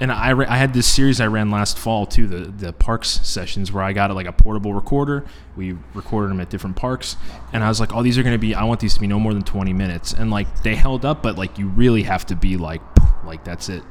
and 0.00 0.12
I 0.12 0.32
ra- 0.32 0.46
I 0.48 0.58
had 0.58 0.74
this 0.74 0.86
series 0.86 1.20
I 1.20 1.26
ran 1.26 1.50
last 1.50 1.78
fall 1.78 2.06
too, 2.06 2.26
the 2.26 2.50
the 2.50 2.72
parks 2.72 3.08
sessions 3.26 3.72
where 3.72 3.82
I 3.82 3.92
got 3.92 4.14
like 4.14 4.26
a 4.26 4.32
portable 4.32 4.74
recorder. 4.74 5.24
We 5.56 5.76
recorded 5.94 6.30
them 6.30 6.40
at 6.40 6.50
different 6.50 6.76
parks, 6.76 7.16
and 7.52 7.64
I 7.64 7.68
was 7.68 7.80
like, 7.80 7.94
oh, 7.94 8.02
these 8.02 8.18
are 8.18 8.22
gonna 8.22 8.38
be. 8.38 8.54
I 8.54 8.64
want 8.64 8.80
these 8.80 8.94
to 8.94 9.00
be 9.00 9.06
no 9.06 9.18
more 9.18 9.32
than 9.32 9.42
twenty 9.42 9.72
minutes, 9.72 10.12
and 10.12 10.30
like 10.30 10.62
they 10.62 10.74
held 10.74 11.04
up, 11.04 11.22
but 11.22 11.38
like 11.38 11.58
you 11.58 11.68
really 11.68 12.02
have 12.02 12.26
to 12.26 12.36
be 12.36 12.56
like, 12.56 12.82
like 13.24 13.44
that's 13.44 13.68
it, 13.68 13.82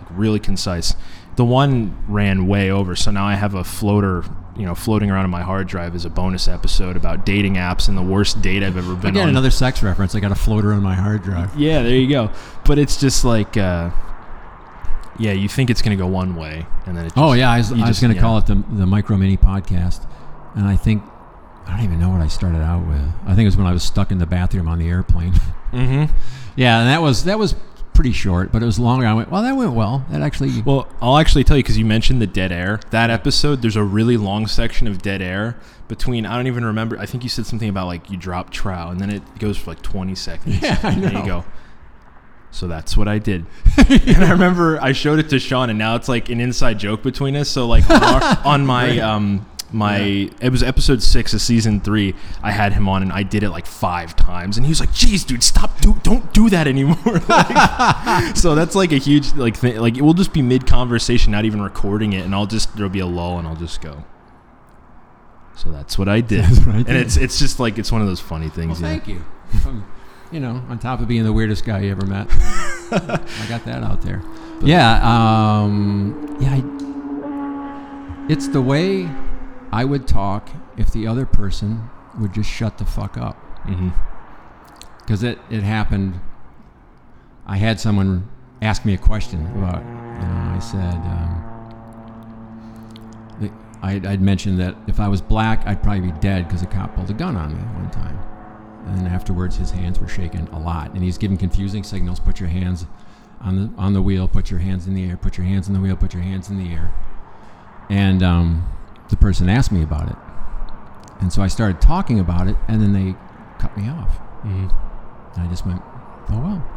like 0.00 0.08
really 0.10 0.40
concise. 0.40 0.94
The 1.36 1.44
one 1.44 1.96
ran 2.08 2.46
way 2.46 2.70
over, 2.70 2.94
so 2.96 3.10
now 3.10 3.24
I 3.26 3.34
have 3.34 3.54
a 3.54 3.64
floater. 3.64 4.24
You 4.56 4.64
know, 4.66 4.76
floating 4.76 5.10
around 5.10 5.24
in 5.24 5.32
my 5.32 5.42
hard 5.42 5.66
drive 5.66 5.96
is 5.96 6.04
a 6.04 6.10
bonus 6.10 6.46
episode 6.46 6.96
about 6.96 7.26
dating 7.26 7.54
apps 7.54 7.88
and 7.88 7.98
the 7.98 8.02
worst 8.02 8.40
date 8.40 8.62
I've 8.62 8.76
ever 8.76 8.94
been 8.94 9.10
Again, 9.10 9.22
on. 9.24 9.28
another 9.30 9.50
sex 9.50 9.82
reference. 9.82 10.14
I 10.14 10.20
got 10.20 10.30
a 10.30 10.36
floater 10.36 10.72
on 10.72 10.80
my 10.80 10.94
hard 10.94 11.24
drive. 11.24 11.58
Yeah, 11.58 11.82
there 11.82 11.96
you 11.96 12.08
go. 12.08 12.30
But 12.64 12.78
it's 12.78 13.00
just 13.00 13.24
like, 13.24 13.56
uh, 13.56 13.90
yeah, 15.18 15.32
you 15.32 15.48
think 15.48 15.70
it's 15.70 15.82
gonna 15.82 15.96
go 15.96 16.06
one 16.06 16.36
way, 16.36 16.66
and 16.86 16.96
then 16.96 17.06
it. 17.06 17.08
Just, 17.08 17.18
Oh 17.18 17.32
yeah, 17.32 17.50
I 17.50 17.58
was, 17.58 17.72
was 17.72 17.80
just- 17.80 18.00
going 18.00 18.10
to 18.12 18.16
yeah. 18.16 18.20
call 18.22 18.38
it 18.38 18.46
the 18.46 18.54
the 18.72 18.86
micro 18.86 19.16
mini 19.16 19.36
podcast, 19.36 20.06
and 20.54 20.66
I 20.66 20.76
think 20.76 21.02
I 21.66 21.70
don't 21.76 21.84
even 21.84 21.98
know 21.98 22.10
what 22.10 22.20
I 22.20 22.28
started 22.28 22.60
out 22.62 22.86
with. 22.86 23.00
I 23.26 23.34
think 23.34 23.40
it 23.40 23.44
was 23.46 23.56
when 23.56 23.66
I 23.66 23.72
was 23.72 23.82
stuck 23.82 24.12
in 24.12 24.18
the 24.18 24.26
bathroom 24.26 24.68
on 24.68 24.78
the 24.78 24.88
airplane. 24.88 25.32
Mm-hmm. 25.72 26.12
yeah, 26.56 26.78
and 26.80 26.88
that 26.88 27.02
was 27.02 27.24
that 27.24 27.38
was 27.40 27.56
pretty 27.94 28.12
short, 28.12 28.52
but 28.52 28.62
it 28.62 28.66
was 28.66 28.78
longer. 28.78 29.06
I 29.06 29.14
went, 29.14 29.30
well, 29.30 29.42
that 29.42 29.56
went 29.56 29.72
well. 29.72 30.04
That 30.10 30.20
actually. 30.22 30.62
Well, 30.64 30.88
I'll 31.00 31.18
actually 31.18 31.44
tell 31.44 31.56
you 31.56 31.62
because 31.62 31.78
you 31.78 31.84
mentioned 31.84 32.20
the 32.20 32.26
dead 32.26 32.52
air. 32.52 32.80
That 32.90 33.10
episode, 33.10 33.62
there's 33.62 33.76
a 33.76 33.82
really 33.84 34.16
long 34.16 34.46
section 34.46 34.86
of 34.86 35.00
dead 35.02 35.22
air 35.22 35.56
between. 35.88 36.26
I 36.26 36.36
don't 36.36 36.46
even 36.46 36.64
remember. 36.64 36.98
I 36.98 37.06
think 37.06 37.22
you 37.22 37.28
said 37.28 37.46
something 37.46 37.68
about 37.68 37.86
like 37.86 38.10
you 38.10 38.16
drop 38.16 38.50
trow, 38.50 38.88
and 38.88 39.00
then 39.00 39.10
it 39.10 39.22
goes 39.38 39.56
for 39.56 39.70
like 39.70 39.82
20 39.82 40.14
seconds. 40.14 40.58
Yeah, 40.62 40.78
I 40.82 40.90
And 40.90 41.02
There 41.04 41.12
know. 41.12 41.20
you 41.20 41.26
go. 41.26 41.44
So 42.50 42.68
that's 42.68 42.96
what 42.96 43.08
I 43.08 43.18
did. 43.18 43.46
and 43.88 44.24
I 44.24 44.30
remember 44.30 44.78
I 44.80 44.92
showed 44.92 45.18
it 45.18 45.28
to 45.30 45.38
Sean, 45.40 45.70
and 45.70 45.78
now 45.78 45.96
it's 45.96 46.08
like 46.08 46.28
an 46.28 46.40
inside 46.40 46.78
joke 46.78 47.02
between 47.02 47.34
us. 47.36 47.48
So 47.48 47.66
like 47.66 47.88
on, 47.90 48.02
our, 48.02 48.38
on 48.44 48.64
my 48.66 48.98
um 49.00 49.44
my 49.74 50.30
it 50.40 50.50
was 50.50 50.62
episode 50.62 51.02
six 51.02 51.34
of 51.34 51.40
season 51.40 51.80
three. 51.80 52.14
I 52.42 52.52
had 52.52 52.72
him 52.72 52.88
on, 52.88 53.02
and 53.02 53.12
I 53.12 53.24
did 53.24 53.42
it 53.42 53.50
like 53.50 53.66
five 53.66 54.14
times, 54.14 54.56
and 54.56 54.64
he 54.64 54.70
was 54.70 54.80
like, 54.80 54.92
"Geez, 54.92 55.24
dude, 55.24 55.42
stop! 55.42 55.80
Do, 55.80 55.94
don't 56.02 56.32
do 56.32 56.48
that 56.50 56.66
anymore." 56.66 56.94
Like, 57.34 58.36
so 58.36 58.54
that's 58.54 58.74
like 58.74 58.92
a 58.92 58.98
huge 58.98 59.34
like 59.34 59.56
thing. 59.56 59.76
Like 59.78 59.96
it 59.96 60.02
will 60.02 60.14
just 60.14 60.32
be 60.32 60.42
mid 60.42 60.66
conversation, 60.66 61.32
not 61.32 61.44
even 61.44 61.60
recording 61.60 62.12
it, 62.12 62.24
and 62.24 62.34
I'll 62.34 62.46
just 62.46 62.74
there'll 62.76 62.90
be 62.90 63.00
a 63.00 63.06
lull, 63.06 63.38
and 63.38 63.48
I'll 63.48 63.56
just 63.56 63.80
go. 63.80 64.04
So 65.56 65.70
that's 65.70 65.98
what 65.98 66.08
I 66.08 66.20
did, 66.20 66.44
what 66.66 66.76
I 66.76 66.78
and 66.78 66.90
it's 66.90 67.16
it's 67.16 67.38
just 67.38 67.58
like 67.58 67.78
it's 67.78 67.90
one 67.90 68.00
of 68.00 68.06
those 68.06 68.20
funny 68.20 68.46
well, 68.46 68.54
things. 68.54 68.80
yeah. 68.80 68.86
thank 68.86 69.08
you. 69.08 69.24
You 70.30 70.40
know, 70.40 70.62
on 70.68 70.78
top 70.78 71.00
of 71.00 71.08
being 71.08 71.24
the 71.24 71.32
weirdest 71.32 71.64
guy 71.64 71.80
you 71.80 71.90
ever 71.90 72.06
met, 72.06 72.26
I 72.30 73.46
got 73.48 73.64
that 73.64 73.82
out 73.82 74.02
there. 74.02 74.22
yeah, 74.62 75.00
um, 75.02 76.36
yeah. 76.40 76.54
I, 76.54 76.62
it's 78.28 78.48
the 78.48 78.62
way 78.62 79.08
I 79.74 79.84
would 79.84 80.06
talk 80.06 80.48
if 80.76 80.92
the 80.92 81.08
other 81.08 81.26
person 81.26 81.90
would 82.20 82.32
just 82.32 82.48
shut 82.48 82.78
the 82.78 82.84
fuck 82.84 83.16
up. 83.16 83.36
because 85.00 85.24
it, 85.24 85.36
it 85.50 85.64
happened. 85.64 86.20
I 87.44 87.56
had 87.56 87.80
someone 87.80 88.30
ask 88.62 88.84
me 88.84 88.94
a 88.94 88.98
question 88.98 89.44
about, 89.58 89.82
you 89.82 90.28
know, 90.28 90.54
I 90.54 90.58
said, 90.60 90.94
um, 90.94 91.50
I'd, 93.82 94.06
I'd 94.06 94.22
mentioned 94.22 94.60
that 94.60 94.76
if 94.86 95.00
I 95.00 95.08
was 95.08 95.20
black, 95.20 95.66
I'd 95.66 95.82
probably 95.82 96.12
be 96.12 96.18
dead 96.20 96.46
because 96.46 96.62
a 96.62 96.66
cop 96.66 96.94
pulled 96.94 97.10
a 97.10 97.14
gun 97.14 97.34
on 97.36 97.52
me 97.52 97.60
one 97.60 97.90
time. 97.90 98.16
And 98.86 98.96
then 98.96 99.08
afterwards, 99.08 99.56
his 99.56 99.72
hands 99.72 99.98
were 99.98 100.06
shaking 100.06 100.46
a 100.52 100.58
lot, 100.60 100.92
and 100.92 101.02
he's 101.02 101.18
giving 101.18 101.36
confusing 101.36 101.82
signals. 101.82 102.20
Put 102.20 102.38
your 102.38 102.48
hands 102.48 102.86
on 103.40 103.56
the 103.56 103.70
on 103.76 103.92
the 103.92 104.02
wheel. 104.02 104.28
Put 104.28 104.52
your 104.52 104.60
hands 104.60 104.86
in 104.86 104.94
the 104.94 105.04
air. 105.08 105.16
Put 105.16 105.36
your 105.36 105.46
hands 105.46 105.66
in 105.66 105.74
the 105.74 105.80
wheel. 105.80 105.96
Put 105.96 106.14
your 106.14 106.22
hands 106.22 106.48
in 106.48 106.58
the 106.58 106.72
air. 106.72 106.94
And 107.90 108.22
um, 108.22 108.68
the 109.10 109.16
person 109.16 109.48
asked 109.48 109.72
me 109.72 109.82
about 109.82 110.08
it, 110.10 110.16
and 111.20 111.32
so 111.32 111.42
I 111.42 111.48
started 111.48 111.80
talking 111.80 112.18
about 112.20 112.46
it, 112.48 112.56
and 112.68 112.80
then 112.82 112.92
they 112.92 113.14
cut 113.58 113.76
me 113.76 113.88
off. 113.88 114.16
hmm 114.42 114.68
And 115.34 115.42
I 115.42 115.46
just 115.48 115.66
went, 115.66 115.82
oh 116.30 116.40
well. 116.40 116.68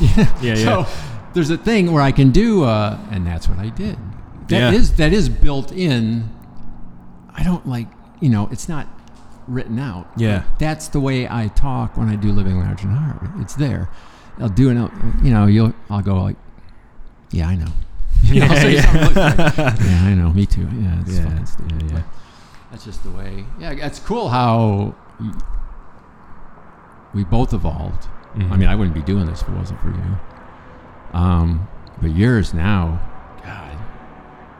Yeah, 0.16 0.32
yeah. 0.42 0.54
So 0.56 0.86
there's 1.32 1.50
a 1.50 1.56
thing 1.56 1.92
where 1.92 2.02
I 2.02 2.12
can 2.12 2.30
do, 2.30 2.64
uh, 2.64 2.98
and 3.10 3.26
that's 3.26 3.48
what 3.48 3.58
I 3.58 3.70
did. 3.70 3.96
That 4.48 4.72
Yeah. 4.72 4.72
is 4.72 4.96
that 4.96 5.12
is 5.12 5.28
built 5.28 5.72
in. 5.72 6.28
I 7.34 7.42
don't 7.42 7.66
like, 7.66 7.88
you 8.20 8.28
know, 8.28 8.48
it's 8.52 8.68
not 8.68 8.86
written 9.48 9.78
out. 9.78 10.06
Yeah. 10.16 10.44
That's 10.58 10.88
the 10.88 11.00
way 11.00 11.28
I 11.28 11.48
talk 11.48 11.96
when 11.96 12.08
I 12.08 12.16
do 12.16 12.30
living 12.32 12.58
large 12.58 12.82
and 12.82 12.92
hard. 12.96 13.30
It's 13.40 13.54
there. 13.54 13.88
I'll 14.38 14.48
do 14.50 14.70
it. 14.70 14.74
You 15.22 15.30
know, 15.30 15.46
you'll. 15.46 15.72
I'll 15.90 16.02
go 16.02 16.22
like, 16.22 16.36
yeah, 17.30 17.48
I 17.48 17.54
know. 17.56 17.72
You 18.32 18.40
know, 18.40 18.46
I'll 18.46 18.70
Yeah, 18.70 19.06
like, 19.06 19.14
yeah, 19.80 20.02
I 20.04 20.14
know. 20.14 20.30
Me 20.30 20.46
too. 20.46 20.62
Yeah, 20.62 21.00
it's 21.02 21.16
Yeah, 21.18 21.28
fucking 21.28 21.46
stupid. 21.46 21.82
yeah, 21.90 21.96
yeah. 21.98 22.02
That's 22.70 22.84
just 22.84 23.02
the 23.04 23.10
way. 23.10 23.44
Yeah, 23.60 23.70
it's 23.72 23.98
cool 24.00 24.28
how 24.28 24.94
we 27.14 27.24
both 27.24 27.52
evolved. 27.54 28.08
Mhm. 28.36 28.50
I 28.52 28.56
mean, 28.56 28.68
I 28.68 28.74
wouldn't 28.74 28.94
be 28.94 29.02
doing 29.02 29.26
this 29.26 29.42
if 29.42 29.48
it 29.48 29.54
wasn't 29.54 29.80
for 29.80 29.88
you. 29.88 30.18
Um, 31.18 31.68
but 32.00 32.10
yours 32.14 32.52
now, 32.52 33.00
God, 33.44 33.78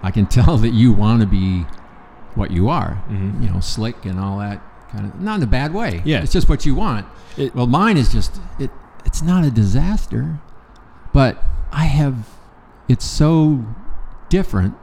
I 0.02 0.10
can 0.10 0.26
tell 0.38 0.56
that 0.58 0.70
you 0.72 0.92
want 0.92 1.20
to 1.20 1.26
be 1.26 1.66
what 2.34 2.50
you 2.50 2.68
are. 2.68 3.02
Mhm. 3.10 3.42
You 3.42 3.50
know, 3.50 3.60
slick 3.60 4.04
and 4.06 4.18
all 4.18 4.38
that 4.38 4.62
kind 4.92 5.06
of. 5.06 5.20
Not 5.20 5.38
in 5.38 5.42
a 5.42 5.46
bad 5.46 5.74
way. 5.74 6.02
Yeah. 6.04 6.22
it's 6.22 6.32
just 6.32 6.48
what 6.48 6.64
you 6.64 6.74
want. 6.74 7.06
It- 7.36 7.54
well, 7.54 7.66
mine 7.66 7.96
is 7.96 8.10
just 8.12 8.40
it. 8.58 8.70
It's 9.04 9.22
not 9.22 9.44
a 9.44 9.50
disaster, 9.50 10.38
but 11.12 11.42
I 11.72 11.84
have. 11.84 12.28
It's 12.88 13.04
so 13.04 13.64
different 14.28 14.74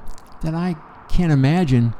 that 0.41 0.53
I 0.53 0.75
can't 1.09 1.31
imagine 1.31 1.93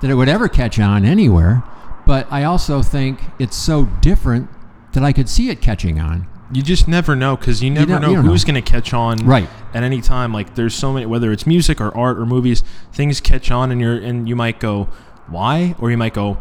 that 0.00 0.10
it 0.10 0.14
would 0.14 0.28
ever 0.28 0.48
catch 0.48 0.78
on 0.78 1.04
anywhere. 1.04 1.62
But 2.06 2.26
I 2.30 2.44
also 2.44 2.82
think 2.82 3.20
it's 3.38 3.56
so 3.56 3.86
different 4.00 4.48
that 4.92 5.02
I 5.02 5.12
could 5.12 5.28
see 5.28 5.48
it 5.48 5.60
catching 5.62 5.98
on. 5.98 6.26
You 6.52 6.62
just 6.62 6.86
never 6.86 7.16
know 7.16 7.36
because 7.36 7.62
you 7.62 7.70
never 7.70 7.86
don't- 7.86 8.02
know 8.02 8.10
you 8.10 8.16
don't 8.16 8.26
who's 8.26 8.44
going 8.44 8.54
to 8.56 8.60
catch 8.62 8.92
on 8.92 9.16
Right. 9.24 9.48
at 9.72 9.82
any 9.82 10.00
time. 10.00 10.32
Like 10.32 10.54
there's 10.54 10.74
so 10.74 10.92
many, 10.92 11.06
whether 11.06 11.32
it's 11.32 11.46
music 11.46 11.80
or 11.80 11.96
art 11.96 12.18
or 12.18 12.26
movies, 12.26 12.62
things 12.92 13.20
catch 13.20 13.50
on, 13.50 13.72
and 13.72 13.80
you're 13.80 13.96
and 13.96 14.28
you 14.28 14.36
might 14.36 14.60
go, 14.60 14.88
why, 15.26 15.74
or 15.78 15.90
you 15.90 15.96
might 15.96 16.12
go, 16.14 16.36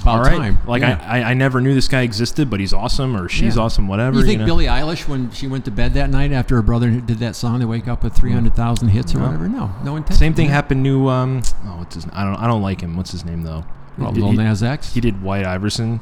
About 0.00 0.16
all 0.18 0.22
right, 0.24 0.36
time. 0.38 0.58
like 0.66 0.82
Yeah. 0.82 0.98
I, 1.06 1.20
I 1.20 1.30
I 1.30 1.34
never 1.34 1.60
knew 1.60 1.74
this 1.74 1.86
guy 1.88 2.02
existed, 2.02 2.48
but 2.50 2.58
he's 2.60 2.72
awesome, 2.72 3.16
or 3.16 3.28
she's 3.28 3.56
Yeah. 3.56 3.62
awesome, 3.62 3.86
whatever. 3.86 4.18
You 4.20 4.24
think 4.24 4.40
know? 4.40 4.46
Billie 4.46 4.64
Eilish, 4.66 5.06
when 5.06 5.30
she 5.30 5.46
went 5.46 5.64
to 5.66 5.70
bed 5.70 5.94
that 5.94 6.10
night 6.10 6.32
after 6.32 6.56
her 6.56 6.62
brother 6.62 6.90
did 6.90 7.18
that 7.18 7.36
song, 7.36 7.58
they 7.60 7.64
wake 7.64 7.86
up 7.86 8.02
with 8.02 8.12
three 8.14 8.32
hundred 8.32 8.54
thousand 8.54 8.88
hits 8.88 9.14
or 9.14 9.18
No. 9.18 9.26
whatever? 9.26 9.48
No, 9.48 9.70
no 9.84 9.96
intention. 9.96 10.18
Same 10.18 10.34
thing 10.34 10.46
Yeah. 10.46 10.52
happened 10.52 10.84
to 10.84 11.08
um. 11.08 11.42
Oh, 11.66 11.76
what's 11.78 11.94
his? 11.94 12.06
I 12.12 12.24
don't. 12.24 12.36
I 12.36 12.46
don't 12.46 12.62
like 12.62 12.80
him. 12.80 12.96
What's 12.96 13.12
his 13.12 13.24
name 13.24 13.42
though? 13.42 13.64
Well, 13.98 14.12
He- 14.12 14.20
Lil 14.20 14.30
he, 14.32 14.36
Nas 14.38 14.62
X. 14.62 14.94
he 14.94 15.00
did 15.00 15.22
White 15.22 15.44
Iverson. 15.44 16.00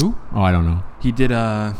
Who? 0.00 0.16
Oh, 0.34 0.42
I 0.42 0.52
don't 0.52 0.66
know. 0.66 0.82
He 1.00 1.12
did 1.12 1.32
uh. 1.32 1.72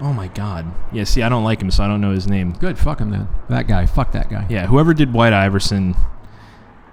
Oh 0.00 0.12
my 0.14 0.28
God. 0.28 0.64
Yeah. 0.92 1.04
See, 1.04 1.22
I 1.22 1.28
don't 1.28 1.44
like 1.44 1.60
him, 1.60 1.70
so 1.70 1.84
I 1.84 1.86
don't 1.88 2.00
know 2.00 2.12
his 2.12 2.26
name. 2.26 2.52
Good. 2.52 2.78
Fuck 2.78 3.00
him 3.00 3.10
then. 3.10 3.28
That 3.48 3.66
guy. 3.68 3.84
Fuck 3.86 4.12
that 4.12 4.30
guy. 4.30 4.46
Yeah. 4.48 4.66
Whoever 4.66 4.94
did 4.94 5.12
White 5.12 5.32
Iverson. 5.34 5.94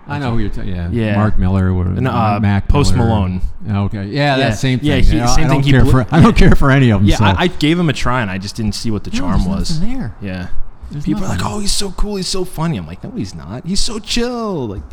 I 0.08 0.20
know 0.20 0.32
who 0.32 0.40
you're 0.40 0.50
talking. 0.50 0.74
Yeah. 0.76 0.90
Yeah. 0.92 1.16
Mark 1.16 1.38
Miller 1.38 1.72
or 1.72 1.84
No, 1.86 2.10
uh, 2.12 2.40
Mac 2.42 2.68
Post 2.68 2.96
Miller. 2.96 3.08
Malone. 3.08 3.42
Okay. 3.70 4.06
Yeah, 4.06 4.38
Yeah. 4.38 4.50
that 4.50 4.58
same 4.58 4.80
thing. 4.80 4.88
Yeah, 4.90 4.96
he- 4.98 5.18
know, 5.18 5.26
same 5.28 5.30
I 5.30 5.36
thing, 5.36 5.48
don't 5.50 5.64
he 5.64 5.72
care 5.72 5.82
blew- 5.84 5.92
for. 5.92 6.08
I 6.12 6.22
don't 6.22 6.36
care 6.44 6.56
for 6.56 6.72
any 6.72 6.90
of 6.92 7.02
them. 7.02 7.08
Yeah, 7.10 7.18
so. 7.18 7.26
I, 7.26 7.36
I 7.44 7.48
gave 7.48 7.78
him 7.78 7.90
a 7.90 7.94
try, 7.94 8.22
and 8.22 8.32
I 8.32 8.38
just 8.38 8.56
didn't 8.56 8.76
see 8.76 8.90
what 8.92 9.04
the 9.04 9.10
charm 9.12 9.46
was. 9.46 9.80
there. 9.82 10.16
Yeah. 10.22 10.48
There's 10.90 11.04
People 11.04 11.26
are 11.26 11.28
like, 11.28 11.42
"Oh, 11.44 11.60
he's 11.60 11.74
so 11.74 11.92
cool. 11.92 12.16
He's 12.16 12.30
so 12.30 12.46
funny." 12.46 12.78
I'm 12.78 12.88
like, 12.88 13.04
"No, 13.04 13.12
he's 13.12 13.36
not. 13.36 13.66
He's 13.68 13.82
so 13.82 14.00
chill." 14.00 14.68
Like, 14.70 14.84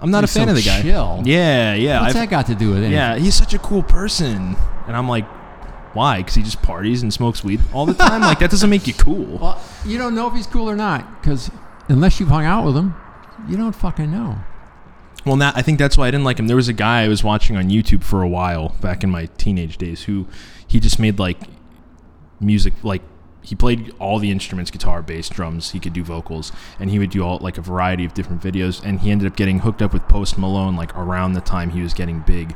I'm 0.00 0.10
not 0.10 0.22
He's 0.24 0.34
a 0.34 0.38
fan 0.38 0.46
so 0.48 0.52
of 0.52 0.56
the 0.56 0.62
guy. 0.62 0.80
chill? 0.80 1.20
Yeah, 1.26 1.74
yeah. 1.74 2.00
What's 2.00 2.14
I've- 2.16 2.20
that 2.26 2.30
got 2.30 2.46
to 2.46 2.54
do 2.54 2.68
with 2.68 2.78
anything? 2.78 2.92
yeah, 2.94 3.16
he's 3.18 3.34
such 3.34 3.52
a 3.52 3.58
cool 3.58 3.82
person, 3.82 4.56
and 4.86 4.96
I'm 4.96 5.10
like, 5.10 5.26
why? 5.92 6.16
Because 6.18 6.34
he 6.36 6.42
just 6.42 6.62
parties 6.62 7.02
and 7.02 7.12
smokes 7.12 7.44
weed 7.44 7.60
all 7.74 7.84
the 7.84 7.92
time. 7.92 8.22
like 8.22 8.38
that 8.38 8.50
doesn't 8.50 8.70
make 8.70 8.86
you 8.86 8.94
cool. 8.94 9.26
Well, 9.42 9.60
you 9.84 9.98
don't 9.98 10.14
know 10.14 10.26
if 10.26 10.32
he's 10.32 10.46
cool 10.46 10.70
or 10.70 10.74
not 10.76 11.20
because 11.20 11.50
unless 11.90 12.18
you've 12.18 12.30
hung 12.30 12.46
out 12.46 12.64
with 12.64 12.74
him, 12.74 12.94
you 13.46 13.58
don't 13.58 13.74
fucking 13.74 14.10
know. 14.10 14.38
Well, 15.24 15.40
I 15.40 15.62
think 15.62 15.78
that's 15.78 15.96
why 15.96 16.08
I 16.08 16.10
didn't 16.10 16.24
like 16.24 16.38
him. 16.38 16.48
There 16.48 16.56
was 16.56 16.68
a 16.68 16.72
guy 16.72 17.02
I 17.02 17.08
was 17.08 17.22
watching 17.22 17.56
on 17.56 17.70
YouTube 17.70 18.02
for 18.02 18.22
a 18.22 18.28
while 18.28 18.70
back 18.80 19.04
in 19.04 19.10
my 19.10 19.26
teenage 19.38 19.78
days 19.78 20.04
who 20.04 20.26
he 20.66 20.80
just 20.80 20.98
made 20.98 21.18
like 21.18 21.38
music 22.40 22.74
like 22.82 23.02
he 23.40 23.54
played 23.54 23.92
all 23.98 24.18
the 24.18 24.30
instruments 24.30 24.70
guitar 24.70 25.02
bass 25.02 25.28
drums 25.28 25.70
he 25.70 25.80
could 25.80 25.92
do 25.92 26.02
vocals 26.02 26.52
and 26.78 26.90
he 26.90 26.98
would 26.98 27.10
do 27.10 27.22
all 27.22 27.38
like 27.38 27.58
a 27.58 27.60
variety 27.60 28.04
of 28.04 28.14
different 28.14 28.42
videos 28.42 28.82
and 28.84 29.00
he 29.00 29.10
ended 29.10 29.26
up 29.26 29.36
getting 29.36 29.60
hooked 29.60 29.80
up 29.80 29.92
with 29.92 30.06
post 30.08 30.38
malone 30.38 30.76
like 30.76 30.96
around 30.96 31.32
the 31.32 31.40
time 31.40 31.70
he 31.70 31.82
was 31.82 31.94
getting 31.94 32.20
big 32.20 32.54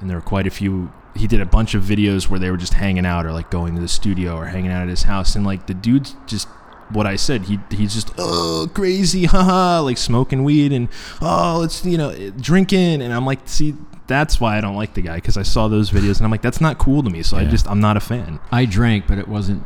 and 0.00 0.08
there 0.10 0.16
were 0.16 0.22
quite 0.22 0.46
a 0.46 0.50
few 0.50 0.92
he 1.14 1.26
did 1.26 1.40
a 1.40 1.46
bunch 1.46 1.74
of 1.74 1.82
videos 1.82 2.28
where 2.28 2.40
they 2.40 2.50
were 2.50 2.56
just 2.56 2.74
hanging 2.74 3.06
out 3.06 3.26
or 3.26 3.32
like 3.32 3.50
going 3.50 3.74
to 3.74 3.80
the 3.80 3.88
studio 3.88 4.36
or 4.36 4.46
hanging 4.46 4.70
out 4.70 4.82
at 4.82 4.88
his 4.88 5.04
house 5.04 5.34
and 5.34 5.44
like 5.44 5.66
the 5.66 5.74
dude's 5.74 6.16
just 6.26 6.48
what 6.92 7.06
I 7.06 7.16
said 7.16 7.42
he 7.42 7.58
he's 7.70 7.94
just 7.94 8.12
oh 8.18 8.68
crazy 8.74 9.24
haha 9.34 9.80
like 9.80 9.98
smoking 9.98 10.44
weed 10.44 10.72
and 10.72 10.88
oh 11.20 11.58
let's 11.60 11.84
you 11.84 11.98
know 11.98 12.30
drinking 12.30 13.02
and 13.02 13.12
I'm 13.12 13.26
like 13.26 13.40
see 13.48 13.74
that's 14.06 14.40
why 14.40 14.58
I 14.58 14.60
don't 14.60 14.76
like 14.76 14.94
the 14.94 15.02
guy 15.02 15.16
because 15.16 15.36
I 15.36 15.42
saw 15.42 15.68
those 15.68 15.90
videos 15.90 16.16
and 16.18 16.24
I'm 16.24 16.30
like 16.30 16.42
that's 16.42 16.60
not 16.60 16.78
cool 16.78 17.02
to 17.02 17.10
me 17.10 17.22
so 17.22 17.36
I 17.36 17.44
just 17.44 17.68
I'm 17.68 17.80
not 17.80 17.96
a 17.96 18.00
fan 18.00 18.40
I 18.50 18.64
drank, 18.66 19.06
but 19.06 19.18
it 19.18 19.28
wasn't 19.28 19.64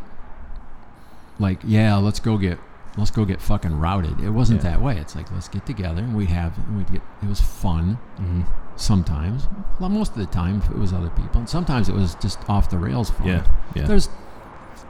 like, 1.38 1.58
yeah, 1.64 1.96
let's 1.96 2.20
go 2.20 2.38
get 2.38 2.58
let's 2.96 3.10
go 3.10 3.26
get 3.26 3.42
fucking 3.42 3.78
routed. 3.78 4.20
It 4.20 4.30
wasn't 4.30 4.62
Yeah. 4.62 4.70
that 4.70 4.82
way. 4.82 4.96
It's 4.96 5.14
like 5.14 5.30
let's 5.32 5.48
get 5.48 5.66
together 5.66 6.02
and 6.02 6.16
we 6.16 6.26
have 6.26 6.56
and 6.56 6.78
we'd 6.78 6.90
get 6.90 7.02
it 7.22 7.28
was 7.28 7.40
fun 7.40 7.98
mm-hmm. 8.18 8.42
sometimes. 8.76 9.46
Well, 9.78 9.90
most 9.90 10.12
of 10.12 10.18
the 10.18 10.26
time 10.26 10.62
it 10.70 10.78
was 10.78 10.92
other 10.92 11.10
people. 11.10 11.40
And 11.40 11.48
sometimes 11.48 11.88
it 11.88 11.94
was 11.94 12.14
just 12.16 12.38
off 12.48 12.70
the 12.70 12.78
rails 12.78 13.10
fun. 13.10 13.26
yeah 13.26 13.46
yeah 13.74 13.86
There's 13.86 14.08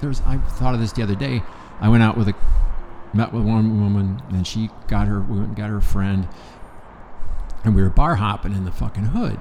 there's 0.01 0.21
I 0.23 0.37
thought 0.39 0.75
of 0.75 0.81
this 0.81 0.93
the 0.93 1.03
other 1.03 1.17
day. 1.17 1.43
I 1.81 1.89
went 1.89 2.03
out 2.03 2.17
with 2.17 2.29
a 2.29 2.35
met 3.15 3.33
with 3.33 3.45
one 3.45 3.81
woman 3.81 4.21
and 4.29 4.47
she 4.47 4.69
got 4.89 5.07
her 5.09 5.21
we 5.21 5.37
went 5.37 5.49
and 5.49 5.57
got 5.57 5.71
her 5.71 5.81
friend 5.81 6.29
and 7.65 7.75
we 7.75 7.83
were 7.83 7.89
bar 7.91 8.17
hopping 8.17 8.53
in 8.53 8.65
the 8.65 8.73
fucking 8.73 9.05
hood. 9.07 9.39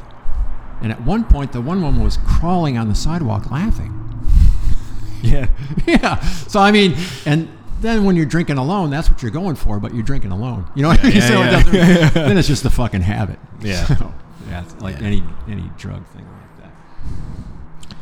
And 0.82 0.92
at 0.92 1.02
one 1.02 1.24
point 1.26 1.52
the 1.52 1.62
one 1.62 1.82
woman 1.82 2.04
was 2.04 2.18
crawling 2.26 2.78
on 2.78 2.88
the 2.90 2.96
sidewalk 2.96 3.52
laughing. 3.52 4.02
yeah 5.22 5.48
yeah. 5.88 6.20
So 6.20 6.60
I 6.60 6.72
mean, 6.72 6.96
and 7.26 7.50
then 7.82 8.06
when 8.06 8.16
you're 8.16 8.26
drinking 8.26 8.58
alone, 8.58 8.90
that's 8.90 9.10
what 9.10 9.22
you're 9.22 9.32
going 9.32 9.56
for. 9.56 9.80
But 9.80 9.94
you're 9.94 10.04
drinking 10.04 10.32
alone. 10.32 10.70
You 10.76 10.84
know 10.84 10.90
what 10.90 11.00
I 11.02 11.08
mean? 11.10 11.18
yeah, 11.18 11.28
so 11.28 11.34
yeah. 11.42 11.60
it 12.08 12.14
then 12.14 12.38
it's 12.38 12.48
just 12.48 12.66
a 12.66 12.70
fucking 12.70 13.02
habit. 13.02 13.40
Yeah. 13.62 13.86
So, 13.86 14.14
yeah. 14.50 14.64
psychopath, 14.64 14.82
like 14.82 15.00
Yeah. 15.00 15.08
any 15.08 15.24
any 15.50 15.70
drug 15.78 16.06
thing 16.08 16.26
like 16.26 16.64
that. 17.90 17.96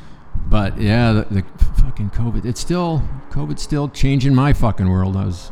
But 0.50 0.80
yeah, 0.80 1.12
the, 1.14 1.42
the 1.42 1.42
fucking 1.84 2.10
COVID. 2.12 2.46
It's 2.46 2.62
still 2.62 3.02
COVID's 3.30 3.62
still 3.62 3.90
changing 3.90 4.34
my 4.34 4.54
fucking 4.54 4.90
world. 4.90 5.16
I 5.18 5.26
was, 5.26 5.52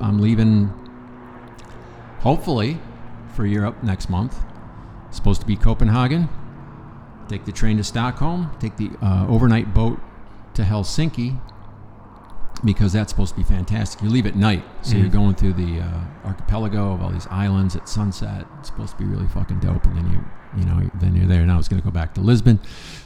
I'm 0.00 0.18
leaving. 0.20 0.72
Hopefully, 2.20 2.78
for 3.34 3.46
Europe 3.46 3.82
next 3.82 4.08
month. 4.08 4.38
Supposed 5.10 5.40
to 5.40 5.46
be 5.46 5.56
Copenhagen. 5.56 6.28
Take 7.28 7.44
the 7.44 7.52
train 7.52 7.76
to 7.78 7.84
Stockholm. 7.84 8.50
Take 8.60 8.76
the 8.76 8.90
uh, 9.02 9.26
overnight 9.28 9.74
boat 9.74 9.98
to 10.54 10.62
Helsinki 10.62 11.38
because 12.64 12.92
that's 12.92 13.10
supposed 13.10 13.32
to 13.34 13.36
be 13.36 13.42
fantastic. 13.42 14.02
You 14.02 14.08
leave 14.08 14.26
at 14.26 14.36
night, 14.36 14.62
so 14.82 14.96
you're 14.96 15.08
Mhm. 15.08 15.12
going 15.12 15.34
through 15.34 15.54
the 15.54 15.80
uh, 15.80 16.00
archipelago 16.24 16.92
of 16.92 17.02
all 17.02 17.10
these 17.10 17.26
islands 17.28 17.74
at 17.74 17.88
sunset. 17.88 18.46
It's 18.60 18.68
supposed 18.68 18.92
to 18.92 18.98
be 18.98 19.04
really 19.04 19.26
fucking 19.26 19.58
dope, 19.58 19.84
and 19.84 19.96
then 19.96 20.12
you, 20.12 20.24
you 20.56 20.64
know, 20.64 20.90
then 20.94 21.16
you're 21.16 21.26
there. 21.26 21.44
Now 21.46 21.58
it's 21.58 21.68
going 21.68 21.80
to 21.80 21.84
go 21.84 21.92
back 21.92 22.14
to 22.14 22.20
Lisbon. 22.20 22.60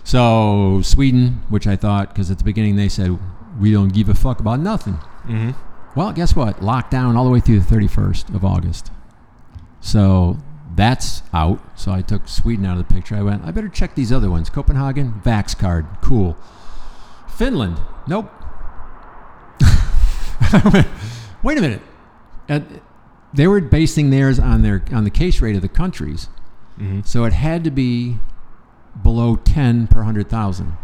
So 0.05 0.81
Sweden, 0.83 1.43
which 1.49 1.67
I 1.67 1.77
thought, 1.77 2.11
because 2.11 2.31
at 2.31 2.39
the 2.39 2.45
beginning 2.45 2.77
they 2.77 2.89
said 2.89 3.19
we 3.61 3.73
don't 3.73 3.93
give 3.93 4.09
a 4.09 4.15
fuck 4.15 4.41
about 4.41 4.61
nothing. 4.61 4.95
Mm-hmm. 5.25 5.51
Well, 5.99 6.13
guess 6.13 6.37
what? 6.37 6.61
Lockdown 6.61 7.17
all 7.17 7.25
the 7.25 7.31
way 7.31 7.41
through 7.41 7.61
the 7.61 7.75
31st 7.75 8.35
of 8.35 8.45
August. 8.45 8.91
So 9.81 10.39
that's 10.75 11.23
out. 11.33 11.61
So 11.79 11.93
I 11.93 12.03
took 12.03 12.29
Sweden 12.29 12.67
out 12.67 12.79
of 12.79 12.87
the 12.87 12.95
picture. 12.95 13.17
I 13.17 13.23
went, 13.23 13.45
I 13.45 13.51
better 13.51 13.69
check 13.69 13.95
these 13.95 14.13
other 14.13 14.31
ones. 14.31 14.51
Copenhagen, 14.51 15.21
Vax 15.25 15.59
card, 15.59 15.87
cool. 16.03 16.37
Finland, 17.29 17.79
nope. 18.07 18.31
I 19.61 20.71
went, 20.73 20.87
Wait 21.43 21.59
a 21.59 21.61
minute. 21.61 21.83
Uh, 22.49 22.61
they 23.33 23.47
were 23.47 23.61
basing 23.61 24.11
theirs 24.11 24.39
on 24.39 24.63
their 24.63 24.83
on 24.93 25.05
the 25.05 25.11
case 25.11 25.41
rate 25.41 25.55
of 25.55 25.63
the 25.63 25.69
countries, 25.69 26.29
Mm-hmm. 26.79 27.01
so 27.05 27.25
it 27.25 27.33
had 27.33 27.65
to 27.65 27.71
be 27.71 28.19
below 29.03 29.37
10 29.37 29.87
per 29.89 29.99
100,000. 30.01 30.77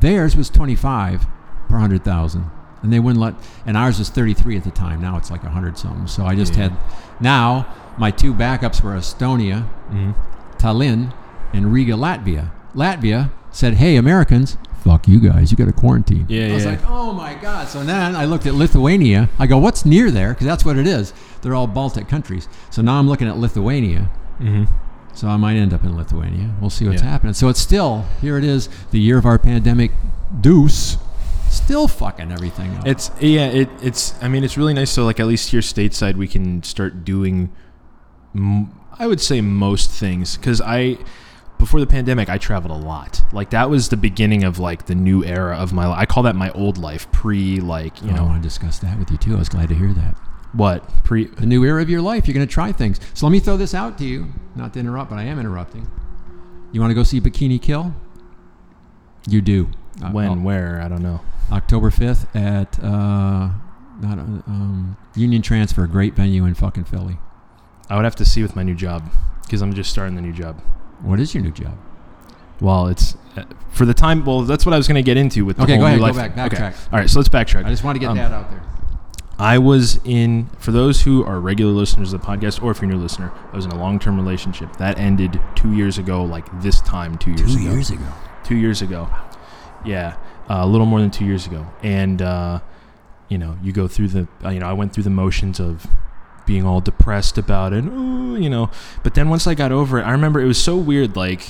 Theirs 0.00 0.36
was 0.36 0.50
25 0.50 1.22
per 1.68 1.74
100,000. 1.74 2.50
And 2.82 2.92
they 2.92 2.98
wouldn't 3.00 3.20
let, 3.20 3.34
and 3.66 3.76
ours 3.76 3.98
was 3.98 4.08
33 4.08 4.56
at 4.56 4.64
the 4.64 4.70
time. 4.70 5.00
Now 5.02 5.16
it's 5.18 5.30
like 5.30 5.42
100 5.42 5.76
something. 5.76 6.06
So 6.06 6.24
I 6.24 6.34
just 6.34 6.54
Yeah. 6.54 6.68
had, 6.70 6.76
now 7.20 7.66
my 7.98 8.10
two 8.10 8.32
backups 8.32 8.82
were 8.82 8.92
Estonia, 8.94 9.66
Mm-hmm. 9.90 10.12
Tallinn, 10.58 11.12
and 11.52 11.72
Riga, 11.72 11.94
Latvia. 11.94 12.50
Latvia 12.74 13.30
said, 13.50 13.74
hey, 13.74 13.96
Americans, 13.96 14.56
fuck 14.84 15.08
you 15.08 15.20
guys. 15.20 15.50
You 15.50 15.56
got 15.58 15.66
to 15.66 15.72
quarantine. 15.72 16.24
Yeah, 16.28 16.48
I 16.48 16.52
was 16.54 16.64
yeah. 16.64 16.70
like, 16.72 16.80
oh 16.88 17.12
my 17.12 17.34
God. 17.34 17.68
So 17.68 17.82
then 17.82 18.14
I 18.16 18.24
looked 18.24 18.46
at 18.46 18.54
Lithuania. 18.54 19.28
I 19.38 19.46
go, 19.46 19.58
what's 19.58 19.84
near 19.84 20.10
there? 20.10 20.30
Because 20.32 20.46
that's 20.46 20.64
what 20.64 20.76
it 20.78 20.86
is. 20.86 21.12
They're 21.42 21.54
all 21.54 21.66
Baltic 21.66 22.08
countries. 22.08 22.48
So 22.70 22.80
now 22.82 22.98
I'm 22.98 23.08
looking 23.08 23.26
at 23.28 23.36
Lithuania. 23.38 24.08
Mm-hmm. 24.38 24.64
So 25.14 25.28
I 25.28 25.36
might 25.36 25.56
end 25.56 25.72
up 25.74 25.84
in 25.84 25.96
Lithuania. 25.96 26.54
We'll 26.60 26.70
see 26.70 26.86
what's 26.88 27.02
Yeah. 27.02 27.08
happening. 27.10 27.34
So 27.34 27.48
it's 27.48 27.60
still 27.60 28.06
here. 28.20 28.38
It 28.38 28.44
is 28.44 28.68
the 28.90 28.98
year 29.00 29.18
of 29.18 29.26
our 29.26 29.38
pandemic. 29.38 29.92
Deuce, 30.40 30.96
still 31.48 31.88
fucking 31.88 32.30
everything 32.32 32.74
up. 32.76 32.86
It's 32.86 33.10
yeah, 33.20 33.46
it 33.46 33.68
it's. 33.82 34.14
I 34.22 34.28
mean, 34.28 34.44
it's 34.44 34.56
really 34.56 34.74
nice. 34.74 34.90
So 34.90 35.04
like 35.04 35.18
at 35.20 35.26
least 35.26 35.50
here 35.50 35.60
stateside, 35.60 36.14
we 36.16 36.28
can 36.28 36.62
start 36.62 37.04
doing. 37.04 37.50
m- 38.34 38.70
I 38.98 39.06
would 39.06 39.20
say 39.20 39.40
most 39.40 39.90
things 39.90 40.36
because 40.36 40.60
I. 40.60 40.98
Before 41.58 41.78
the 41.78 41.86
pandemic, 41.86 42.30
I 42.30 42.38
traveled 42.38 42.70
a 42.72 42.82
lot. 42.86 43.20
Like 43.34 43.50
that 43.50 43.68
was 43.68 43.90
the 43.90 43.96
beginning 43.98 44.44
of 44.44 44.58
like 44.58 44.86
the 44.86 44.94
new 44.94 45.22
era 45.24 45.56
of 45.56 45.74
my 45.74 45.86
life. 45.86 45.98
I 45.98 46.06
call 46.06 46.22
that 46.22 46.34
my 46.34 46.50
old 46.52 46.78
life, 46.78 47.10
pre 47.12 47.60
like 47.60 48.00
you 48.02 48.08
oh, 48.08 48.12
I 48.12 48.16
know 48.16 48.22
I 48.22 48.26
want 48.28 48.42
to 48.42 48.48
discuss 48.48 48.78
that 48.78 48.98
with 48.98 49.10
you 49.10 49.18
too. 49.18 49.34
I 49.34 49.38
was 49.40 49.50
glad 49.50 49.68
to 49.68 49.74
hear 49.74 49.92
that. 49.92 50.14
What 50.52 50.88
pre. 51.04 51.26
The 51.26 51.46
new 51.46 51.64
era 51.64 51.80
of 51.82 51.88
your 51.90 52.02
life. 52.02 52.26
You're 52.26 52.34
going 52.34 52.46
to 52.46 52.52
try 52.52 52.72
things. 52.72 53.00
So 53.14 53.26
let 53.26 53.32
me 53.32 53.40
throw 53.40 53.56
this 53.56 53.74
out 53.74 53.98
to 53.98 54.04
you. 54.04 54.28
Not 54.56 54.72
to 54.74 54.80
interrupt, 54.80 55.10
but 55.10 55.18
I 55.18 55.24
am 55.24 55.38
interrupting. 55.38 55.88
You 56.72 56.80
want 56.80 56.90
to 56.90 56.94
go 56.94 57.02
see 57.02 57.20
Bikini 57.20 57.60
Kill? 57.60 57.94
You 59.28 59.40
do. 59.40 59.70
Uh, 60.02 60.10
When, 60.10 60.28
well, 60.28 60.36
where, 60.56 60.80
I 60.80 60.88
don't 60.88 61.02
know. 61.02 61.20
October 61.52 61.90
5th 61.90 62.34
at 62.34 62.78
uh, 62.82 63.50
not 64.00 64.18
uh, 64.18 64.22
um, 64.46 64.96
Union 65.16 65.42
Transfer, 65.42 65.86
great 65.86 66.14
venue 66.14 66.44
in 66.44 66.54
fucking 66.54 66.84
Philly. 66.84 67.18
I 67.88 67.96
would 67.96 68.04
have 68.04 68.14
to 68.16 68.24
see 68.24 68.40
with 68.42 68.54
my 68.54 68.62
new 68.62 68.74
job 68.74 69.10
because 69.42 69.60
I'm 69.62 69.74
just 69.74 69.90
starting 69.90 70.14
the 70.14 70.22
new 70.22 70.32
job. 70.32 70.60
What 71.02 71.18
is 71.18 71.34
your 71.34 71.42
new 71.42 71.50
job? 71.50 71.76
Well, 72.60 72.86
it's 72.86 73.16
uh, 73.36 73.44
for 73.70 73.84
the 73.84 73.94
time. 73.94 74.24
Well, 74.24 74.42
that's 74.42 74.64
what 74.64 74.72
I 74.74 74.76
was 74.76 74.86
going 74.86 74.96
to 74.96 75.02
get 75.02 75.16
into 75.16 75.44
with 75.44 75.56
the 75.56 75.64
Okay, 75.64 75.72
whole 75.76 75.80
go 75.82 75.86
ahead, 75.86 75.98
go 75.98 76.12
back, 76.12 76.52
Okay. 76.52 76.56
backtrack. 76.62 76.92
All 76.92 76.98
right, 77.00 77.10
so 77.10 77.18
let's 77.18 77.28
backtrack. 77.28 77.64
I 77.64 77.70
just 77.70 77.82
want 77.82 77.96
to 77.96 78.00
get 78.00 78.10
Um, 78.10 78.16
that 78.18 78.30
out 78.32 78.48
there. 78.50 78.62
I 79.40 79.56
was 79.56 79.98
in, 80.04 80.50
for 80.58 80.70
those 80.70 81.00
who 81.00 81.24
are 81.24 81.40
regular 81.40 81.72
listeners 81.72 82.12
of 82.12 82.20
the 82.20 82.26
podcast, 82.26 82.62
or 82.62 82.70
if 82.70 82.82
you're 82.82 82.90
a 82.90 82.94
new 82.94 83.00
listener, 83.00 83.32
I 83.50 83.56
was 83.56 83.64
in 83.64 83.72
a 83.72 83.78
long 83.78 83.98
term 83.98 84.16
relationship. 84.16 84.76
That 84.76 84.98
ended 84.98 85.40
two 85.56 85.72
years 85.72 85.96
ago, 85.96 86.22
like 86.22 86.44
this 86.60 86.82
time, 86.82 87.16
two 87.16 87.30
years 87.30 87.54
ago. 87.54 87.64
years 87.64 87.90
ago. 87.90 88.04
Two 88.44 88.56
years 88.56 88.82
ago. 88.82 89.08
Yeah, 89.82 90.16
uh, 90.50 90.58
a 90.60 90.66
little 90.66 90.86
more 90.86 91.00
than 91.00 91.10
two 91.10 91.24
years 91.24 91.46
ago. 91.46 91.66
And, 91.82 92.20
uh, 92.20 92.60
you 93.30 93.38
know, 93.38 93.56
you 93.62 93.72
go 93.72 93.88
through 93.88 94.08
the, 94.08 94.28
uh, 94.44 94.50
you 94.50 94.60
know, 94.60 94.66
I 94.66 94.74
went 94.74 94.92
through 94.92 95.04
the 95.04 95.10
motions 95.10 95.58
of 95.58 95.86
being 96.44 96.66
all 96.66 96.82
depressed 96.82 97.38
about 97.38 97.72
it, 97.72 97.84
ooh, 97.86 98.36
you 98.36 98.50
know. 98.50 98.70
But 99.02 99.14
then 99.14 99.30
once 99.30 99.46
I 99.46 99.54
got 99.54 99.72
over 99.72 100.00
it, 100.00 100.02
I 100.02 100.12
remember 100.12 100.40
it 100.40 100.46
was 100.46 100.62
so 100.62 100.76
weird, 100.76 101.16
like, 101.16 101.48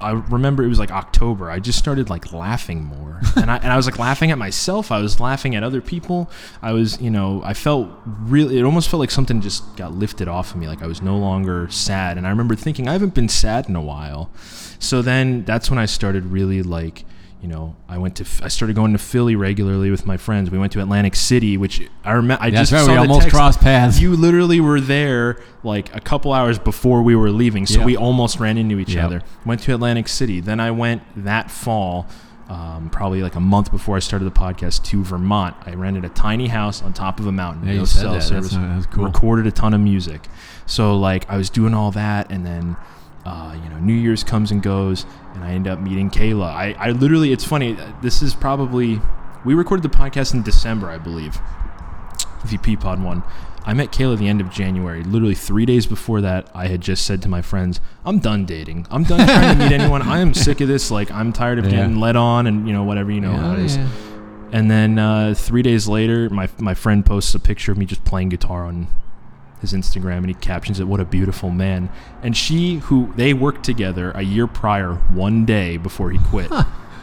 I 0.00 0.12
remember 0.12 0.62
it 0.62 0.68
was 0.68 0.78
like 0.78 0.90
October. 0.90 1.50
I 1.50 1.60
just 1.60 1.78
started 1.78 2.10
like 2.10 2.32
laughing 2.32 2.84
more, 2.84 3.20
and 3.36 3.50
I 3.50 3.56
and 3.58 3.72
I 3.72 3.76
was 3.76 3.86
like 3.86 3.98
laughing 3.98 4.30
at 4.30 4.38
myself. 4.38 4.90
I 4.90 5.00
was 5.00 5.20
laughing 5.20 5.54
at 5.54 5.62
other 5.62 5.80
people. 5.80 6.30
I 6.62 6.72
was, 6.72 7.00
you 7.00 7.10
know, 7.10 7.42
I 7.44 7.54
felt 7.54 7.88
really. 8.04 8.58
It 8.58 8.62
almost 8.62 8.88
felt 8.88 9.00
like 9.00 9.10
something 9.10 9.40
just 9.40 9.76
got 9.76 9.92
lifted 9.92 10.28
off 10.28 10.52
of 10.52 10.56
me. 10.56 10.68
Like 10.68 10.82
I 10.82 10.86
was 10.86 11.02
no 11.02 11.16
longer 11.16 11.68
sad. 11.70 12.16
And 12.18 12.26
I 12.26 12.30
remember 12.30 12.54
thinking 12.56 12.88
I 12.88 12.92
haven't 12.92 13.14
been 13.14 13.28
sad 13.28 13.68
in 13.68 13.76
a 13.76 13.82
while. 13.82 14.30
So 14.78 15.02
then 15.02 15.44
that's 15.44 15.70
when 15.70 15.78
I 15.78 15.86
started 15.86 16.26
really 16.26 16.62
like, 16.62 17.04
you 17.42 17.48
know, 17.48 17.74
I 17.88 17.96
went 17.96 18.16
to. 18.16 18.26
I 18.44 18.48
started 18.48 18.76
going 18.76 18.92
to 18.92 18.98
Philly 18.98 19.34
regularly 19.34 19.90
with 19.90 20.04
my 20.04 20.16
friends. 20.18 20.50
We 20.50 20.58
went 20.58 20.72
to 20.72 20.80
Atlantic 20.80 21.14
City, 21.16 21.56
which 21.56 21.80
I 22.04 22.12
remember. 22.12 22.42
I 22.44 22.50
That's 22.50 22.68
just 22.70 22.72
right. 22.72 22.80
saw 22.84 22.88
We 22.88 22.94
the 22.96 23.00
almost 23.00 23.22
text. 23.22 23.34
crossed 23.36 23.60
paths. 23.60 24.00
You 24.00 24.14
literally 24.14 24.60
were 24.60 24.80
there 24.80 25.40
like 25.64 25.94
a 25.96 26.00
couple 26.00 26.32
hours 26.34 26.58
before 26.58 27.02
we 27.02 27.16
were 27.16 27.30
leaving, 27.30 27.64
so 27.66 27.80
Yeah. 27.80 27.86
we 27.86 27.96
almost 27.96 28.38
ran 28.40 28.58
into 28.58 28.78
each 28.78 28.94
Yep. 28.94 29.04
other. 29.04 29.22
Went 29.46 29.62
to 29.62 29.74
Atlantic 29.74 30.08
City. 30.08 30.40
Then 30.40 30.60
I 30.60 30.70
went 30.70 31.02
that 31.24 31.50
fall, 31.50 32.06
um, 32.50 32.90
probably 32.90 33.22
like 33.22 33.36
a 33.36 33.40
month 33.40 33.70
before 33.70 33.96
I 33.96 34.00
started 34.00 34.26
the 34.26 34.30
podcast, 34.38 34.82
to 34.84 35.02
Vermont. 35.02 35.54
I 35.66 35.72
rented 35.74 36.04
a 36.04 36.08
tiny 36.10 36.48
house 36.48 36.82
on 36.82 36.92
top 36.92 37.20
of 37.20 37.26
a 37.26 37.32
mountain. 37.32 37.66
Yeah, 37.66 37.74
no 37.74 37.80
you 37.80 37.86
said 37.86 38.00
cell 38.02 38.12
that. 38.14 38.22
service. 38.22 38.50
That's, 38.50 38.62
not, 38.62 38.74
that's 38.74 38.86
cool. 38.86 39.04
Recorded 39.04 39.46
a 39.46 39.50
ton 39.52 39.72
of 39.72 39.80
music. 39.80 40.28
So 40.66 40.94
like 40.96 41.24
I 41.30 41.36
was 41.38 41.48
doing 41.48 41.72
all 41.72 41.90
that, 41.92 42.30
and 42.30 42.44
then. 42.44 42.76
Uh, 43.24 43.58
you 43.62 43.68
know, 43.68 43.78
New 43.78 43.92
Year's 43.94 44.24
comes 44.24 44.50
and 44.50 44.62
goes, 44.62 45.04
and 45.34 45.44
I 45.44 45.52
end 45.52 45.68
up 45.68 45.78
meeting 45.80 46.10
Kayla. 46.10 46.46
I, 46.46 46.74
I 46.78 46.90
literally, 46.92 47.32
it's 47.32 47.44
funny. 47.44 47.76
This 48.02 48.22
is 48.22 48.34
probably, 48.34 49.00
we 49.44 49.54
recorded 49.54 49.82
the 49.82 49.94
podcast 49.96 50.32
in 50.34 50.42
December, 50.42 50.88
I 50.88 50.98
believe 50.98 51.34
the 52.50 52.56
Peapod 52.56 53.02
one. 53.04 53.22
I 53.66 53.74
met 53.74 53.92
Kayla 53.92 54.16
the 54.18 54.26
end 54.28 54.40
of 54.40 54.48
January. 54.50 55.02
Literally 55.04 55.34
three 55.34 55.66
days 55.66 55.86
before 55.86 56.22
that, 56.22 56.48
I 56.54 56.68
had 56.68 56.80
just 56.80 57.04
said 57.04 57.20
to 57.22 57.28
my 57.28 57.42
friends, 57.42 57.78
"I'm 58.06 58.18
done 58.18 58.46
dating. 58.46 58.86
I'm 58.90 59.04
done 59.04 59.26
trying 59.26 59.58
to 59.58 59.62
meet 59.64 59.72
anyone. 59.78 60.00
I 60.00 60.20
am 60.20 60.32
sick 60.32 60.62
of 60.62 60.68
this. 60.68 60.90
Like, 60.90 61.10
I'm 61.10 61.30
tired 61.34 61.58
of 61.58 61.66
Yeah. 61.66 61.72
getting 61.72 62.00
led 62.00 62.16
on, 62.16 62.46
and 62.46 62.66
you 62.66 62.72
know, 62.72 62.84
whatever 62.84 63.10
you 63.12 63.20
know 63.20 63.36
how 63.36 63.52
it 63.52 63.58
is." 63.58 63.76
yeah. 63.76 63.86
And 64.52 64.70
then 64.70 64.98
uh, 64.98 65.34
three 65.36 65.60
days 65.60 65.86
later, 65.86 66.30
my 66.30 66.48
my 66.58 66.72
friend 66.72 67.04
posts 67.04 67.34
a 67.34 67.38
picture 67.38 67.70
of 67.70 67.76
me 67.76 67.84
just 67.84 68.02
playing 68.02 68.30
guitar 68.30 68.64
on 68.64 68.88
his 69.60 69.72
Instagram, 69.72 70.18
and 70.18 70.28
he 70.28 70.34
captions 70.34 70.80
it, 70.80 70.86
"What 70.88 71.00
a 71.00 71.04
beautiful 71.04 71.50
man." 71.50 71.88
And 72.22 72.36
she, 72.36 72.76
who 72.76 73.12
they 73.16 73.34
worked 73.34 73.64
together 73.64 74.10
a 74.12 74.22
year 74.22 74.46
prior, 74.46 74.94
one 74.94 75.44
day 75.44 75.76
before 75.76 76.10
he 76.10 76.18
quit. 76.18 76.50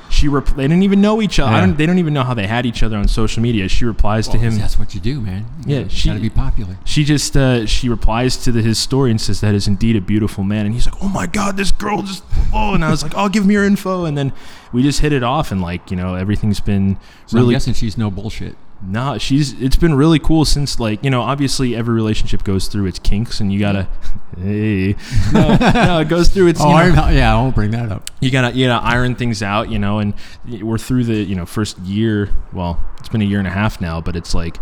She 0.09 0.29
rep- 0.29 0.45
they 0.55 0.63
didn't 0.63 0.83
even 0.83 1.01
know 1.01 1.21
each 1.21 1.37
other. 1.37 1.51
I 1.51 1.59
Yeah. 1.59 1.65
don't, 1.65 1.77
they 1.77 1.85
don't 1.85 1.97
even 1.99 2.13
know 2.13 2.23
how 2.23 2.33
they 2.33 2.47
had 2.47 2.65
each 2.65 2.81
other 2.81 2.95
on 2.95 3.09
social 3.09 3.43
media. 3.43 3.67
She 3.67 3.83
replies 3.83 4.29
to 4.29 4.37
him. 4.37 4.57
That's 4.57 4.79
what 4.79 4.95
you 4.95 5.01
do, 5.01 5.19
man. 5.19 5.45
Yeah, 5.65 5.79
you 5.79 5.89
she- 5.89 6.07
got 6.07 6.15
to 6.15 6.21
be 6.21 6.29
popular. 6.29 6.77
She 6.85 7.03
just 7.03 7.35
uh, 7.35 7.65
she 7.65 7.89
replies 7.89 8.37
to 8.37 8.53
the, 8.53 8.61
his 8.61 8.79
story 8.79 9.11
and 9.11 9.19
says 9.19 9.41
that 9.41 9.53
is 9.53 9.67
indeed 9.67 9.97
a 9.97 10.01
beautiful 10.01 10.45
man, 10.45 10.65
and 10.65 10.73
he's 10.73 10.85
like, 10.89 11.03
oh 11.03 11.09
my 11.09 11.27
god, 11.27 11.57
this 11.57 11.71
girl 11.71 12.03
just 12.03 12.23
oh, 12.53 12.73
and 12.73 12.85
I 12.85 12.89
was 12.89 13.03
like, 13.03 13.11
oh, 13.17 13.27
give 13.27 13.45
me 13.45 13.55
your 13.55 13.65
info, 13.65 14.05
and 14.05 14.17
then 14.17 14.31
we 14.71 14.81
just 14.81 15.01
hit 15.01 15.11
it 15.11 15.23
off, 15.23 15.51
and 15.51 15.61
like 15.61 15.91
you 15.91 15.97
know 15.97 16.15
everything's 16.15 16.61
been 16.61 16.97
So 17.25 17.37
I'm 17.37 17.43
really 17.43 17.55
guessing 17.55 17.73
she's 17.73 17.97
no 17.97 18.09
bullshit. 18.09 18.55
No, 18.85 19.17
she's 19.17 19.53
it's 19.61 19.75
been 19.75 19.95
really 19.95 20.19
cool 20.19 20.45
since 20.45 20.79
like 20.79 21.03
you 21.03 21.09
know 21.09 21.21
obviously 21.21 21.75
every 21.75 21.95
relationship 21.95 22.43
goes 22.43 22.67
through 22.67 22.85
its 22.85 22.99
kinks, 22.99 23.39
and 23.39 23.51
you 23.51 23.59
gotta 23.59 23.87
hey 24.37 24.95
no 25.33 25.55
no 25.57 25.99
it 26.01 26.09
goes 26.09 26.29
through 26.29 26.47
its 26.47 26.61
Oh, 26.61 26.69
you 26.69 26.75
I, 26.75 26.89
know, 26.89 27.07
yeah, 27.09 27.33
I 27.35 27.41
won't 27.41 27.55
bring 27.55 27.71
that 27.71 27.91
up. 27.91 28.09
you 28.19 28.29
gotta 28.31 28.55
you 28.55 28.67
gotta 28.67 28.85
iron 28.85 29.15
things 29.15 29.41
out, 29.41 29.69
you 29.71 29.79
know, 29.79 29.99
and 29.99 30.13
we're 30.61 30.77
through 30.77 31.05
the 31.05 31.15
you 31.15 31.35
know 31.35 31.45
first 31.45 31.79
year. 31.79 32.29
Well, 32.53 32.79
it's 32.99 33.09
been 33.09 33.21
a 33.21 33.25
year 33.25 33.39
and 33.39 33.47
a 33.47 33.51
half 33.51 33.81
now, 33.81 33.99
but 34.01 34.15
it's 34.15 34.35
like 34.35 34.57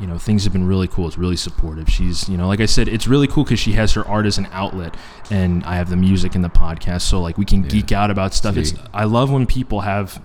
you 0.00 0.06
know 0.06 0.18
things 0.18 0.44
have 0.44 0.52
been 0.52 0.66
really 0.66 0.86
cool. 0.86 1.06
It's 1.08 1.18
really 1.18 1.36
supportive. 1.36 1.88
She's 1.88 2.28
you 2.28 2.36
know 2.36 2.46
like 2.48 2.60
I 2.60 2.66
said, 2.66 2.86
it's 2.86 3.06
really 3.08 3.26
cool 3.28 3.44
because 3.44 3.58
she 3.58 3.72
has 3.72 3.92
her 3.94 4.06
art 4.06 4.26
as 4.26 4.36
an 4.38 4.46
outlet, 4.52 4.94
and 5.30 5.64
I 5.64 5.76
have 5.76 5.88
the 5.88 5.96
music 5.96 6.34
and 6.34 6.44
the 6.44 6.50
podcast, 6.50 7.00
so 7.02 7.20
like 7.20 7.38
we 7.38 7.44
can 7.46 7.62
Yeah. 7.64 7.70
geek 7.70 7.92
out 7.92 8.10
about 8.10 8.34
stuff. 8.34 8.56
It's 8.58 8.74
I 8.92 9.04
love 9.04 9.30
when 9.30 9.46
people 9.46 9.80
have. 9.80 10.22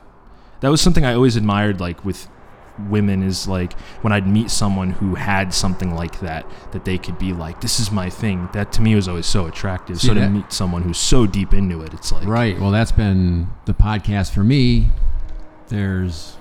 That 0.60 0.70
was 0.70 0.80
something 0.82 1.04
I 1.06 1.14
always 1.14 1.36
admired, 1.36 1.80
like 1.82 2.04
with 2.06 2.28
women 2.90 3.22
is 3.24 3.48
like 3.48 3.74
when 4.02 4.12
I'd 4.12 4.28
meet 4.28 4.50
someone 4.50 4.92
who 4.92 5.16
had 5.16 5.54
something 5.54 5.94
like 5.94 6.20
that 6.22 6.46
that 6.72 6.86
they 6.86 6.98
could 6.98 7.20
be 7.20 7.32
like 7.34 7.62
this 7.62 7.80
is 7.80 7.92
my 7.92 8.10
thing 8.10 8.50
that 8.54 8.72
to 8.74 8.82
me 8.82 8.96
was 8.96 9.08
always 9.08 9.26
so 9.28 9.46
attractive 9.46 10.00
See 10.02 10.08
so 10.08 10.14
to 10.16 10.28
meet 10.30 10.52
someone 10.52 10.82
who's 10.82 10.98
so 10.98 11.28
deep 11.28 11.54
into 11.54 11.82
it 11.84 11.94
it's 11.94 12.12
like 12.12 12.28
Right. 12.28 12.60
Well, 12.60 12.72
that's 12.72 12.92
been 12.92 13.48
the 13.66 13.74
podcast 13.74 14.32
for 14.34 14.44
me. 14.44 14.90
There's 15.70 16.36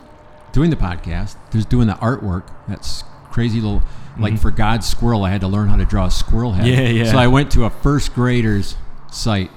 doing 0.53 0.71
the 0.71 0.77
podcast. 0.77 1.37
There's 1.51 1.65
doing 1.67 1.87
the 1.87 1.95
artwork. 1.95 2.45
That's 2.69 3.05
crazy 3.31 3.61
little. 3.61 3.83
Like 4.19 4.35
Mhm. 4.35 4.39
for 4.41 4.51
God's 4.51 4.87
squirrel, 4.87 5.25
I 5.25 5.31
had 5.31 5.41
to 5.41 5.49
learn 5.49 5.69
how 5.69 5.77
to 5.77 5.87
draw 5.87 6.07
a 6.07 6.11
squirrel 6.11 6.53
head. 6.53 6.67
Yeah, 6.67 6.81
yeah. 7.05 7.11
So 7.11 7.17
I 7.19 7.27
went 7.29 7.51
to 7.53 7.65
a 7.65 7.71
first 7.71 8.15
grader's 8.15 8.77
site 9.11 9.51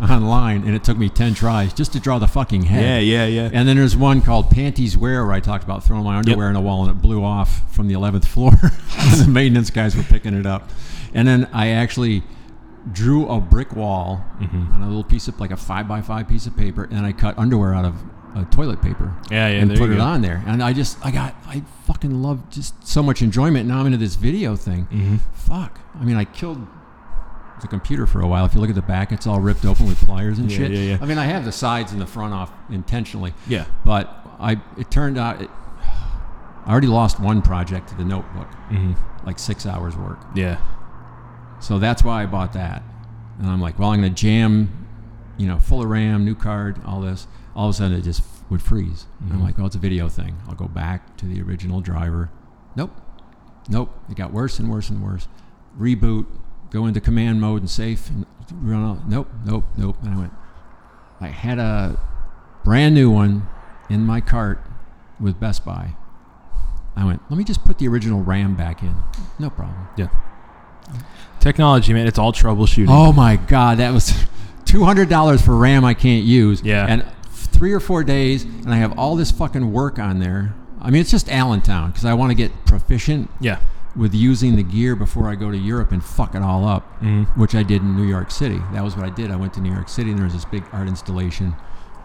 online, 0.00 0.62
and 0.64 0.74
it 0.74 0.84
took 0.84 0.96
me 0.98 1.08
ten 1.08 1.34
tries 1.34 1.72
just 1.72 1.92
to 1.94 2.00
draw 2.00 2.18
the 2.18 2.28
fucking 2.28 2.62
head. 2.62 2.82
yeah 3.04 3.24
yeah 3.26 3.26
yeah 3.26 3.50
And 3.52 3.66
then 3.68 3.76
there's 3.76 3.96
one 3.96 4.20
called 4.22 4.50
Panties 4.50 4.96
Wear 4.96 5.24
where 5.24 5.34
I 5.34 5.40
talked 5.40 5.64
about 5.64 5.84
throwing 5.84 6.04
my 6.04 6.16
underwear 6.18 6.50
in 6.50 6.56
a 6.56 6.60
wall 6.60 6.82
and 6.82 6.90
it 6.90 7.00
blew 7.02 7.22
off 7.24 7.74
from 7.74 7.88
the 7.88 7.94
11th 7.94 8.24
floor. 8.26 8.50
the 9.16 9.26
maintenance 9.28 9.70
guys 9.70 9.96
were 9.96 10.02
picking 10.04 10.34
it 10.34 10.46
up. 10.46 10.70
And 11.14 11.26
then 11.26 11.48
I 11.52 11.68
actually 11.68 12.22
drew 12.92 13.28
a 13.28 13.40
brick 13.40 13.74
wall 13.76 14.24
Mhm. 14.40 14.74
on 14.74 14.82
a 14.82 14.86
little 14.86 15.04
piece 15.04 15.28
of 15.28 15.38
like 15.40 15.50
a 15.50 15.56
five 15.56 15.86
by 15.86 16.00
five 16.00 16.28
piece 16.28 16.46
of 16.46 16.56
paper, 16.56 16.88
and 16.90 17.04
I 17.04 17.12
cut 17.12 17.38
underwear 17.38 17.74
out 17.74 17.84
of 17.84 17.94
uh, 18.34 18.44
toilet 18.44 18.80
paper 18.80 19.12
yeah 19.28 19.48
yeah 19.48 19.58
and 19.60 19.76
put 19.76 19.90
it 19.90 19.96
go. 19.96 20.02
on 20.02 20.22
there. 20.22 20.40
And 20.46 20.62
I 20.62 20.72
just, 20.72 21.04
I 21.04 21.10
got, 21.10 21.34
I 21.48 21.62
fucking 21.86 22.22
love 22.22 22.48
just 22.48 22.86
so 22.86 23.02
much 23.02 23.22
enjoyment. 23.22 23.68
Now 23.68 23.80
I'm 23.80 23.86
into 23.86 23.98
this 23.98 24.14
video 24.14 24.54
thing. 24.54 24.86
Mhm. 24.92 25.18
Fuck. 25.34 25.80
I 26.00 26.04
mean, 26.04 26.16
I 26.16 26.24
killed 26.24 26.64
the 27.60 27.68
computer 27.68 28.06
for 28.06 28.20
a 28.20 28.26
while. 28.26 28.44
If 28.44 28.54
you 28.54 28.60
look 28.60 28.70
at 28.70 28.74
the 28.76 28.82
back, 28.82 29.12
it's 29.12 29.26
all 29.26 29.40
ripped 29.40 29.64
open 29.64 29.86
with 29.86 29.98
pliers 30.04 30.38
and 30.38 30.50
Yeah, 30.50 30.56
shit. 30.58 30.70
yeah, 30.72 30.78
yeah. 30.80 30.98
I 31.00 31.06
mean, 31.06 31.18
I 31.18 31.24
have 31.26 31.44
the 31.44 31.52
sides 31.52 31.92
and 31.92 32.00
the 32.00 32.06
front 32.06 32.32
off 32.34 32.52
intentionally, 32.70 33.34
yeah 33.48 33.64
but 33.84 34.26
I 34.38 34.60
it 34.78 34.90
turned 34.90 35.18
out 35.18 35.42
it, 35.42 35.50
I 36.66 36.70
already 36.72 36.86
lost 36.88 37.18
one 37.20 37.42
project 37.42 37.88
to 37.90 37.94
the 37.96 38.04
notebook, 38.04 38.48
mm-hmm. 38.70 38.92
like 39.26 39.38
six 39.38 39.66
hours 39.66 39.96
work. 39.96 40.18
yeah 40.34 40.58
So 41.60 41.78
that's 41.78 42.02
why 42.04 42.22
I 42.22 42.26
bought 42.26 42.52
that. 42.54 42.82
And 43.38 43.48
I'm 43.48 43.60
like, 43.60 43.78
well, 43.78 43.90
I'm 43.90 44.00
going 44.00 44.14
to 44.14 44.22
jam, 44.22 44.86
you 45.38 45.46
know, 45.46 45.58
full 45.58 45.82
of 45.82 45.88
RAM, 45.88 46.24
new 46.24 46.34
card, 46.34 46.80
all 46.84 47.00
this. 47.00 47.26
All 47.56 47.68
of 47.68 47.74
a 47.74 47.76
sudden, 47.76 47.96
it 47.98 48.02
just 48.02 48.22
would 48.50 48.60
freeze. 48.62 49.06
And 49.20 49.32
I'm 49.32 49.42
like, 49.42 49.58
oh, 49.58 49.66
it's 49.66 49.74
a 49.76 49.78
video 49.78 50.08
thing. 50.08 50.36
I'll 50.48 50.54
go 50.54 50.68
back 50.68 51.16
to 51.18 51.26
the 51.26 51.40
original 51.42 51.80
driver. 51.80 52.30
Nope. 52.76 52.92
Nope. 53.68 53.90
It 54.10 54.16
got 54.16 54.32
worse 54.32 54.58
and 54.58 54.70
worse 54.70 54.90
and 54.90 55.02
worse. 55.02 55.26
Reboot, 55.78 56.26
go 56.70 56.86
into 56.86 57.00
command 57.00 57.40
mode 57.40 57.62
and 57.62 57.70
safe, 57.70 58.08
and 58.08 58.26
run 58.52 58.84
out. 58.84 59.08
Nope, 59.08 59.28
nope, 59.44 59.64
nope. 59.76 59.96
And 60.02 60.14
I 60.14 60.18
went, 60.18 60.32
I 61.20 61.28
had 61.28 61.58
a 61.58 62.00
brand 62.64 62.94
new 62.94 63.10
one 63.10 63.48
in 63.88 64.04
my 64.06 64.20
cart 64.20 64.60
with 65.18 65.38
Best 65.38 65.64
Buy. 65.64 65.90
I 66.96 67.04
went, 67.04 67.22
let 67.30 67.36
me 67.36 67.44
just 67.44 67.64
put 67.64 67.78
the 67.78 67.88
original 67.88 68.22
RAM 68.22 68.56
back 68.56 68.82
in. 68.82 68.94
No 69.38 69.50
problem. 69.50 69.88
Yeah. 69.96 70.08
Technology 71.38 71.92
man 71.92 72.06
it's 72.06 72.18
all 72.18 72.32
troubleshooting 72.32 72.88
Oh 72.88 73.12
my 73.12 73.36
God, 73.36 73.78
that 73.78 73.92
was 73.92 74.12
two 74.64 74.84
hundred 74.84 75.08
dollars 75.08 75.40
for 75.40 75.56
RAM 75.56 75.84
I 75.84 75.94
can't 75.94 76.24
use. 76.24 76.62
Yeah. 76.62 76.86
and 76.88 77.04
three 77.28 77.72
or 77.72 77.80
four 77.80 78.04
days, 78.04 78.44
and 78.44 78.72
I 78.72 78.76
have 78.76 78.98
all 78.98 79.16
this 79.16 79.30
fucking 79.30 79.72
work 79.72 79.98
on 79.98 80.18
there. 80.18 80.54
I 80.80 80.90
mean, 80.90 81.00
it's 81.00 81.10
just 81.10 81.28
Allentown 81.30 81.90
because 81.90 82.04
I 82.04 82.14
want 82.14 82.30
to 82.30 82.34
get 82.34 82.52
proficient 82.66 83.30
yeah 83.40 83.60
with 83.96 84.14
using 84.14 84.56
the 84.56 84.62
gear 84.62 84.94
before 84.94 85.28
I 85.28 85.34
go 85.34 85.50
to 85.50 85.56
Europe 85.58 85.90
and 85.92 86.02
fuck 86.02 86.34
it 86.34 86.42
all 86.42 86.66
up, 86.66 87.00
Mhm. 87.02 87.26
which 87.36 87.54
I 87.54 87.62
did 87.62 87.82
in 87.82 87.96
New 87.96 88.04
York 88.06 88.30
City. 88.30 88.60
That 88.72 88.84
was 88.84 88.96
what 88.96 89.04
I 89.04 89.10
did. 89.10 89.30
I 89.30 89.36
went 89.36 89.52
to 89.54 89.60
New 89.60 89.72
York 89.72 89.88
City, 89.88 90.10
and 90.10 90.18
there 90.18 90.24
was 90.26 90.34
this 90.34 90.44
big 90.44 90.62
art 90.72 90.86
installation, 90.88 91.54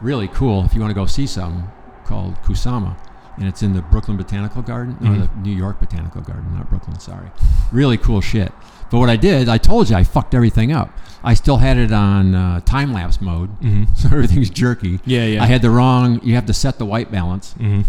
really 0.02 0.28
cool. 0.28 0.66
If 0.66 0.74
you 0.74 0.82
want 0.82 0.92
to 0.92 0.96
go 0.96 1.06
see 1.06 1.28
something, 1.28 1.64
called 2.06 2.36
Kusama, 2.44 2.96
and 3.38 3.48
it's 3.48 3.64
in 3.64 3.74
the 3.74 3.82
Brooklyn 3.82 4.16
Botanical 4.18 4.62
Garden, 4.62 4.96
no, 5.00 5.10
Mhm. 5.12 5.20
the 5.20 5.30
New 5.50 5.56
York 5.56 5.80
Botanical 5.80 6.22
Garden, 6.22 6.46
not 6.56 6.70
Brooklyn. 6.70 7.00
Sorry, 7.00 7.28
really 7.72 7.98
cool 7.98 8.22
shit. 8.22 8.52
But 8.92 9.00
what 9.00 9.10
I 9.10 9.16
did, 9.16 9.50
I 9.50 9.58
told 9.58 9.90
you, 9.90 9.96
I 9.96 10.04
fucked 10.04 10.36
everything 10.36 10.72
up. 10.72 10.90
I 11.24 11.34
still 11.34 11.58
had 11.58 11.78
it 11.78 11.92
on 11.92 12.36
uh, 12.36 12.60
time 12.62 12.94
lapse 12.94 13.20
mode, 13.20 13.50
Mhm. 13.62 13.88
so 13.96 14.10
everything's 14.10 14.50
jerky. 14.52 15.00
yeah 15.06 15.26
yeah 15.26 15.44
I 15.44 15.48
had 15.48 15.62
the 15.64 15.72
wrong. 15.72 16.20
You 16.24 16.36
have 16.36 16.46
to 16.46 16.54
set 16.54 16.78
the 16.78 16.86
white 16.86 17.12
balance 17.12 17.56
Mhm. 17.60 17.86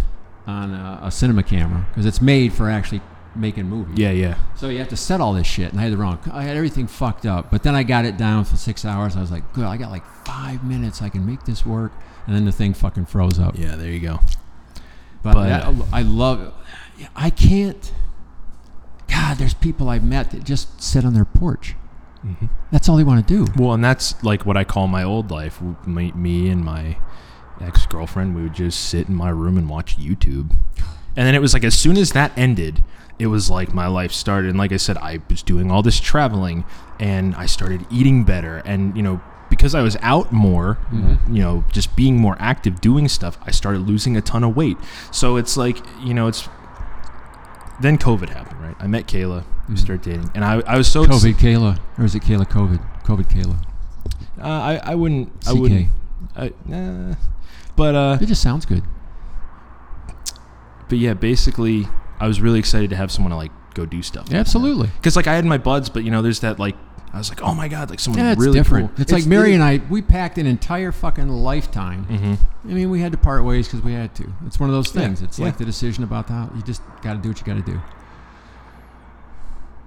on 0.47 0.73
a, 0.75 1.01
a 1.05 1.11
cinema 1.11 1.43
camera 1.43 1.85
because 1.91 2.07
it's 2.07 2.23
made 2.23 2.53
for 2.55 2.71
actually 2.71 3.03
making 3.37 3.69
movies. 3.69 3.99
yeah 3.99 4.11
yeah 4.11 4.37
So 4.57 4.69
you 4.69 4.79
have 4.79 4.89
to 4.89 4.97
set 4.97 5.21
all 5.21 5.33
this 5.33 5.47
shit, 5.47 5.71
and 5.73 5.81
I 5.81 5.85
had 5.85 5.93
the 5.93 5.97
wrong. 5.97 6.19
I 6.33 6.43
had 6.43 6.57
everything 6.57 6.87
fucked 6.87 7.27
up, 7.27 7.51
but 7.51 7.63
then 7.63 7.75
I 7.75 7.83
got 7.83 8.05
it 8.05 8.17
down 8.17 8.45
for 8.45 8.57
six 8.57 8.85
hours. 8.85 9.17
I 9.17 9.21
was 9.21 9.31
like, 9.31 9.53
good, 9.53 9.65
I 9.65 9.77
got 9.77 9.91
like 9.91 10.05
five 10.25 10.65
minutes. 10.65 11.03
I 11.03 11.09
can 11.09 11.25
make 11.27 11.45
this 11.45 11.65
work, 11.67 11.93
and 12.27 12.35
then 12.35 12.45
the 12.45 12.53
thing 12.53 12.75
fucking 12.75 13.07
froze 13.07 13.39
up. 13.39 13.59
yeah 13.59 13.77
there 13.77 13.91
you 13.91 14.01
go 14.01 14.21
But, 15.23 15.35
But- 15.35 15.49
that, 15.49 15.75
I 15.93 16.03
love. 16.03 16.53
I 17.15 17.31
can't. 17.31 17.93
God, 19.09 19.37
there's 19.39 19.55
people 19.55 19.89
I've 19.89 20.05
met 20.05 20.31
that 20.33 20.45
just 20.45 20.83
sit 20.83 21.05
on 21.05 21.15
their 21.15 21.25
porch. 21.25 21.75
Mhm. 22.27 22.49
That's 22.73 22.89
all 22.89 22.97
they 22.97 23.05
want 23.05 23.27
to 23.27 23.35
do. 23.45 23.53
Well, 23.57 23.73
and 23.75 23.85
that's 23.85 24.23
like 24.25 24.45
what 24.45 24.57
I 24.57 24.65
call 24.65 24.89
my 24.89 25.03
old 25.05 25.31
life. 25.31 25.61
Me, 25.87 26.11
me 26.13 26.49
and 26.49 26.65
my 26.65 26.97
ex 27.61 27.87
girlfriend, 27.87 28.35
we 28.35 28.43
would 28.43 28.55
just 28.55 28.81
sit 28.89 29.09
in 29.09 29.15
my 29.15 29.29
room 29.29 29.57
and 29.57 29.69
watch 29.69 29.97
YouTube. 29.99 30.51
And 31.17 31.27
then 31.27 31.35
it 31.35 31.41
was 31.41 31.55
like 31.55 31.65
as 31.65 31.75
soon 31.79 31.97
as 31.97 32.13
that 32.13 32.33
ended, 32.37 32.83
it 33.19 33.27
was 33.29 33.51
like 33.51 33.73
my 33.75 33.87
life 33.87 34.13
started. 34.13 34.51
And 34.51 34.59
like 34.59 34.73
I 34.73 34.77
said, 34.77 34.97
I 34.99 35.21
was 35.31 35.43
doing 35.43 35.71
all 35.71 35.83
this 35.83 35.99
traveling 36.01 36.65
and 37.01 37.35
I 37.35 37.47
started 37.47 37.87
eating 37.91 38.25
better. 38.25 38.59
And, 38.65 38.97
you 38.97 39.03
know, 39.03 39.21
because 39.49 39.75
I 39.75 39.83
was 39.83 39.97
out 40.03 40.33
more, 40.33 40.77
Mhm. 40.93 41.19
you 41.35 41.43
know, 41.43 41.65
just 41.73 41.95
being 41.97 42.19
more 42.19 42.37
active, 42.41 42.81
doing 42.81 43.09
stuff, 43.09 43.39
I 43.47 43.51
started 43.53 43.87
losing 43.87 44.17
a 44.17 44.21
ton 44.21 44.43
of 44.45 44.57
weight. 44.57 44.77
So 45.11 45.37
it's 45.37 45.57
like, 45.57 45.79
you 46.03 46.15
know, 46.15 46.27
it's. 46.29 46.49
Then 47.81 47.99
COVID 47.99 48.31
happened, 48.31 48.61
right? 48.61 48.75
I 48.81 48.87
met 48.87 49.07
Kayla, 49.07 49.45
we 49.69 49.75
Mhm. 49.75 49.79
started 49.79 50.03
dating, 50.03 50.31
and 50.35 50.45
I, 50.45 50.61
I 50.67 50.77
was 50.79 50.89
so 50.89 51.05
COVID, 51.05 51.35
Kayla, 51.37 51.79
or 51.99 52.05
is 52.07 52.15
it 52.15 52.23
Kayla? 52.23 52.47
COVID, 52.49 52.81
COVID, 53.05 53.29
Kayla. 53.29 53.59
Uh, 54.41 54.45
I 54.49 54.81
I 54.93 54.95
wouldn't 54.95 55.31
I 55.47 55.53
wouldn't 55.53 55.89
I, 56.37 56.53
nah. 56.67 57.15
but 57.77 57.95
uh 57.95 58.19
It 58.21 58.27
just 58.27 58.43
sounds 58.43 58.65
good. 58.67 58.83
but 60.89 60.99
yeah 60.99 61.15
basically 61.15 61.89
I 62.21 62.27
was 62.27 62.41
really 62.41 62.59
excited 62.59 62.91
to 62.91 62.97
have 62.97 63.11
someone 63.13 63.31
to 63.31 63.37
like 63.37 63.53
go 63.75 63.85
do 63.87 64.03
stuff 64.03 64.27
Yeah, 64.31 64.39
Absolutely. 64.39 64.89
because 64.97 65.17
like 65.17 65.27
I 65.27 65.35
had 65.35 65.45
my 65.45 65.59
buds 65.59 65.89
but 65.89 66.03
you 66.05 66.11
know 66.11 66.23
there's 66.23 66.41
that 66.41 66.59
like 66.59 66.77
I 67.13 67.19
was 67.19 67.29
like 67.31 67.43
oh 67.43 67.55
my 67.55 67.69
god 67.69 67.89
like 67.91 68.01
someone 68.01 68.23
Yeah, 68.23 68.33
it's 68.33 68.41
really 68.41 68.59
different. 68.59 68.95
cool 68.97 69.03
It's, 69.03 69.13
like 69.13 69.27
Mary 69.27 69.55
and 69.55 69.63
I. 69.63 69.81
We 69.89 70.03
packed 70.03 70.37
an 70.39 70.47
entire 70.47 70.93
fucking 70.93 71.29
lifetime. 71.29 72.05
hmm 72.05 72.35
I 72.69 72.75
mean, 72.75 72.91
we 72.91 73.01
had 73.01 73.13
to 73.13 73.19
part 73.19 73.45
ways 73.45 73.69
because 73.69 73.83
we 73.83 73.93
had 73.93 74.15
to. 74.17 74.33
It's 74.45 74.59
one 74.59 74.69
of 74.69 74.75
those 74.75 74.93
Yeah, 74.95 75.03
things. 75.03 75.23
It's 75.23 75.39
yeah. 75.39 75.45
like 75.47 75.57
the 75.57 75.65
decision 75.65 76.03
about 76.05 76.27
the 76.27 76.33
house. 76.33 76.53
You 76.57 76.63
just 76.63 76.83
got 77.03 77.13
to 77.15 77.19
do 77.21 77.29
what 77.29 77.39
you 77.41 77.47
got 77.47 77.65
to 77.65 77.73
do. 77.73 77.81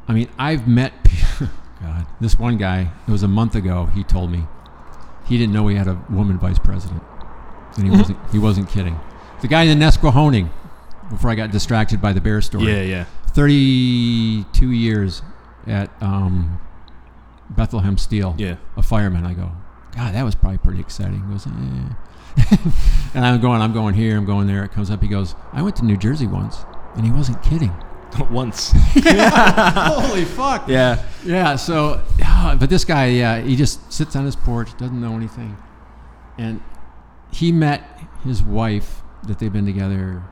I 0.08 0.14
mean, 0.14 0.30
I've 0.40 0.68
met. 0.68 0.94
God, 1.82 2.06
this 2.20 2.40
one 2.40 2.58
guy. 2.58 2.90
It 3.08 3.12
was 3.12 3.22
a 3.24 3.28
month 3.28 3.56
ago. 3.56 3.86
He 3.88 4.04
told 4.04 4.32
me 4.32 4.46
he 5.26 5.38
didn't 5.38 5.54
know 5.54 5.68
he 5.68 5.76
had 5.76 5.88
a 5.88 6.02
woman 6.10 6.38
vice 6.40 6.60
president, 6.60 7.04
and 7.76 7.86
he 7.86 7.92
wasn't. 7.98 8.18
He 8.32 8.40
wasn't 8.40 8.70
kidding. 8.70 9.00
The 9.42 9.48
guy 9.48 9.64
in 9.64 9.78
the 9.78 9.86
Nesquehoning. 9.86 10.50
Before 11.10 11.30
I 11.30 11.36
got 11.36 11.52
distracted 11.52 12.02
by 12.02 12.14
the 12.14 12.22
bear 12.22 12.42
story. 12.42 12.66
yeah 12.66 12.82
yeah 12.82 13.06
32 13.32 14.72
years 14.72 15.22
at 15.68 15.90
um, 16.02 16.60
Bethlehem 17.50 17.98
Steel 17.98 18.36
yeah 18.38 18.56
a 18.78 18.84
fireman. 18.84 19.26
I 19.26 19.34
go, 19.34 19.52
God, 19.96 20.14
that 20.14 20.24
was 20.24 20.36
probably 20.36 20.60
pretty 20.60 20.80
exciting. 20.80 21.22
He 21.24 21.32
goes, 21.32 21.48
eh. 21.48 21.50
and 23.14 23.26
I'm 23.26 23.42
going, 23.42 23.62
I'm 23.62 23.74
going 23.74 23.96
here, 23.96 24.18
I'm 24.18 24.26
going 24.26 24.48
there. 24.48 24.64
It 24.64 24.72
comes 24.72 24.92
up. 24.92 25.02
He 25.02 25.08
goes, 25.08 25.36
I 25.52 25.62
went 25.62 25.76
to 25.78 25.86
New 25.86 25.98
Jersey 25.98 26.28
once, 26.28 26.66
and 26.96 27.06
he 27.06 27.12
wasn't 27.12 27.42
kidding. 27.44 27.74
once 28.32 28.72
Holy 28.96 30.26
fuck! 30.26 30.68
yeah 30.68 31.04
Yeah. 31.24 31.56
So, 31.56 32.02
but 32.60 32.70
this 32.70 32.84
guy, 32.84 33.08
yeah, 33.08 33.40
he 33.40 33.56
just 33.56 33.92
sits 33.94 34.16
on 34.16 34.26
his 34.26 34.36
porch, 34.36 34.76
doesn't 34.78 35.00
know 35.00 35.16
anything, 35.16 35.56
and 36.38 36.62
he 37.32 37.52
met 37.52 37.84
his 38.24 38.42
wife 38.42 39.02
that 39.28 39.38
they've 39.40 39.54
been 39.54 39.66
together 39.66 40.24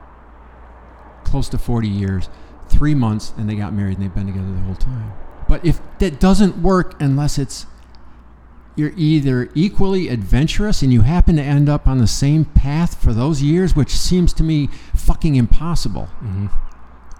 close 1.28 1.48
to 1.50 1.58
40 1.58 1.86
years, 1.88 2.28
three 2.68 2.94
months, 2.94 3.32
and 3.36 3.48
they 3.48 3.54
got 3.54 3.72
married, 3.72 3.98
and 3.98 4.04
they've 4.04 4.14
been 4.14 4.26
together 4.26 4.50
the 4.50 4.60
whole 4.62 4.74
time. 4.74 5.12
But 5.48 5.64
if 5.64 5.80
that 5.98 6.18
doesn't 6.20 6.58
work 6.58 7.00
unless 7.00 7.38
it's 7.38 7.66
you're 8.76 8.92
either 8.96 9.50
equally 9.54 10.08
adventurous 10.08 10.82
and 10.82 10.92
you 10.92 11.00
happen 11.00 11.34
to 11.36 11.42
end 11.42 11.68
up 11.68 11.88
on 11.88 11.98
the 11.98 12.06
same 12.06 12.44
path 12.44 13.02
for 13.02 13.12
those 13.12 13.42
years, 13.42 13.74
which 13.74 13.90
seems 13.90 14.32
to 14.34 14.42
me 14.44 14.68
fucking 14.94 15.34
impossible, 15.34 16.06
hmm 16.06 16.46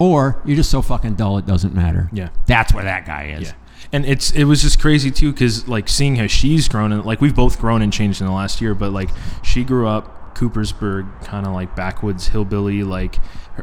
or 0.01 0.41
you're 0.45 0.55
just 0.55 0.71
so 0.71 0.81
fucking 0.81 1.15
dull 1.17 1.39
it 1.39 1.45
doesn't 1.47 1.75
matter. 1.75 2.09
yeah 2.13 2.29
That's 2.47 2.73
where 2.73 2.85
that 2.85 3.05
guy 3.05 3.35
is. 3.37 3.49
Yeah. 3.49 3.55
And 3.93 4.07
it's 4.07 4.31
it 4.31 4.45
was 4.45 4.63
just 4.63 4.81
crazy 4.81 5.11
too 5.11 5.33
because 5.33 5.67
like 5.67 5.89
seeing 5.89 6.15
how 6.15 6.29
she's 6.29 6.69
grown 6.69 6.93
and 6.93 7.05
like 7.05 7.21
we've 7.21 7.35
both 7.35 7.59
grown 7.61 7.83
and 7.83 7.93
changed 7.93 8.21
in 8.21 8.29
the 8.29 8.33
last 8.33 8.61
year, 8.61 8.77
but 8.77 8.93
like 8.93 9.09
she 9.43 9.65
grew 9.65 9.89
up 9.89 10.15
Coopersburg, 10.39 11.25
kind 11.25 11.47
of 11.47 11.53
like 11.53 11.75
backwoods 11.75 12.29
hillbilly, 12.29 12.83
like 12.85 13.19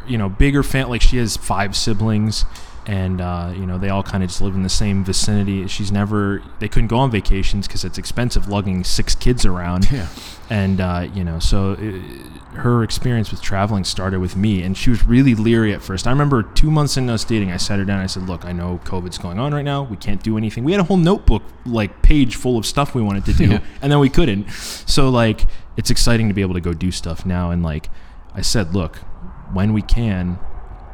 you 0.07 0.17
know 0.17 0.29
bigger 0.29 0.63
fan. 0.63 0.89
Like 0.89 1.01
she 1.01 1.17
has 1.17 1.37
five 1.37 1.75
siblings, 1.75 2.45
and 2.85 3.21
uh, 3.21 3.53
you 3.55 3.65
know 3.65 3.77
they 3.77 3.89
all 3.89 4.03
kind 4.03 4.23
of 4.23 4.29
just 4.29 4.41
live 4.41 4.55
in 4.55 4.63
the 4.63 4.69
same 4.69 5.03
vicinity. 5.03 5.67
She's 5.67 5.91
never 5.91 6.43
they 6.59 6.67
couldn't 6.67 6.87
go 6.89 6.97
on 6.97 7.11
vacations 7.11 7.67
because 7.67 7.83
it's 7.85 7.97
expensive 7.97 8.47
lugging 8.47 8.83
six 8.83 9.15
kids 9.15 9.45
around. 9.45 9.89
Yeah. 9.91 10.07
and 10.49 10.79
uh, 10.81 11.07
you 11.13 11.23
know 11.23 11.39
so 11.39 11.71
uh 11.73 12.59
her 12.59 12.83
experience 12.83 13.31
with 13.31 13.41
traveling 13.41 13.83
started 13.83 14.19
with 14.19 14.35
me 14.37 14.61
and 14.63 14.77
she 14.77 14.89
was 14.89 15.05
really 15.05 15.35
leery 15.35 15.73
at 15.73 15.81
first 15.81 16.07
i 16.07 16.09
remember 16.09 16.41
two 16.41 16.71
months 16.71 16.95
into 16.95 17.11
us 17.11 17.25
dating 17.25 17.51
i 17.51 17.57
sat 17.57 17.79
her 17.79 17.83
down 17.83 17.97
and 17.97 18.03
i 18.03 18.07
said 18.07 18.23
look 18.29 18.45
i 18.45 18.53
know 18.53 18.79
covid's 18.85 19.17
going 19.17 19.37
on 19.37 19.53
right 19.53 19.65
now 19.65 19.83
we 19.83 19.97
can't 19.97 20.23
do 20.23 20.37
anything 20.37 20.63
we 20.63 20.71
had 20.71 20.79
a 20.79 20.83
whole 20.85 20.95
notebook 20.95 21.43
like 21.65 22.01
page 22.01 22.37
full 22.37 22.57
of 22.57 22.65
stuff 22.65 22.95
we 22.95 23.01
wanted 23.01 23.25
to 23.25 23.33
do 23.33 23.45
Yeah. 23.49 23.59
and 23.81 23.91
then 23.91 23.99
we 23.99 24.07
couldn't 24.09 24.49
so 24.51 25.09
like 25.09 25.41
it's 25.77 25.89
exciting 25.89 26.27
to 26.27 26.33
be 26.33 26.41
able 26.41 26.53
to 26.53 26.61
go 26.61 26.73
do 26.73 26.91
stuff 26.91 27.25
now 27.25 27.51
and 27.51 27.61
like 27.63 27.89
i 28.33 28.41
said 28.41 28.73
look 28.73 28.97
when 29.53 29.73
we 29.73 29.81
can 29.81 30.37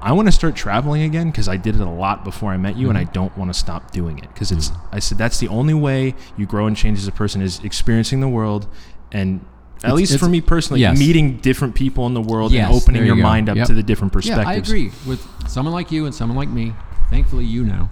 I 0.04 0.14
want 0.14 0.28
to 0.28 0.32
start 0.32 0.56
traveling 0.56 1.04
again 1.04 1.30
because 1.30 1.48
I 1.48 1.58
did 1.58 1.76
it 1.76 1.82
a 1.82 1.88
lot 1.88 2.24
before 2.24 2.52
I 2.52 2.58
met 2.58 2.76
you, 2.76 2.90
and 2.90 2.98
I 2.98 3.04
Mm-hmm. 3.04 3.14
don't 3.14 3.38
want 3.38 3.54
to 3.54 3.60
stop 3.60 3.92
doing 3.92 4.18
it 4.18 4.34
because 4.34 4.52
it's. 4.52 4.72
I 4.92 4.98
said 4.98 5.20
that's 5.20 5.38
the 5.38 5.48
only 5.48 5.76
way 5.76 6.16
you 6.36 6.48
grow 6.48 6.66
and 6.66 6.76
change 6.76 6.98
as 6.98 7.06
a 7.08 7.12
person 7.12 7.40
is 7.40 7.60
experiencing 7.64 8.20
the 8.20 8.28
world, 8.28 8.66
and 9.12 9.42
at 9.84 9.90
It's- 9.90 9.94
least 9.98 10.18
for 10.18 10.28
me 10.28 10.42
personally, 10.42 10.82
yes. 10.82 10.98
meeting 10.98 11.38
different 11.38 11.76
people 11.76 12.08
in 12.08 12.16
the 12.16 12.22
world 12.22 12.52
Yes, 12.52 12.66
and 12.66 12.76
opening 12.76 13.06
your 13.06 13.16
go. 13.16 13.22
mind 13.22 13.48
up 13.48 13.58
Yep. 13.58 13.68
to 13.68 13.74
the 13.76 13.84
different 13.84 14.12
perspectives. 14.12 14.44
Yeah, 14.48 14.52
I 14.52 14.56
agree 14.56 14.92
with 15.06 15.24
someone 15.48 15.72
like 15.76 15.92
you 15.92 16.08
and 16.08 16.16
someone 16.16 16.36
like 16.36 16.50
me. 16.50 16.74
Thankfully, 17.12 17.46
you 17.46 17.64
know. 17.64 17.92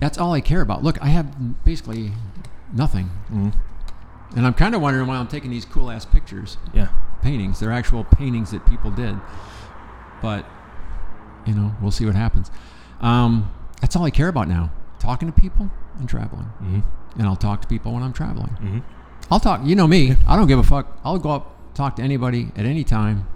That's 0.00 0.18
all 0.18 0.34
I 0.34 0.42
care 0.42 0.60
about. 0.60 0.84
Look, 0.84 1.00
I 1.02 1.06
have 1.08 1.64
basically 1.64 2.12
nothing, 2.74 3.08
Mhm. 3.32 3.52
And 4.36 4.46
I'm 4.46 4.54
kind 4.54 4.74
of 4.74 4.80
wondering 4.80 5.06
why 5.06 5.16
I'm 5.16 5.28
taking 5.28 5.50
these 5.50 5.64
cool 5.64 5.90
ass 5.90 6.04
pictures, 6.04 6.56
Yeah, 6.74 6.88
paintings. 7.22 7.60
They're 7.60 7.72
actual 7.72 8.04
paintings 8.04 8.50
that 8.52 8.64
people 8.66 8.90
did, 8.90 9.16
but 10.22 10.44
you 11.46 11.54
know, 11.54 11.74
we'll 11.80 11.90
see 11.90 12.04
what 12.06 12.14
happens. 12.14 12.50
Um, 13.00 13.50
that's 13.80 13.96
all 13.96 14.04
I 14.04 14.10
care 14.10 14.28
about 14.28 14.48
now: 14.48 14.70
talking 14.98 15.30
to 15.32 15.40
people 15.40 15.70
and 15.98 16.08
traveling. 16.08 16.44
hmm 16.44 16.80
And 17.18 17.26
I'll 17.26 17.36
talk 17.36 17.62
to 17.62 17.68
people 17.68 17.92
when 17.92 18.02
I'm 18.02 18.12
traveling. 18.12 18.50
hmm 18.50 18.78
I'll 19.30 19.40
talk. 19.40 19.60
You 19.64 19.76
know 19.76 19.86
me. 19.86 20.16
I 20.26 20.36
don't 20.36 20.48
give 20.48 20.58
a 20.58 20.62
fuck. 20.64 20.98
I'll 21.04 21.18
go 21.18 21.30
up, 21.30 21.74
talk 21.74 21.96
to 21.96 22.02
anybody 22.02 22.50
at 22.56 22.64
any 22.66 22.82
time. 22.84 23.26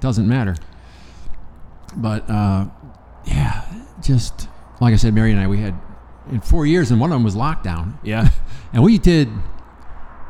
Doesn't 0.00 0.28
matter. 0.28 0.54
But 1.96 2.28
uh, 2.30 2.66
yeah, 3.24 3.64
just 4.02 4.48
like 4.80 4.92
I 4.92 4.96
said, 4.96 5.12
Mary 5.14 5.30
and 5.32 5.40
I, 5.40 5.46
we 5.46 5.58
had 5.58 5.74
in 6.30 6.40
four 6.40 6.66
years, 6.66 6.90
and 6.90 7.00
one 7.00 7.10
of 7.10 7.16
them 7.16 7.24
was 7.24 7.34
lockdown, 7.34 7.94
yeah. 8.02 8.30
and 8.72 8.82
we 8.82 8.96
did 8.98 9.28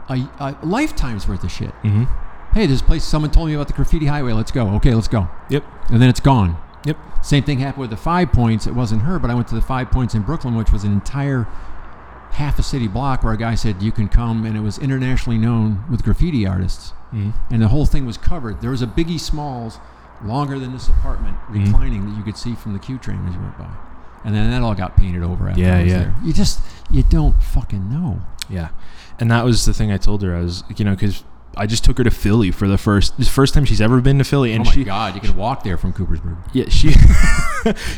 a, 0.08 0.28
a 0.38 0.56
lifetime's 0.62 1.26
worth 1.28 1.44
of 1.44 1.50
shit. 1.50 1.70
hmm 1.82 2.04
Hey, 2.52 2.66
this 2.66 2.82
place. 2.82 3.02
Someone 3.02 3.32
told 3.32 3.48
me 3.48 3.54
about 3.54 3.66
the 3.66 3.72
graffiti 3.72 4.06
highway. 4.06 4.32
Let's 4.32 4.52
go. 4.52 4.68
Okay, 4.76 4.94
let's 4.94 5.08
go. 5.08 5.28
Yep. 5.50 5.64
And 5.90 6.00
then 6.00 6.08
it's 6.08 6.20
gone. 6.20 6.56
Yep. 6.84 6.96
Same 7.24 7.42
thing 7.42 7.58
happened 7.58 7.80
with 7.80 7.90
the 7.90 7.96
Five 7.96 8.30
Points. 8.32 8.68
It 8.68 8.74
wasn't 8.76 9.02
her, 9.02 9.18
but 9.18 9.28
I 9.28 9.34
went 9.34 9.48
to 9.48 9.56
the 9.56 9.60
Five 9.60 9.90
Points 9.90 10.14
in 10.14 10.22
Brooklyn, 10.22 10.54
which 10.54 10.70
was 10.70 10.84
an 10.84 10.92
entire 10.92 11.48
half 12.30 12.58
a 12.58 12.62
city 12.62 12.86
block 12.86 13.24
where 13.24 13.32
a 13.32 13.36
guy 13.36 13.54
said 13.56 13.82
you 13.82 13.90
can 13.90 14.08
come, 14.08 14.44
and 14.44 14.56
it 14.56 14.60
was 14.60 14.78
internationally 14.78 15.38
known 15.38 15.82
with 15.90 16.02
graffiti 16.04 16.46
artists, 16.46 16.90
hmm 17.10 17.30
and 17.50 17.60
the 17.62 17.68
whole 17.68 17.86
thing 17.86 18.06
was 18.06 18.18
covered. 18.18 18.60
There 18.60 18.70
was 18.70 18.82
a 18.82 18.86
Biggie 18.86 19.18
Smalls, 19.20 19.78
longer 20.24 20.58
than 20.58 20.72
this 20.72 20.88
apartment, 20.88 21.36
Mhm. 21.50 21.66
reclining 21.66 22.06
that 22.08 22.16
you 22.16 22.22
could 22.22 22.36
see 22.36 22.54
from 22.54 22.72
the 22.72 22.78
Q 22.78 22.98
train 22.98 23.20
as 23.28 23.34
you 23.34 23.40
went 23.40 23.58
by, 23.58 23.66
and 24.24 24.34
then 24.34 24.50
that 24.50 24.62
all 24.62 24.74
got 24.74 24.96
painted 24.96 25.22
over. 25.22 25.48
After 25.48 25.60
Yeah, 25.60 25.76
I 25.78 25.82
was 25.82 25.92
yeah. 25.92 25.98
There. 25.98 26.14
You 26.24 26.32
just 26.32 26.60
you 26.90 27.02
don't 27.02 27.40
fucking 27.42 27.90
know. 27.90 28.20
Yeah, 28.50 28.68
and 29.18 29.30
that 29.30 29.44
was 29.44 29.64
the 29.64 29.72
thing 29.72 29.90
I 29.92 29.96
told 29.98 30.22
her. 30.22 30.34
I 30.36 30.40
was, 30.40 30.64
you 30.76 30.84
know, 30.84 30.94
because 30.94 31.24
I 31.56 31.66
just 31.66 31.84
took 31.84 31.98
her 31.98 32.04
to 32.04 32.10
Philly 32.10 32.50
for 32.50 32.66
the 32.68 32.76
first, 32.76 33.16
the 33.16 33.24
first 33.24 33.54
time 33.54 33.64
she's 33.64 33.80
ever 33.80 34.00
been 34.00 34.18
to 34.18 34.24
Philly, 34.24 34.52
and 34.52 34.62
oh 34.62 34.64
my 34.64 34.70
she, 34.72 34.84
God, 34.84 35.14
you 35.14 35.20
could 35.20 35.36
walk 35.36 35.62
there 35.62 35.76
from 35.78 35.92
Coopersburg. 35.92 36.36
Yeah, 36.52 36.68
she 36.68 36.92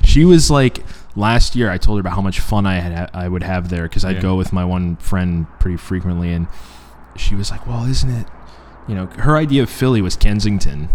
she 0.07 0.25
was 0.25 0.51
like 0.51 0.85
last 1.17 1.57
year. 1.57 1.71
I 1.71 1.79
told 1.79 1.99
her 1.99 2.01
about 2.01 2.15
how 2.15 2.21
much 2.23 2.41
fun 2.41 2.67
I 2.67 2.75
had 2.81 3.11
I 3.15 3.29
would 3.29 3.43
have 3.43 3.69
there 3.71 3.85
because 3.85 4.05
I'd 4.05 4.17
Yeah. 4.17 4.23
go 4.23 4.37
with 4.37 4.53
my 4.53 4.65
one 4.65 4.97
friend 4.97 5.47
pretty 5.59 5.77
frequently, 5.79 6.33
and 6.33 6.47
she 7.17 7.35
was 7.35 7.51
like, 7.51 7.67
"Well, 7.67 7.85
isn't 7.85 8.11
it?" 8.11 8.27
You 8.87 8.95
know, 8.95 9.07
her 9.07 9.37
idea 9.37 9.63
of 9.65 9.71
Philly 9.71 10.01
was 10.03 10.17
Kensington. 10.17 10.89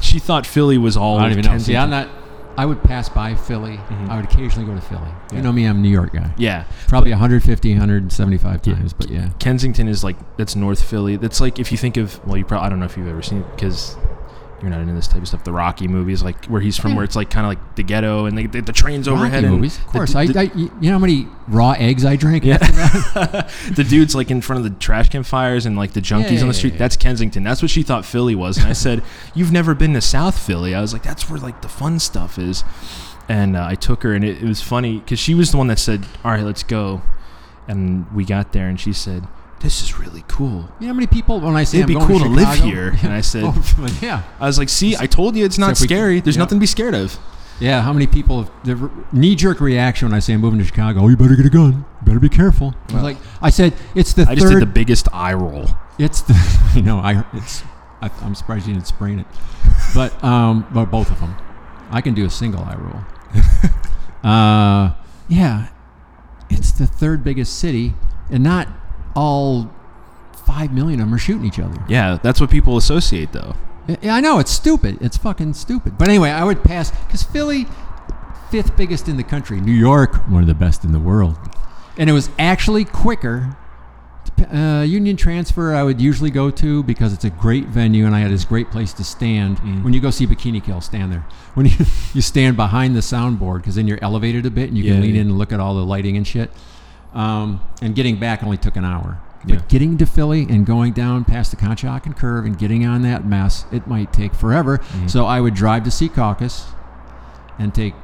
She 0.00 0.18
thought 0.18 0.46
Philly 0.46 0.78
was 0.78 0.96
all. 0.96 1.18
I 1.18 1.22
don't 1.28 1.32
even 1.38 1.44
know. 1.52 1.58
See, 1.58 1.76
I'm 1.76 1.90
not. 1.90 2.08
I 2.56 2.66
would 2.66 2.82
pass 2.82 3.08
by 3.08 3.34
Philly. 3.34 3.78
Mhm. 3.88 4.08
I 4.10 4.16
would 4.16 4.24
occasionally 4.26 4.66
go 4.66 4.74
to 4.74 4.80
Philly. 4.80 5.00
Yeah. 5.30 5.36
You 5.38 5.42
know 5.42 5.52
me, 5.52 5.64
I'm 5.66 5.76
a 5.78 5.80
New 5.80 5.88
York 5.88 6.12
guy. 6.12 6.30
Yeah, 6.36 6.64
Probably 6.88 7.10
150, 7.10 7.70
175 7.72 8.60
Yeah. 8.64 8.74
times, 8.74 8.92
but 8.92 9.08
yeah. 9.10 9.28
Kensington 9.38 9.88
is 9.88 10.02
like 10.04 10.16
that's 10.36 10.54
North 10.56 10.82
Philly. 10.82 11.16
That's 11.16 11.40
like 11.40 11.58
if 11.58 11.70
you 11.72 11.78
think 11.78 11.96
of 11.96 12.20
well, 12.26 12.36
you 12.36 12.44
probably 12.44 12.66
I 12.66 12.68
don't 12.70 12.80
know 12.80 12.86
if 12.86 12.96
you've 12.96 13.08
ever 13.08 13.22
seen 13.22 13.38
it 13.38 13.46
because 13.56 13.96
you're 14.60 14.70
not 14.70 14.80
into 14.80 14.92
this 14.92 15.08
type 15.08 15.22
of 15.22 15.28
stuff. 15.28 15.42
The 15.44 15.52
Rocky 15.52 15.88
movies, 15.88 16.22
like 16.22 16.44
where 16.46 16.60
he's 16.60 16.76
from, 16.76 16.90
Yeah. 16.90 16.96
where 16.96 17.04
it's 17.04 17.16
like 17.16 17.30
kind 17.30 17.46
of 17.46 17.48
like 17.50 17.76
the 17.76 17.82
ghetto 17.82 18.26
and 18.26 18.36
the, 18.36 18.46
the, 18.46 18.60
the 18.60 18.72
trains 18.72 19.08
overhead. 19.08 19.32
Rocky 19.42 19.46
and 19.46 19.54
movies, 19.56 19.78
of 19.78 19.86
course. 19.86 20.12
the- 20.12 20.18
I, 20.18 20.26
the- 20.26 20.38
I, 20.40 20.42
you 20.54 20.70
know 20.82 20.92
how 20.92 20.98
many 20.98 21.26
raw 21.48 21.72
eggs 21.72 22.04
I 22.04 22.16
drank? 22.16 22.44
Yeah. 22.44 22.58
after 22.60 22.72
that? 23.32 23.50
the 23.74 23.84
dudes 23.84 24.14
like 24.14 24.30
in 24.30 24.40
front 24.40 24.64
of 24.64 24.70
the 24.72 24.78
trash 24.78 25.08
can 25.08 25.22
fires 25.22 25.66
and 25.66 25.76
like 25.76 25.92
the 25.92 26.00
junkies 26.00 26.30
Yeah, 26.32 26.40
on 26.40 26.40
the 26.40 26.46
yeah, 26.46 26.52
street. 26.52 26.72
yeah. 26.74 26.78
That's 26.78 26.96
Kensington. 26.96 27.42
That's 27.42 27.62
what 27.62 27.70
she 27.70 27.82
thought 27.82 28.04
Philly 28.04 28.34
was. 28.34 28.58
And 28.58 28.66
I 28.66 28.72
said, 28.74 29.02
"You've 29.34 29.52
never 29.52 29.74
been 29.74 29.94
to 29.94 30.00
South 30.00 30.38
Philly." 30.38 30.74
I 30.74 30.80
was 30.80 30.92
like, 30.92 31.02
"That's 31.02 31.30
where 31.30 31.40
like 31.40 31.62
the 31.62 31.68
fun 31.68 31.98
stuff 31.98 32.38
is." 32.38 32.62
And 33.28 33.56
uh, 33.56 33.64
I 33.64 33.76
took 33.76 34.02
her, 34.02 34.12
and 34.12 34.24
it, 34.24 34.42
it 34.42 34.46
was 34.46 34.60
funny 34.60 34.98
because 34.98 35.18
she 35.20 35.34
was 35.34 35.52
the 35.52 35.56
one 35.56 35.68
that 35.68 35.78
said, 35.78 36.04
"All 36.24 36.32
right, 36.32 36.42
let's 36.42 36.62
go." 36.64 37.00
And 37.68 38.10
we 38.12 38.24
got 38.24 38.52
there, 38.52 38.68
and 38.68 38.80
she 38.80 38.92
said, 38.92 39.26
"This 39.60 39.82
is 39.82 39.98
really 39.98 40.24
cool." 40.28 40.68
You 40.80 40.86
know 40.86 40.86
how 40.88 40.92
many 40.94 41.06
people 41.06 41.40
when 41.40 41.56
I 41.56 41.64
say 41.64 41.78
It'd 41.78 41.94
I'm 41.96 42.00
be 42.00 42.06
cool 42.06 42.18
to 42.20 42.28
live 42.28 42.58
here. 42.60 42.96
And 43.02 43.12
I 43.12 43.20
said- 43.20 43.44
Oh, 43.46 43.98
yeah, 44.02 44.22
I 44.38 44.46
was 44.46 44.58
like, 44.58 44.68
"See, 44.68 44.96
I 44.96 45.06
told 45.06 45.36
you 45.36 45.44
it's 45.44 45.58
not 45.58 45.70
we- 45.80 45.86
scary. 45.86 46.20
There's 46.20 46.36
yeah. 46.36 46.40
nothing 46.42 46.56
to 46.58 46.60
be 46.60 46.66
scared 46.66 46.94
of." 46.94 47.18
yeah. 47.60 47.82
How 47.82 47.92
many 47.92 48.06
people? 48.06 48.44
have- 48.44 48.50
The 48.64 48.90
knee 49.12 49.34
jerk 49.36 49.60
reaction 49.60 50.08
when 50.08 50.16
I 50.16 50.20
say 50.20 50.32
I'm 50.32 50.40
moving 50.40 50.58
to 50.60 50.64
Chicago. 50.64 51.00
Oh, 51.02 51.08
you 51.08 51.16
better 51.16 51.36
get 51.36 51.46
a 51.46 51.50
gun. 51.50 51.84
You 52.00 52.06
better 52.06 52.20
be 52.20 52.28
careful. 52.30 52.74
I 52.88 52.94
was 52.94 53.02
like 53.02 53.16
I 53.42 53.50
said, 53.50 53.74
it's 53.94 54.12
the 54.14 54.22
I 54.22 54.34
just 54.34 54.46
did 54.46 54.52
third. 54.54 54.62
the 54.62 54.66
biggest 54.66 55.08
eye 55.12 55.34
roll. 55.34 55.66
It's 55.98 56.22
the 56.22 56.34
you 56.74 56.82
know 56.82 56.98
I 56.98 57.24
it's 57.34 57.62
I, 58.02 58.10
I'm 58.22 58.34
surprised 58.34 58.66
you 58.66 58.72
didn't 58.72 58.86
sprain 58.86 59.18
it, 59.18 59.26
but 59.94 60.12
um 60.24 60.66
but 60.72 60.86
both 60.86 61.10
of 61.10 61.20
them, 61.20 61.36
I 61.90 62.00
can 62.00 62.14
do 62.14 62.24
a 62.24 62.30
single 62.30 62.62
eye 62.62 62.76
roll. 62.76 63.02
uh, 64.24 64.94
yeah, 65.28 65.68
it's 66.48 66.72
the 66.72 66.86
third 66.86 67.22
biggest 67.22 67.58
city, 67.58 67.94
and 68.30 68.42
not 68.42 68.68
all 69.14 69.70
five 70.46 70.72
million 70.72 71.00
of 71.00 71.06
them 71.06 71.14
are 71.14 71.18
shooting 71.18 71.44
each 71.44 71.58
other. 71.58 71.82
Yeah, 71.88 72.18
that's 72.22 72.40
what 72.40 72.50
people 72.50 72.76
associate 72.76 73.32
though. 73.32 73.54
Yeah, 74.02 74.14
I 74.14 74.20
know 74.20 74.38
it's 74.38 74.50
stupid. 74.50 74.98
It's 75.00 75.16
fucking 75.16 75.54
stupid. 75.54 75.98
But 75.98 76.08
anyway, 76.08 76.30
I 76.30 76.44
would 76.44 76.62
pass 76.62 76.90
because 76.90 77.22
Philly, 77.22 77.66
fifth 78.50 78.76
biggest 78.76 79.08
in 79.08 79.16
the 79.16 79.24
country. 79.24 79.60
New 79.60 79.72
York, 79.72 80.28
one 80.28 80.42
of 80.42 80.48
the 80.48 80.54
best 80.54 80.84
in 80.84 80.92
the 80.92 80.98
world, 80.98 81.36
and 81.96 82.10
it 82.10 82.12
was 82.12 82.30
actually 82.38 82.84
quicker. 82.84 83.56
Uh, 84.52 84.84
Union 84.86 85.16
Transfer, 85.16 85.74
I 85.74 85.82
would 85.82 86.00
usually 86.00 86.30
go 86.30 86.50
to 86.50 86.82
because 86.84 87.12
it's 87.12 87.24
a 87.24 87.30
great 87.30 87.66
venue, 87.66 88.06
and 88.06 88.14
I 88.14 88.20
had 88.20 88.30
this 88.30 88.44
great 88.44 88.70
place 88.70 88.92
to 88.94 89.04
stand. 89.04 89.58
Mm. 89.58 89.82
When 89.82 89.92
you 89.92 90.00
go 90.00 90.10
see 90.10 90.26
Bikini 90.26 90.64
Kill, 90.64 90.80
stand 90.80 91.12
there. 91.12 91.26
When 91.54 91.66
you 91.66 91.72
you 92.14 92.22
stand 92.22 92.56
behind 92.56 92.96
the 92.96 93.00
soundboard, 93.00 93.58
because 93.58 93.74
then 93.74 93.86
you're 93.86 94.02
elevated 94.02 94.46
a 94.46 94.50
bit, 94.50 94.68
and 94.68 94.78
you 94.78 94.84
can 94.84 95.00
lean 95.00 95.14
yeah. 95.14 95.22
in 95.22 95.28
and 95.28 95.38
look 95.38 95.52
at 95.52 95.60
all 95.60 95.74
the 95.74 95.84
lighting 95.84 96.16
and 96.16 96.26
shit. 96.26 96.50
Um, 97.14 97.60
and 97.82 97.94
getting 97.94 98.18
back 98.20 98.42
only 98.42 98.56
took 98.56 98.76
an 98.76 98.84
hour. 98.84 99.18
But 99.44 99.52
Yeah. 99.54 99.60
getting 99.68 99.96
to 99.98 100.06
Philly 100.06 100.46
and 100.48 100.66
going 100.66 100.92
down 100.92 101.24
past 101.24 101.50
the 101.50 101.56
Conshohocken 101.56 102.14
Curve 102.16 102.44
and 102.44 102.56
getting 102.58 102.86
on 102.86 103.02
that 103.02 103.26
mess, 103.26 103.64
it 103.72 103.86
might 103.86 104.12
take 104.12 104.34
forever. 104.34 104.78
Mhm. 104.78 105.10
So 105.10 105.26
I 105.26 105.40
would 105.40 105.54
drive 105.54 105.84
to 105.84 105.90
Secaucus 105.90 106.66
and 107.58 107.72
take 107.74 107.94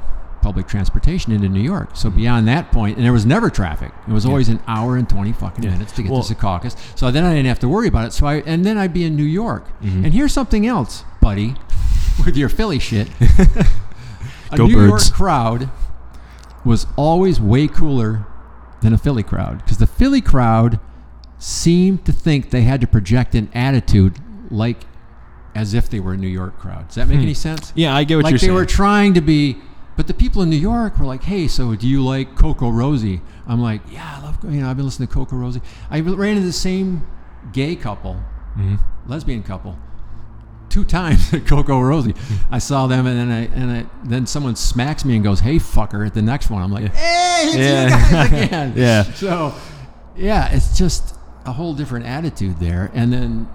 public 0.42 0.66
transportation 0.66 1.32
into 1.32 1.48
New 1.48 1.60
York. 1.60 1.90
So 1.94 2.08
beyond 2.08 2.46
that 2.48 2.70
point, 2.72 2.96
and 2.96 3.04
there 3.04 3.12
was 3.12 3.26
never 3.26 3.50
traffic. 3.50 3.92
It 4.08 4.12
was 4.12 4.24
Yeah. 4.24 4.30
always 4.30 4.48
an 4.48 4.60
hour 4.68 4.96
and 4.96 5.08
twenty 5.08 5.32
fucking 5.32 5.62
Yeah. 5.64 5.70
minutes 5.70 5.92
to 5.92 6.02
get 6.02 6.10
Well- 6.10 6.22
to 6.22 6.34
Secaucus. 6.34 6.74
So 6.94 7.10
then 7.10 7.24
I 7.24 7.30
didn't 7.34 7.48
have 7.48 7.58
to 7.60 7.68
worry 7.68 7.88
about 7.88 8.06
it. 8.06 8.12
So 8.12 8.26
I 8.26 8.42
and 8.46 8.64
then 8.64 8.78
I'd 8.78 8.92
be 8.94 9.04
in 9.04 9.14
New 9.16 9.24
York. 9.24 9.66
Mhm. 9.84 10.04
And 10.04 10.14
here's 10.14 10.32
something 10.32 10.66
else, 10.66 11.04
buddy, 11.20 11.54
with 12.24 12.36
your 12.36 12.48
Philly 12.48 12.78
shit. 12.78 13.08
a 14.52 14.56
Go 14.56 14.66
New 14.66 14.74
Birds. 14.76 14.88
York 15.08 15.12
crowd 15.16 15.68
was 16.64 16.86
always 16.96 17.40
way 17.40 17.66
cooler 17.68 18.24
than 18.86 18.94
a 18.94 18.98
Philly 18.98 19.24
crowd 19.24 19.58
because 19.58 19.78
the 19.78 19.86
Philly 19.86 20.20
crowd 20.20 20.78
seemed 21.38 22.04
to 22.06 22.12
think 22.12 22.50
they 22.50 22.62
had 22.62 22.80
to 22.80 22.86
project 22.86 23.34
an 23.34 23.48
attitude 23.52 24.18
like 24.48 24.84
as 25.56 25.74
if 25.74 25.90
they 25.90 25.98
were 25.98 26.12
a 26.12 26.16
New 26.16 26.28
York 26.28 26.56
crowd. 26.56 26.86
Does 26.86 26.94
that 26.94 27.08
make 27.08 27.16
Hmm. 27.18 27.24
any 27.24 27.34
sense? 27.34 27.72
Yeah, 27.74 27.96
I 27.96 28.04
get 28.04 28.14
what 28.16 28.24
like 28.24 28.30
you're 28.30 28.38
saying. 28.38 28.52
Like 28.52 28.56
they 28.56 28.62
were 28.62 28.66
trying 28.66 29.14
to 29.14 29.20
be, 29.20 29.56
but 29.96 30.06
the 30.06 30.14
people 30.14 30.40
in 30.42 30.50
New 30.50 30.56
York 30.72 30.98
were 31.00 31.04
like, 31.06 31.24
"Hey, 31.24 31.48
so 31.48 31.74
do 31.74 31.88
you 31.88 32.00
like 32.00 32.36
Coco 32.36 32.70
Rosie?" 32.70 33.22
I'm 33.48 33.60
like, 33.60 33.80
"Yeah, 33.90 34.18
I 34.18 34.22
love. 34.22 34.38
You 34.44 34.60
know, 34.60 34.70
I've 34.70 34.76
been 34.76 34.86
listening 34.86 35.08
to 35.08 35.14
Coco 35.14 35.34
Rosie." 35.36 35.62
I 35.90 35.98
ran 36.00 36.36
into 36.36 36.46
the 36.46 36.52
same 36.52 37.02
gay 37.52 37.74
couple, 37.74 38.18
Mhm. 38.56 38.78
lesbian 39.08 39.42
couple, 39.42 39.76
two 40.68 40.84
times 40.84 41.32
at 41.32 41.46
Coco 41.46 41.80
Rosie. 41.80 42.14
I 42.50 42.58
saw 42.58 42.86
them, 42.86 43.06
and 43.06 43.18
then 43.18 43.30
I 43.30 43.54
and 43.54 43.70
I, 43.70 43.86
then 44.04 44.26
someone 44.26 44.56
smacks 44.56 45.04
me 45.04 45.14
and 45.16 45.24
goes, 45.24 45.40
"Hey, 45.40 45.56
fucker!" 45.56 46.06
At 46.06 46.14
the 46.14 46.22
next 46.22 46.50
one, 46.50 46.62
I'm 46.62 46.72
like, 46.72 46.92
"Hey, 46.94 47.42
it's 47.46 47.56
Yeah. 47.56 47.84
you 47.84 47.90
guys 48.30 48.44
again." 48.44 48.72
Yeah. 48.76 49.02
So, 49.04 49.54
yeah, 50.16 50.48
it's 50.54 50.76
just 50.76 51.14
a 51.44 51.52
whole 51.52 51.74
different 51.74 52.06
attitude 52.06 52.58
there, 52.58 52.90
and 52.94 53.12
then 53.12 53.48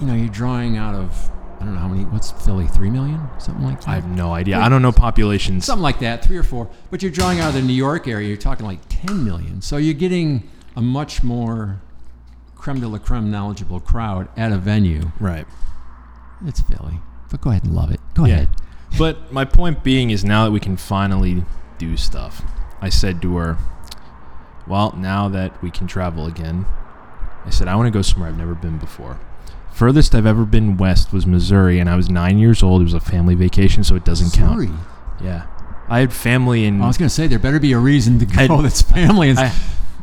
you 0.00 0.06
know 0.06 0.14
you're 0.14 0.28
drawing 0.28 0.76
out 0.76 0.94
of 0.94 1.30
I 1.60 1.64
don't 1.64 1.74
know 1.74 1.80
how 1.80 1.88
many. 1.88 2.04
What's 2.04 2.30
Philly? 2.32 2.66
Three 2.66 2.90
million, 2.90 3.20
something 3.38 3.64
like 3.64 3.80
that. 3.80 3.88
I 3.88 3.94
have 3.94 4.08
no 4.08 4.34
idea. 4.34 4.58
I 4.58 4.68
don't 4.68 4.82
know 4.82 4.92
populations. 4.92 5.64
something 5.64 5.82
like 5.82 6.00
that, 6.00 6.22
three 6.24 6.36
or 6.36 6.42
four. 6.42 6.68
But 6.90 7.02
you're 7.02 7.10
drawing 7.12 7.40
out 7.40 7.48
of 7.48 7.54
the 7.54 7.62
New 7.62 7.72
York 7.72 8.06
area. 8.06 8.28
You're 8.28 8.36
talking 8.36 8.66
like 8.66 8.80
10 8.90 9.24
million. 9.24 9.62
So 9.62 9.78
you're 9.78 9.94
getting 9.94 10.50
a 10.76 10.82
much 10.82 11.22
more 11.22 11.80
creme 12.56 12.80
de 12.80 12.86
la 12.88 12.98
creme 12.98 13.30
knowledgeable 13.30 13.80
crowd 13.80 14.28
at 14.36 14.52
a 14.52 14.58
venue. 14.58 15.12
Right. 15.18 15.46
It's 16.44 16.60
Philly, 16.60 17.00
but 17.30 17.40
go 17.40 17.50
ahead 17.50 17.64
and 17.64 17.74
love 17.74 17.90
it. 17.90 18.00
Go 18.14 18.24
Yeah. 18.24 18.34
ahead. 18.34 18.48
But 18.98 19.32
my 19.32 19.44
point 19.44 19.82
being 19.82 20.10
is 20.10 20.24
now 20.24 20.44
that 20.44 20.50
we 20.50 20.60
can 20.60 20.76
finally 20.76 21.44
do 21.78 21.96
stuff, 21.96 22.42
I 22.80 22.88
said 22.88 23.20
to 23.22 23.36
her, 23.36 23.56
well, 24.66 24.94
now 24.96 25.28
that 25.28 25.60
we 25.62 25.70
can 25.70 25.86
travel 25.86 26.26
again, 26.26 26.66
I 27.44 27.50
said, 27.50 27.68
I 27.68 27.76
want 27.76 27.86
to 27.86 27.90
go 27.90 28.02
somewhere 28.02 28.28
I've 28.28 28.38
never 28.38 28.54
been 28.54 28.78
before. 28.78 29.18
Furthest 29.72 30.14
I've 30.14 30.26
ever 30.26 30.44
been 30.44 30.76
west 30.76 31.12
was 31.12 31.26
Missouri, 31.26 31.78
and 31.78 31.88
I 31.88 31.96
was 31.96 32.08
nine 32.08 32.38
years 32.38 32.62
old. 32.62 32.80
It 32.80 32.84
was 32.84 32.94
a 32.94 33.00
family 33.00 33.34
vacation, 33.34 33.84
so 33.84 33.94
it 33.94 34.04
doesn't 34.04 34.30
Sorry. 34.30 34.66
count. 34.68 34.78
Yeah. 35.22 35.42
I 35.88 36.00
had 36.00 36.12
family 36.12 36.64
in. 36.64 36.80
I 36.82 36.86
was 36.86 36.96
going 36.98 37.08
to 37.08 37.14
say 37.14 37.26
there 37.26 37.38
better 37.38 37.60
be 37.60 37.72
a 37.72 37.78
reason 37.78 38.18
to 38.18 38.26
go 38.26 38.56
I- 38.58 38.62
that's 38.62 38.82
family. 38.82 39.30
And 39.30 39.38
I, 39.38 39.52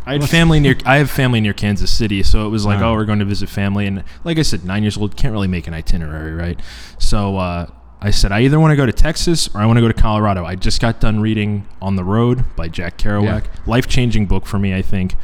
I 0.06 0.14
had 0.14 0.30
family 0.30 0.60
near. 0.60 0.76
I 0.86 0.98
have 0.98 1.10
family 1.10 1.40
near 1.42 1.54
Kansas 1.54 1.92
City, 1.96 2.24
so 2.24 2.46
it 2.46 2.50
was 2.50 2.66
like, 2.66 2.82
Wow. 2.82 2.92
oh, 2.92 2.96
we're 2.96 3.06
going 3.06 3.20
to 3.20 3.26
visit 3.26 3.50
family, 3.50 3.88
and 3.88 4.04
like 4.24 4.38
I 4.38 4.42
said, 4.42 4.66
nine 4.66 4.84
years 4.84 4.98
old, 4.98 5.16
can't 5.16 5.32
really 5.32 5.48
make 5.48 5.68
an 5.68 5.74
itinerary, 5.74 6.34
right? 6.34 6.60
So 7.00 7.38
uh, 7.38 7.68
I 8.02 8.12
said, 8.12 8.32
I 8.34 8.42
either 8.42 8.60
want 8.60 8.72
to 8.72 8.76
go 8.76 8.86
to 8.86 8.92
Texas 8.92 9.48
or 9.56 9.62
I 9.62 9.66
want 9.66 9.78
to 9.78 9.82
go 9.82 9.88
to 9.88 9.94
Colorado. 9.94 10.44
I 10.46 10.56
just 10.56 10.82
got 10.82 11.00
done 11.00 11.22
reading 11.22 11.66
On 11.82 11.96
the 11.96 12.04
Road 12.04 12.44
by 12.56 12.68
Jack 12.68 12.98
Kerouac, 12.98 13.46
life 13.66 13.88
changing 13.88 14.26
book 14.26 14.46
for 14.46 14.60
me, 14.60 14.76
I 14.76 14.82
think. 14.82 15.16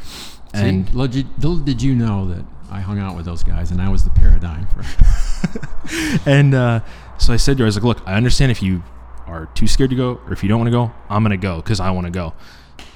And 0.54 0.86
See, 0.88 0.92
little 0.96 1.08
did, 1.08 1.26
little 1.44 1.58
did 1.58 1.82
you 1.82 1.94
know 1.94 2.26
that 2.28 2.44
I 2.70 2.80
hung 2.80 2.98
out 2.98 3.16
with 3.16 3.26
those 3.26 3.42
guys 3.42 3.70
and 3.70 3.82
I 3.82 3.88
was 3.90 4.04
the 4.04 4.10
paradigm 4.10 4.66
for 4.66 4.82
and 6.28 6.54
uh, 6.54 6.80
so 7.18 7.32
I 7.32 7.36
said 7.36 7.56
to 7.58 7.62
her, 7.62 7.66
I 7.66 7.68
was 7.68 7.76
like, 7.76 7.84
look, 7.84 8.02
I 8.06 8.14
understand 8.14 8.50
if 8.50 8.62
you 8.62 8.82
are 9.26 9.46
too 9.54 9.66
scared 9.66 9.90
to 9.90 9.96
go 9.96 10.20
or 10.26 10.32
if 10.32 10.42
you 10.42 10.48
don't 10.48 10.58
want 10.58 10.68
to 10.68 10.72
go, 10.72 10.90
I'm 11.08 11.22
gonna 11.22 11.36
go 11.36 11.56
because 11.56 11.80
I 11.80 11.90
want 11.90 12.06
to 12.06 12.10
go. 12.10 12.32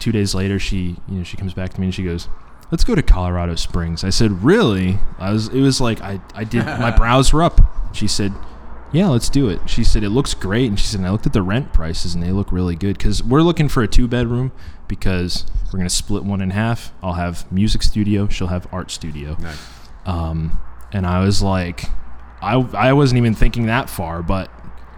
Two 0.04 0.12
days 0.12 0.34
later, 0.34 0.58
she 0.58 0.96
you 1.08 1.16
know 1.16 1.22
she 1.24 1.38
comes 1.38 1.54
back 1.54 1.72
to 1.72 1.80
me 1.80 1.86
and 1.86 1.94
she 1.94 2.04
goes, 2.04 2.28
let's 2.70 2.84
go 2.84 2.94
to 2.94 3.02
Colorado 3.02 3.54
Springs. 3.54 4.04
I 4.04 4.10
said, 4.10 4.44
really? 4.44 4.98
I 5.18 5.32
was 5.32 5.48
it 5.48 5.62
was 5.62 5.80
like 5.80 6.02
I 6.02 6.20
I 6.34 6.44
did 6.44 6.66
my 6.66 6.90
brows 6.94 7.32
were 7.32 7.42
up. 7.42 7.58
She 7.94 8.06
said. 8.06 8.34
Yeah, 8.92 9.08
let's 9.08 9.30
do 9.30 9.48
it. 9.48 9.60
She 9.66 9.82
said 9.82 10.04
it 10.04 10.10
looks 10.10 10.34
great, 10.34 10.68
and 10.68 10.78
she 10.78 10.86
said 10.86 11.00
and 11.00 11.06
I 11.06 11.10
looked 11.10 11.26
at 11.26 11.32
the 11.32 11.42
rent 11.42 11.72
prices, 11.72 12.14
and 12.14 12.22
they 12.22 12.32
look 12.32 12.52
really 12.52 12.76
good 12.76 12.98
because 12.98 13.24
we're 13.24 13.40
looking 13.40 13.66
for 13.70 13.82
a 13.82 13.88
two 13.88 14.06
bedroom 14.06 14.52
because 14.88 15.46
we're 15.72 15.78
gonna 15.78 15.88
split 15.88 16.22
one 16.22 16.42
in 16.42 16.50
half. 16.50 16.92
I'll 17.02 17.14
have 17.14 17.50
music 17.50 17.82
studio, 17.82 18.28
she'll 18.28 18.48
have 18.48 18.68
art 18.72 18.90
studio. 18.90 19.38
Um, 20.04 20.58
and 20.92 21.06
I 21.06 21.24
was 21.24 21.40
like, 21.40 21.86
I, 22.42 22.56
I 22.56 22.92
wasn't 22.92 23.18
even 23.18 23.34
thinking 23.34 23.66
that 23.66 23.88
far, 23.88 24.22
but 24.22 24.50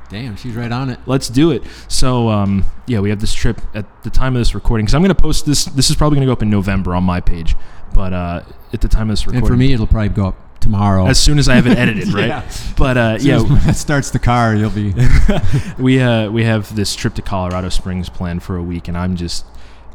Damn, 0.09 0.37
she's 0.37 0.55
right 0.55 0.71
on 0.71 0.91
it. 0.91 0.99
let's 1.07 1.29
do 1.29 1.51
it. 1.51 1.63
So, 1.89 2.29
um, 2.29 2.65
yeah, 2.87 3.01
we 3.01 3.11
have 3.11 3.21
this 3.21 3.35
trip 3.35 3.61
at 3.75 4.03
the 4.05 4.11
time 4.11 4.37
of 4.37 4.41
this 4.41 4.55
recording 4.55 4.87
because 4.87 4.95
I'm 4.95 5.03
going 5.03 5.15
to 5.15 5.21
post 5.21 5.47
this. 5.47 5.65
This 5.65 5.91
is 5.91 5.97
probably 5.97 6.17
going 6.17 6.27
to 6.27 6.29
go 6.29 6.33
up 6.33 6.43
in 6.43 6.51
November 6.51 6.95
on 6.95 7.05
my 7.05 7.21
page, 7.21 7.57
but 7.93 8.13
uh, 8.13 8.43
at 8.73 8.81
the 8.81 8.89
time 8.89 9.11
of 9.11 9.15
this 9.15 9.27
recording, 9.27 9.43
And 9.43 9.49
for 9.49 9.57
me, 9.57 9.73
it'll 9.73 9.87
probably 9.87 10.11
go 10.11 10.27
up 10.27 10.61
tomorrow. 10.61 11.07
as 11.07 11.19
soon 11.19 11.39
as 11.39 11.49
I 11.49 11.55
have 11.55 11.67
it 11.67 11.79
edited, 11.79 12.09
right? 12.13 12.29
Yeah. 12.29 12.51
But 12.77 12.97
uh, 12.97 13.01
As 13.01 13.23
soon 13.23 13.31
yeah, 13.31 13.57
as 13.57 13.67
that 13.67 13.77
starts 13.77 14.11
the 14.11 14.19
car, 14.19 14.55
you'll 14.55 14.71
be. 14.71 14.95
we 15.79 16.01
uh, 16.01 16.31
we 16.31 16.45
have 16.45 16.75
this 16.75 16.95
trip 16.95 17.15
to 17.15 17.23
Colorado 17.23 17.69
Springs 17.69 18.09
planned 18.09 18.43
for 18.43 18.57
a 18.57 18.63
week, 18.63 18.89
and 18.89 18.97
I'm 18.97 19.17
just 19.17 19.45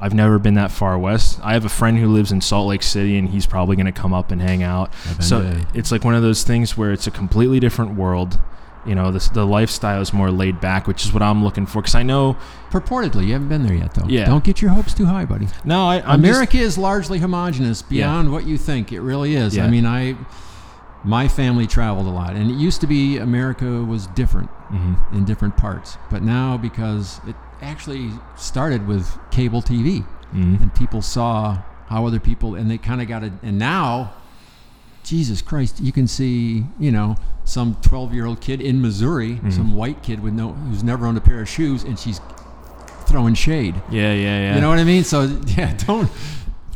I've 0.01 0.13
never 0.13 0.39
been 0.39 0.55
that 0.55 0.71
far 0.71 0.97
west. 0.97 1.39
I 1.43 1.53
have 1.53 1.63
a 1.63 1.69
friend 1.69 1.97
who 1.97 2.07
lives 2.07 2.31
in 2.31 2.41
Salt 2.41 2.67
Lake 2.67 2.81
City, 2.83 3.17
and 3.17 3.29
he's 3.29 3.45
probably 3.45 3.75
going 3.75 3.85
to 3.85 3.91
come 3.91 4.13
up 4.13 4.31
and 4.31 4.41
hang 4.41 4.63
out. 4.63 4.93
So 5.19 5.61
it's 5.75 5.91
like 5.91 6.03
one 6.03 6.15
of 6.15 6.23
those 6.23 6.43
things 6.43 6.75
where 6.75 6.91
it's 6.91 7.05
a 7.05 7.11
completely 7.11 7.59
different 7.59 7.93
world. 7.93 8.39
You 8.85 8.95
know, 8.95 9.11
this, 9.11 9.29
the 9.29 9.45
lifestyle 9.45 10.01
is 10.01 10.11
more 10.11 10.31
laid 10.31 10.59
back, 10.59 10.87
which 10.87 11.05
is 11.05 11.13
what 11.13 11.21
I'm 11.21 11.43
looking 11.43 11.65
for. 11.67 11.81
Because 11.81 11.93
I 11.95 12.03
know, 12.03 12.35
Purportedly, 12.71 13.27
you 13.27 13.33
haven't 13.33 13.49
been 13.49 13.63
there 13.63 13.75
yet, 13.75 13.93
though. 13.93 14.07
Yeah. 14.07 14.25
Don't 14.25 14.43
get 14.43 14.61
your 14.61 14.71
hopes 14.71 14.93
too 14.93 15.05
high, 15.05 15.25
buddy. 15.25 15.47
no, 15.63 15.85
I, 15.87 15.97
I'm 15.97 16.21
just- 16.21 16.31
America 16.33 16.57
is 16.57 16.77
largely 16.77 17.19
homogenous 17.19 17.81
beyond 17.81 18.31
what 18.31 18.45
you 18.47 18.57
think. 18.57 18.91
It 18.91 19.01
really 19.01 19.35
is. 19.35 19.55
Yeah. 19.55 19.65
I 19.65 19.69
mean, 19.69 19.85
I 19.85 20.15
my 21.03 21.27
family 21.27 21.65
traveled 21.65 22.05
a 22.05 22.09
lot, 22.11 22.33
and 22.35 22.51
it 22.51 22.55
used 22.55 22.79
to 22.81 22.87
be 22.87 23.17
America 23.17 23.65
was 23.83 24.05
different 24.07 24.49
Mhm. 24.71 25.13
in 25.13 25.25
different 25.25 25.57
parts, 25.57 25.97
but 26.11 26.21
now 26.21 26.57
because 26.57 27.19
it 27.27 27.35
actually 27.61 28.11
started 28.35 28.87
with 28.87 29.17
cable 29.31 29.61
TV, 29.63 30.05
Mhm. 30.33 30.61
and 30.61 30.73
people 30.75 31.01
saw 31.01 31.57
how 31.89 32.05
other 32.05 32.19
people, 32.19 32.53
and 32.55 32.69
they 32.69 32.77
kind 32.77 33.01
of 33.01 33.07
got 33.07 33.23
it, 33.23 33.33
and 33.43 33.57
now. 33.59 34.11
Jesus 35.03 35.41
Christ! 35.41 35.79
You 35.81 35.91
can 35.91 36.07
see, 36.07 36.65
you 36.79 36.91
know, 36.91 37.15
some 37.43 37.75
12-year-old 37.75 38.39
kid 38.41 38.61
in 38.61 38.81
Missouri, 38.81 39.33
Mm-hmm. 39.35 39.49
some 39.51 39.75
white 39.75 40.03
kid 40.03 40.21
with 40.21 40.33
no, 40.33 40.53
who's 40.53 40.83
never 40.83 41.05
owned 41.05 41.17
a 41.17 41.21
pair 41.21 41.41
of 41.41 41.49
shoes, 41.49 41.83
and 41.83 41.97
she's 41.99 42.19
throwing 43.05 43.33
shade. 43.33 43.75
yeah, 43.91 44.13
yeah, 44.13 44.39
yeah. 44.39 44.55
You 44.55 44.61
know 44.61 44.69
what 44.69 44.79
I 44.79 44.83
mean? 44.83 45.03
So 45.03 45.23
yeah, 45.47 45.73
don't. 45.85 46.09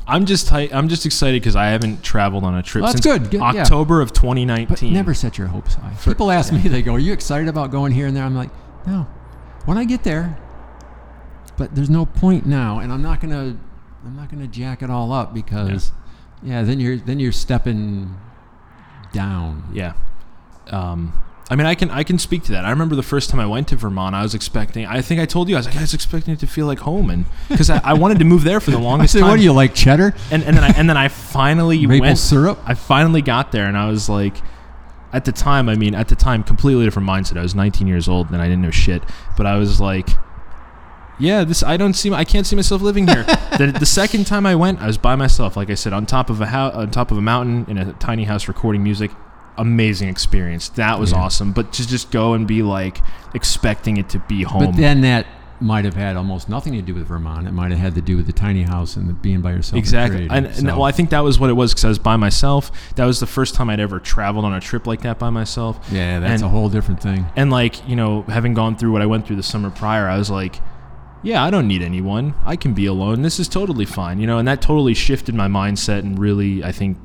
I'm 0.08 0.26
just 0.26 0.52
I'm 0.54 0.88
just 0.88 1.06
excited 1.06 1.42
because 1.42 1.56
I 1.56 1.68
haven't 1.68 2.04
traveled 2.04 2.44
on 2.44 2.54
a 2.56 2.62
trip 2.62 2.84
Well, 2.84 2.94
that's 2.94 3.04
since 3.04 3.20
good. 3.20 3.32
Good, 3.32 3.42
yeah. 3.42 3.62
October 3.62 4.02
of 4.02 4.10
But 4.10 4.16
2019. 4.22 4.94
never 4.94 5.14
set 5.16 5.38
your 5.38 5.48
hopes 5.48 5.74
high. 5.76 5.94
People 6.04 6.30
ask 6.30 6.54
me, 6.54 6.60
they 6.60 6.82
go, 6.84 6.94
"Are 6.94 7.00
you 7.00 7.12
excited 7.14 7.48
about 7.48 7.72
going 7.72 7.92
here 7.92 8.06
and 8.06 8.16
there?" 8.16 8.24
I'm 8.24 8.36
like, 8.36 8.52
"No." 8.86 9.08
When 9.66 9.80
I 9.80 9.84
get 9.86 10.04
there, 10.04 10.38
but 11.58 11.74
there's 11.74 11.90
no 11.90 12.06
point 12.06 12.46
now, 12.46 12.78
and 12.80 12.92
I'm 12.94 13.02
not 13.02 13.20
gonna, 13.20 13.58
I'm 14.06 14.16
not 14.16 14.30
gonna 14.30 14.46
jack 14.48 14.84
it 14.84 14.92
all 14.92 15.12
up 15.12 15.34
because, 15.34 15.90
yeah, 15.90 16.05
then 16.44 16.80
you're 16.80 16.98
then 16.98 17.20
you're 17.20 17.32
stepping 17.32 18.16
down. 19.14 19.64
Yeah. 19.74 19.94
Um, 20.68 21.22
I 21.50 21.56
mean, 21.56 21.68
I 21.68 21.76
can 21.76 21.92
I 21.92 22.04
can 22.04 22.18
speak 22.18 22.44
to 22.46 22.52
that. 22.54 22.66
I 22.66 22.72
remember 22.72 22.96
the 22.96 23.04
first 23.04 23.30
time 23.30 23.40
I 23.40 23.46
went 23.46 23.68
to 23.68 23.76
Vermont, 23.76 24.16
I 24.16 24.24
was 24.24 24.34
expecting. 24.34 24.86
I 24.88 25.02
think 25.02 25.22
I 25.22 25.26
told 25.26 25.48
you 25.48 25.56
I 25.56 25.60
was 25.60 25.68
like 25.68 25.78
I 25.78 25.82
was 25.82 25.94
expecting 25.94 26.34
it 26.34 26.40
to 26.40 26.48
feel 26.48 26.66
like 26.66 26.80
home, 26.80 27.10
and 27.10 27.26
because 27.50 27.70
I, 27.70 27.80
I 27.84 27.94
wanted 27.94 28.20
to 28.20 28.26
move 28.26 28.44
there 28.44 28.60
for 28.60 28.72
the 28.72 28.80
longest 28.90 29.14
said, 29.14 29.22
time. 29.22 29.30
"What 29.30 29.38
do 29.38 29.44
you 29.44 29.54
like, 29.54 29.76
cheddar, 29.76 30.16
and 30.32 30.44
and 30.44 30.58
then 30.58 30.64
I 30.64 30.70
and 30.70 30.90
then 30.90 30.98
I 30.98 31.08
finally 31.08 31.78
maple 31.88 32.08
went. 32.08 32.18
syrup?" 32.18 32.60
I 32.66 32.74
finally 32.74 33.22
got 33.22 33.52
there, 33.52 33.66
and 33.66 33.78
I 33.78 33.88
was 33.90 34.10
like, 34.10 34.36
at 35.14 35.26
the 35.26 35.32
time, 35.32 35.70
I 35.70 35.76
mean, 35.76 35.94
at 35.94 36.08
the 36.08 36.16
time, 36.16 36.44
completely 36.44 36.84
different 36.84 37.08
mindset. 37.08 37.38
I 37.38 37.44
was 37.44 37.54
19 37.54 37.86
years 37.86 38.10
old, 38.10 38.32
and 38.32 38.42
I 38.42 38.46
didn't 38.46 38.64
know 38.64 38.72
shit. 38.72 39.04
But 39.38 39.46
I 39.46 39.58
was 39.58 39.80
like, 39.80 40.10
yeah, 41.20 41.44
this 41.44 41.64
I 41.64 41.78
don't 41.78 41.94
see, 41.94 42.12
I 42.14 42.24
can't 42.24 42.46
see 42.48 42.56
myself 42.56 42.82
living 42.82 43.08
here. 43.08 43.24
the, 43.58 43.76
the 43.78 43.86
second 43.86 44.26
time 44.28 44.46
I 44.46 44.56
went, 44.56 44.82
I 44.82 44.88
was 44.88 44.98
by 44.98 45.16
myself, 45.16 45.56
like 45.58 45.70
I 45.70 45.76
said, 45.76 45.94
on 45.94 46.06
top 46.06 46.30
of 46.30 46.42
a 46.42 46.48
house, 46.48 46.74
on 46.76 46.92
top 46.92 47.12
of 47.12 47.18
a 47.18 47.22
mountain 47.22 47.66
in 47.70 47.78
a 47.78 47.94
tiny 47.94 48.24
house, 48.26 48.48
recording 48.48 48.84
music. 48.84 49.12
Amazing 49.58 50.10
experience. 50.10 50.68
That 50.70 51.00
was 51.00 51.14
Yeah. 51.14 51.20
awesome. 51.20 51.54
But 51.54 51.72
to 51.74 51.88
just 51.88 52.12
go 52.12 52.34
and 52.34 52.46
be 52.46 52.62
like 52.62 53.00
expecting 53.34 53.96
it 53.98 54.10
to 54.10 54.20
be 54.20 54.44
home. 54.44 54.66
But 54.66 54.76
then 54.76 55.00
that 55.02 55.26
might 55.62 55.86
have 55.86 55.94
had 55.94 56.18
almost 56.18 56.50
nothing 56.50 56.74
to 56.74 56.82
do 56.82 56.94
with 56.94 57.08
Vermont. 57.08 57.48
It 57.48 57.54
might 57.54 57.72
have 57.72 57.80
had 57.80 57.96
to 57.96 58.02
do 58.02 58.18
with 58.18 58.26
the 58.28 58.34
tiny 58.34 58.64
house 58.64 58.98
and 58.98 59.08
the 59.08 59.14
being 59.14 59.40
by 59.40 59.52
yourself. 59.52 59.78
Exactly. 59.80 60.28
And, 60.30 60.46
and 60.48 60.56
So- 60.58 60.66
well, 60.66 60.84
I 60.84 60.92
think 60.92 61.12
that 61.12 61.22
was 61.24 61.40
what 61.40 61.50
it 61.50 61.54
was 61.54 61.72
because 61.72 61.86
I 61.86 61.88
was 61.88 62.00
by 62.00 62.18
myself. 62.18 62.70
That 62.96 63.06
was 63.06 63.22
the 63.22 63.26
first 63.28 63.56
time 63.56 63.70
I'd 63.70 63.80
ever 63.80 64.00
traveled 64.02 64.44
on 64.44 64.54
a 64.54 64.60
trip 64.60 64.86
like 64.86 65.04
that 65.04 65.18
by 65.20 65.30
myself. 65.30 65.80
yeah, 65.90 66.20
that's 66.20 66.42
and- 66.42 66.44
a 66.44 66.50
whole 66.50 66.68
different 66.68 67.02
thing. 67.02 67.26
And 67.38 67.50
like, 67.50 67.88
you 67.88 67.96
know, 67.96 68.24
having 68.24 68.54
gone 68.54 68.76
through 68.76 68.92
what 68.92 69.02
I 69.02 69.06
went 69.06 69.26
through 69.26 69.38
the 69.38 69.44
summer 69.44 69.70
prior, 69.70 70.10
I 70.10 70.18
was 70.18 70.30
like, 70.30 70.60
yeah, 71.26 71.44
I 71.44 71.50
don't 71.50 71.68
need 71.68 71.82
anyone. 71.82 72.34
I 72.46 72.56
can 72.56 72.74
be 72.74 72.86
alone. 72.86 73.22
This 73.24 73.40
is 73.40 73.48
totally 73.50 73.86
fine, 73.86 74.20
you 74.20 74.28
know, 74.28 74.38
and 74.38 74.48
that 74.48 74.62
totally 74.62 74.94
shifted 74.94 75.36
my 75.36 75.48
mindset 75.48 76.00
and 76.00 76.18
really, 76.18 76.64
I 76.64 76.72
think, 76.72 76.98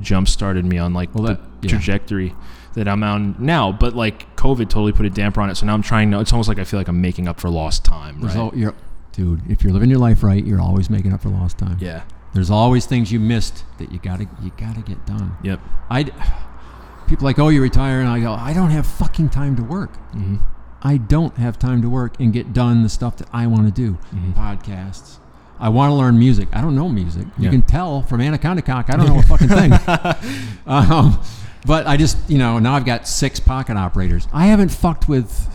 jump 0.00 0.28
started 0.28 0.64
me 0.66 0.78
on 0.78 0.92
like 0.92 1.14
Well, 1.14 1.24
the 1.24 1.34
that- 1.34 1.40
yeah. 1.62 1.70
trajectory 1.70 2.34
that 2.74 2.88
I'm 2.88 3.02
on 3.02 3.36
now. 3.38 3.70
But 3.72 3.94
like 3.94 4.34
COVID 4.36 4.68
totally 4.68 4.92
put 4.92 5.06
a 5.06 5.10
damper 5.10 5.40
on 5.40 5.48
it. 5.50 5.54
So 5.56 5.64
now 5.66 5.74
I'm 5.74 5.82
trying 5.82 6.10
to, 6.10 6.20
it's 6.20 6.32
almost 6.32 6.48
like 6.48 6.58
I 6.58 6.64
feel 6.64 6.80
like 6.80 6.88
I'm 6.88 7.00
making 7.00 7.28
up 7.28 7.38
for 7.40 7.48
lost 7.50 7.84
time, 7.84 8.20
right? 8.20 8.34
al- 8.36 8.52
you're, 8.54 8.74
dude, 9.12 9.42
if 9.50 9.62
you're 9.62 9.72
living 9.72 9.90
your 9.90 9.98
life 10.00 10.22
right, 10.22 10.44
you're 10.44 10.60
always 10.60 10.90
making 10.90 11.12
up 11.12 11.22
for 11.22 11.28
lost 11.30 11.56
time. 11.58 11.76
yeah. 11.80 12.02
There's 12.34 12.50
always 12.50 12.86
things 12.86 13.12
you 13.12 13.20
missed 13.20 13.62
that 13.78 13.92
you 13.92 13.98
gotta 13.98 14.26
you 14.42 14.50
gotta 14.56 14.80
get 14.80 15.04
done. 15.04 15.36
Yep. 15.42 15.60
I 15.90 16.04
people 17.06 17.24
like, 17.26 17.38
oh, 17.38 17.50
you 17.50 17.60
retire, 17.60 18.00
and 18.00 18.08
I 18.08 18.20
go, 18.20 18.32
I 18.32 18.54
don't 18.54 18.70
have 18.70 18.86
fucking 18.86 19.28
time 19.28 19.54
to 19.56 19.62
work. 19.62 19.94
hmm 20.12 20.36
I 20.82 20.96
don't 20.96 21.36
have 21.36 21.58
time 21.58 21.80
to 21.82 21.88
work 21.88 22.18
and 22.18 22.32
get 22.32 22.52
done 22.52 22.82
the 22.82 22.88
stuff 22.88 23.16
that 23.18 23.28
I 23.32 23.46
want 23.46 23.66
to 23.66 23.70
do. 23.72 23.98
Mhm. 24.14 24.34
Podcasts. 24.34 25.16
I 25.60 25.68
want 25.68 25.90
to 25.90 25.94
learn 25.94 26.18
music. 26.18 26.48
I 26.52 26.60
don't 26.60 26.74
know 26.74 26.88
music. 26.88 27.26
You 27.38 27.48
can 27.50 27.62
tell 27.62 28.02
from 28.02 28.20
Anaconda 28.20 28.62
Cock. 28.62 28.86
I 28.90 28.96
don't 28.96 29.06
know 29.06 29.18
a 29.20 29.22
fucking 29.22 29.46
thing. 29.48 29.72
um, 30.66 31.20
but 31.66 31.86
I 31.86 31.96
just, 31.96 32.18
you 32.28 32.36
know, 32.38 32.58
now 32.58 32.74
I've 32.74 32.84
got 32.84 33.06
six 33.06 33.38
pocket 33.38 33.76
operators. 33.76 34.26
I 34.32 34.46
haven't 34.46 34.70
fucked 34.70 35.08
with. 35.08 35.48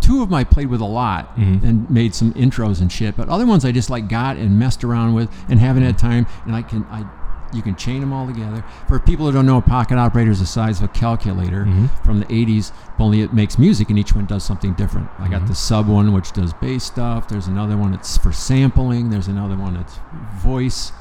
Two 0.00 0.22
of 0.22 0.28
them 0.30 0.34
I 0.34 0.44
played 0.44 0.68
with 0.68 0.80
a 0.80 0.86
lot 0.86 1.36
Mhm. 1.36 1.62
and 1.64 1.90
made 1.90 2.14
some 2.14 2.32
intros 2.32 2.80
and 2.80 2.90
shit. 2.90 3.14
But 3.16 3.28
other 3.28 3.44
ones 3.44 3.64
I 3.66 3.72
just 3.72 3.90
like 3.90 4.08
got 4.08 4.36
and 4.38 4.58
messed 4.58 4.84
around 4.84 5.12
with 5.14 5.28
and 5.50 5.58
haven't 5.58 5.82
had 5.82 5.98
time. 5.98 6.26
And 6.46 6.54
I 6.56 6.62
can, 6.62 6.86
I, 6.90 7.04
you 7.52 7.62
can 7.62 7.74
chain 7.76 8.00
them 8.00 8.12
all 8.12 8.26
together. 8.26 8.62
For 8.88 8.98
people 8.98 9.26
who 9.26 9.32
don't 9.32 9.46
know, 9.46 9.56
a 9.58 9.62
pocket 9.62 9.96
operator 9.98 10.30
is 10.30 10.40
the 10.40 10.46
size 10.46 10.78
of 10.78 10.84
a 10.84 10.88
calculator 10.88 11.64
Mhm. 11.64 11.88
from 12.04 12.20
the 12.20 12.32
80s, 12.32 12.72
only 12.98 13.22
it 13.22 13.32
makes 13.32 13.58
music 13.58 13.88
and 13.90 13.98
each 13.98 14.14
one 14.14 14.26
does 14.26 14.44
something 14.44 14.74
different. 14.74 15.08
I 15.18 15.28
got 15.28 15.42
Mhm. 15.42 15.48
the 15.48 15.54
sub 15.54 15.86
one, 15.86 16.12
which 16.12 16.32
does 16.32 16.52
bass 16.54 16.84
stuff. 16.84 17.28
There's 17.28 17.46
another 17.46 17.76
one 17.76 17.92
that's 17.92 18.16
for 18.16 18.32
sampling. 18.32 19.10
There's 19.10 19.28
another 19.28 19.56
one 19.56 19.74
that's 19.74 19.98
voice 20.42 20.92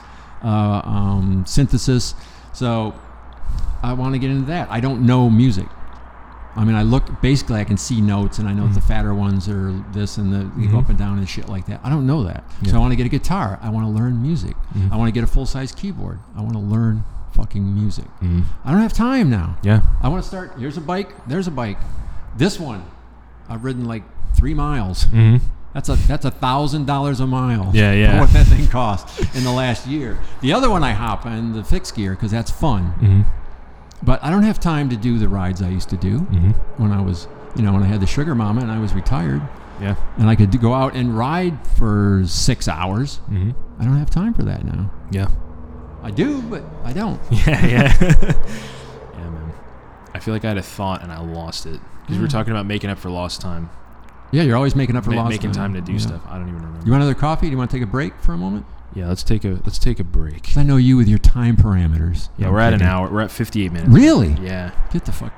uh, 0.43 0.81
um, 0.85 1.43
synthesis. 1.47 2.13
So 2.53 2.93
I 3.81 3.93
want 3.93 4.13
to 4.13 4.19
get 4.19 4.29
into 4.29 4.45
that. 4.45 4.67
I 4.69 4.79
don't 4.79 5.01
know 5.01 5.29
music. 5.31 5.65
I 6.57 6.65
mean, 6.65 6.75
I 6.75 6.81
look 6.81 7.21
basically, 7.21 7.59
I 7.59 7.63
can 7.63 7.77
see 7.77 8.01
notes, 8.01 8.39
and 8.39 8.47
I 8.49 8.53
know 8.53 8.63
Mm-hmm. 8.63 8.73
the 8.73 8.81
fatter 8.81 9.13
ones 9.13 9.47
are 9.47 9.71
this 9.93 10.17
and 10.17 10.33
the 10.33 10.67
go 10.67 10.79
up 10.79 10.89
and 10.89 10.97
down 10.97 11.17
and 11.19 11.29
shit 11.29 11.47
like 11.47 11.67
that. 11.67 11.79
I 11.83 11.89
don't 11.89 12.05
know 12.07 12.23
that, 12.23 12.43
Yeah. 12.61 12.71
so 12.71 12.77
I 12.77 12.79
want 12.79 12.91
to 12.91 12.95
get 12.95 13.05
a 13.05 13.09
guitar. 13.09 13.59
I 13.61 13.69
want 13.69 13.85
to 13.85 13.91
learn 13.91 14.21
music. 14.21 14.55
Mhm. 14.75 14.91
I 14.91 14.95
want 14.97 15.07
to 15.07 15.11
get 15.11 15.23
a 15.23 15.27
full 15.27 15.45
size 15.45 15.71
keyboard. 15.71 16.19
I 16.35 16.41
want 16.41 16.53
to 16.53 16.59
learn 16.59 17.03
fucking 17.33 17.73
music. 17.75 18.05
Mhm. 18.23 18.43
I 18.65 18.71
don't 18.71 18.81
have 18.81 18.93
time 18.93 19.29
now. 19.29 19.57
Yeah. 19.61 19.81
I 20.01 20.07
want 20.09 20.23
to 20.23 20.27
start. 20.27 20.53
Here's 20.57 20.77
a 20.77 20.81
bike. 20.81 21.09
There's 21.27 21.47
a 21.47 21.51
bike. 21.51 21.77
This 22.35 22.59
one, 22.59 22.81
I've 23.49 23.63
ridden 23.63 23.85
like 23.85 24.03
three 24.33 24.53
miles. 24.55 25.05
Mm-hmm. 25.05 25.37
That's 25.73 25.89
a 25.89 25.95
that's 26.07 26.25
a 26.25 26.31
thousand 26.31 26.85
dollars 26.87 27.19
a 27.19 27.27
mile. 27.27 27.69
Yeah, 27.73 27.91
yeah. 27.93 28.13
For 28.13 28.19
what 28.21 28.33
that 28.33 28.47
thing 28.47 28.67
cost 28.67 29.19
in 29.35 29.43
the 29.43 29.51
last 29.51 29.85
year. 29.85 30.17
The 30.41 30.51
other 30.53 30.71
one 30.71 30.83
I 30.83 30.93
hop 30.93 31.25
on 31.27 31.53
the 31.53 31.63
fixed 31.63 31.93
gear 31.95 32.11
because 32.15 32.31
that's 32.31 32.49
fun. 32.49 33.25
But 34.03 34.23
I 34.23 34.29
don't 34.29 34.43
have 34.43 34.59
time 34.59 34.89
to 34.89 34.95
do 34.95 35.17
the 35.17 35.27
rides 35.27 35.61
I 35.61 35.69
used 35.69 35.89
to 35.89 35.97
do 35.97 36.19
Mm-hmm. 36.19 36.51
when 36.81 36.91
I 36.91 37.01
was, 37.01 37.27
you 37.55 37.63
know, 37.63 37.73
when 37.73 37.83
I 37.83 37.87
had 37.87 37.99
the 38.01 38.07
sugar 38.07 38.35
mama 38.35 38.61
and 38.61 38.71
I 38.71 38.79
was 38.79 38.93
retired, 38.93 39.41
Yeah. 39.81 39.95
and 40.17 40.29
I 40.29 40.35
could 40.35 40.59
go 40.61 40.73
out 40.73 40.95
and 40.95 41.17
ride 41.17 41.57
for 41.77 42.21
six 42.25 42.67
hours. 42.67 43.19
Mm-hmm. 43.29 43.51
I 43.81 43.85
don't 43.85 43.97
have 43.97 44.09
time 44.09 44.33
for 44.33 44.43
that 44.43 44.63
now. 44.65 44.91
Yeah. 45.11 45.27
I 46.03 46.11
do, 46.11 46.41
but 46.43 46.63
I 46.83 46.93
don't. 46.93 47.19
Yeah, 47.31 47.65
yeah. 47.65 47.97
yeah, 48.01 49.29
man. 49.29 49.51
I 50.13 50.19
feel 50.19 50.33
like 50.33 50.45
I 50.45 50.49
had 50.49 50.57
a 50.57 50.61
thought 50.63 51.01
and 51.03 51.11
I 51.11 51.19
lost 51.19 51.65
it. 51.65 51.79
Because 52.01 52.17
we 52.17 52.21
were 52.21 52.27
talking 52.29 52.51
about 52.51 52.65
making 52.65 52.89
up 52.89 52.97
for 52.99 53.09
lost 53.09 53.41
time. 53.41 53.69
Yeah, 54.31 54.43
you're 54.43 54.55
always 54.57 54.75
making 54.75 54.95
up 54.95 55.03
for 55.05 55.11
Ma- 55.11 55.23
lost 55.23 55.31
making 55.31 55.51
time 55.53 55.73
to 55.73 55.81
do 55.81 55.93
Yeah. 55.93 55.97
stuff. 55.99 56.21
I 56.27 56.33
don't 56.37 56.47
even 56.49 56.55
remember. 56.55 56.85
You 56.85 56.91
want 56.91 57.01
another 57.03 57.17
coffee? 57.19 57.47
Do 57.47 57.51
you 57.51 57.57
want 57.57 57.69
to 57.71 57.75
take 57.77 57.83
a 57.83 57.87
break 57.89 58.13
for 58.21 58.33
a 58.33 58.37
moment? 58.37 58.65
Yeah, 58.95 59.07
let's 59.07 59.23
take 59.23 59.43
a 59.45 59.59
let's 59.65 59.77
take 59.79 59.99
a 59.99 60.03
break. 60.03 60.43
'Cause 60.43 60.57
I 60.57 60.63
know 60.63 60.77
you 60.77 60.97
with 60.97 61.07
your 61.07 61.19
time 61.19 61.55
parameters. 61.57 62.29
Yeah, 62.37 62.49
we're 62.49 62.59
at 62.59 62.73
an 62.73 62.81
hour. 62.81 63.09
We're 63.09 63.21
at 63.21 63.31
58 63.31 63.71
minutes. 63.71 63.91
Really? 63.91 64.35
Yeah. 64.41 64.71
Get 64.91 65.05
the 65.05 65.11
fuck. 65.11 65.33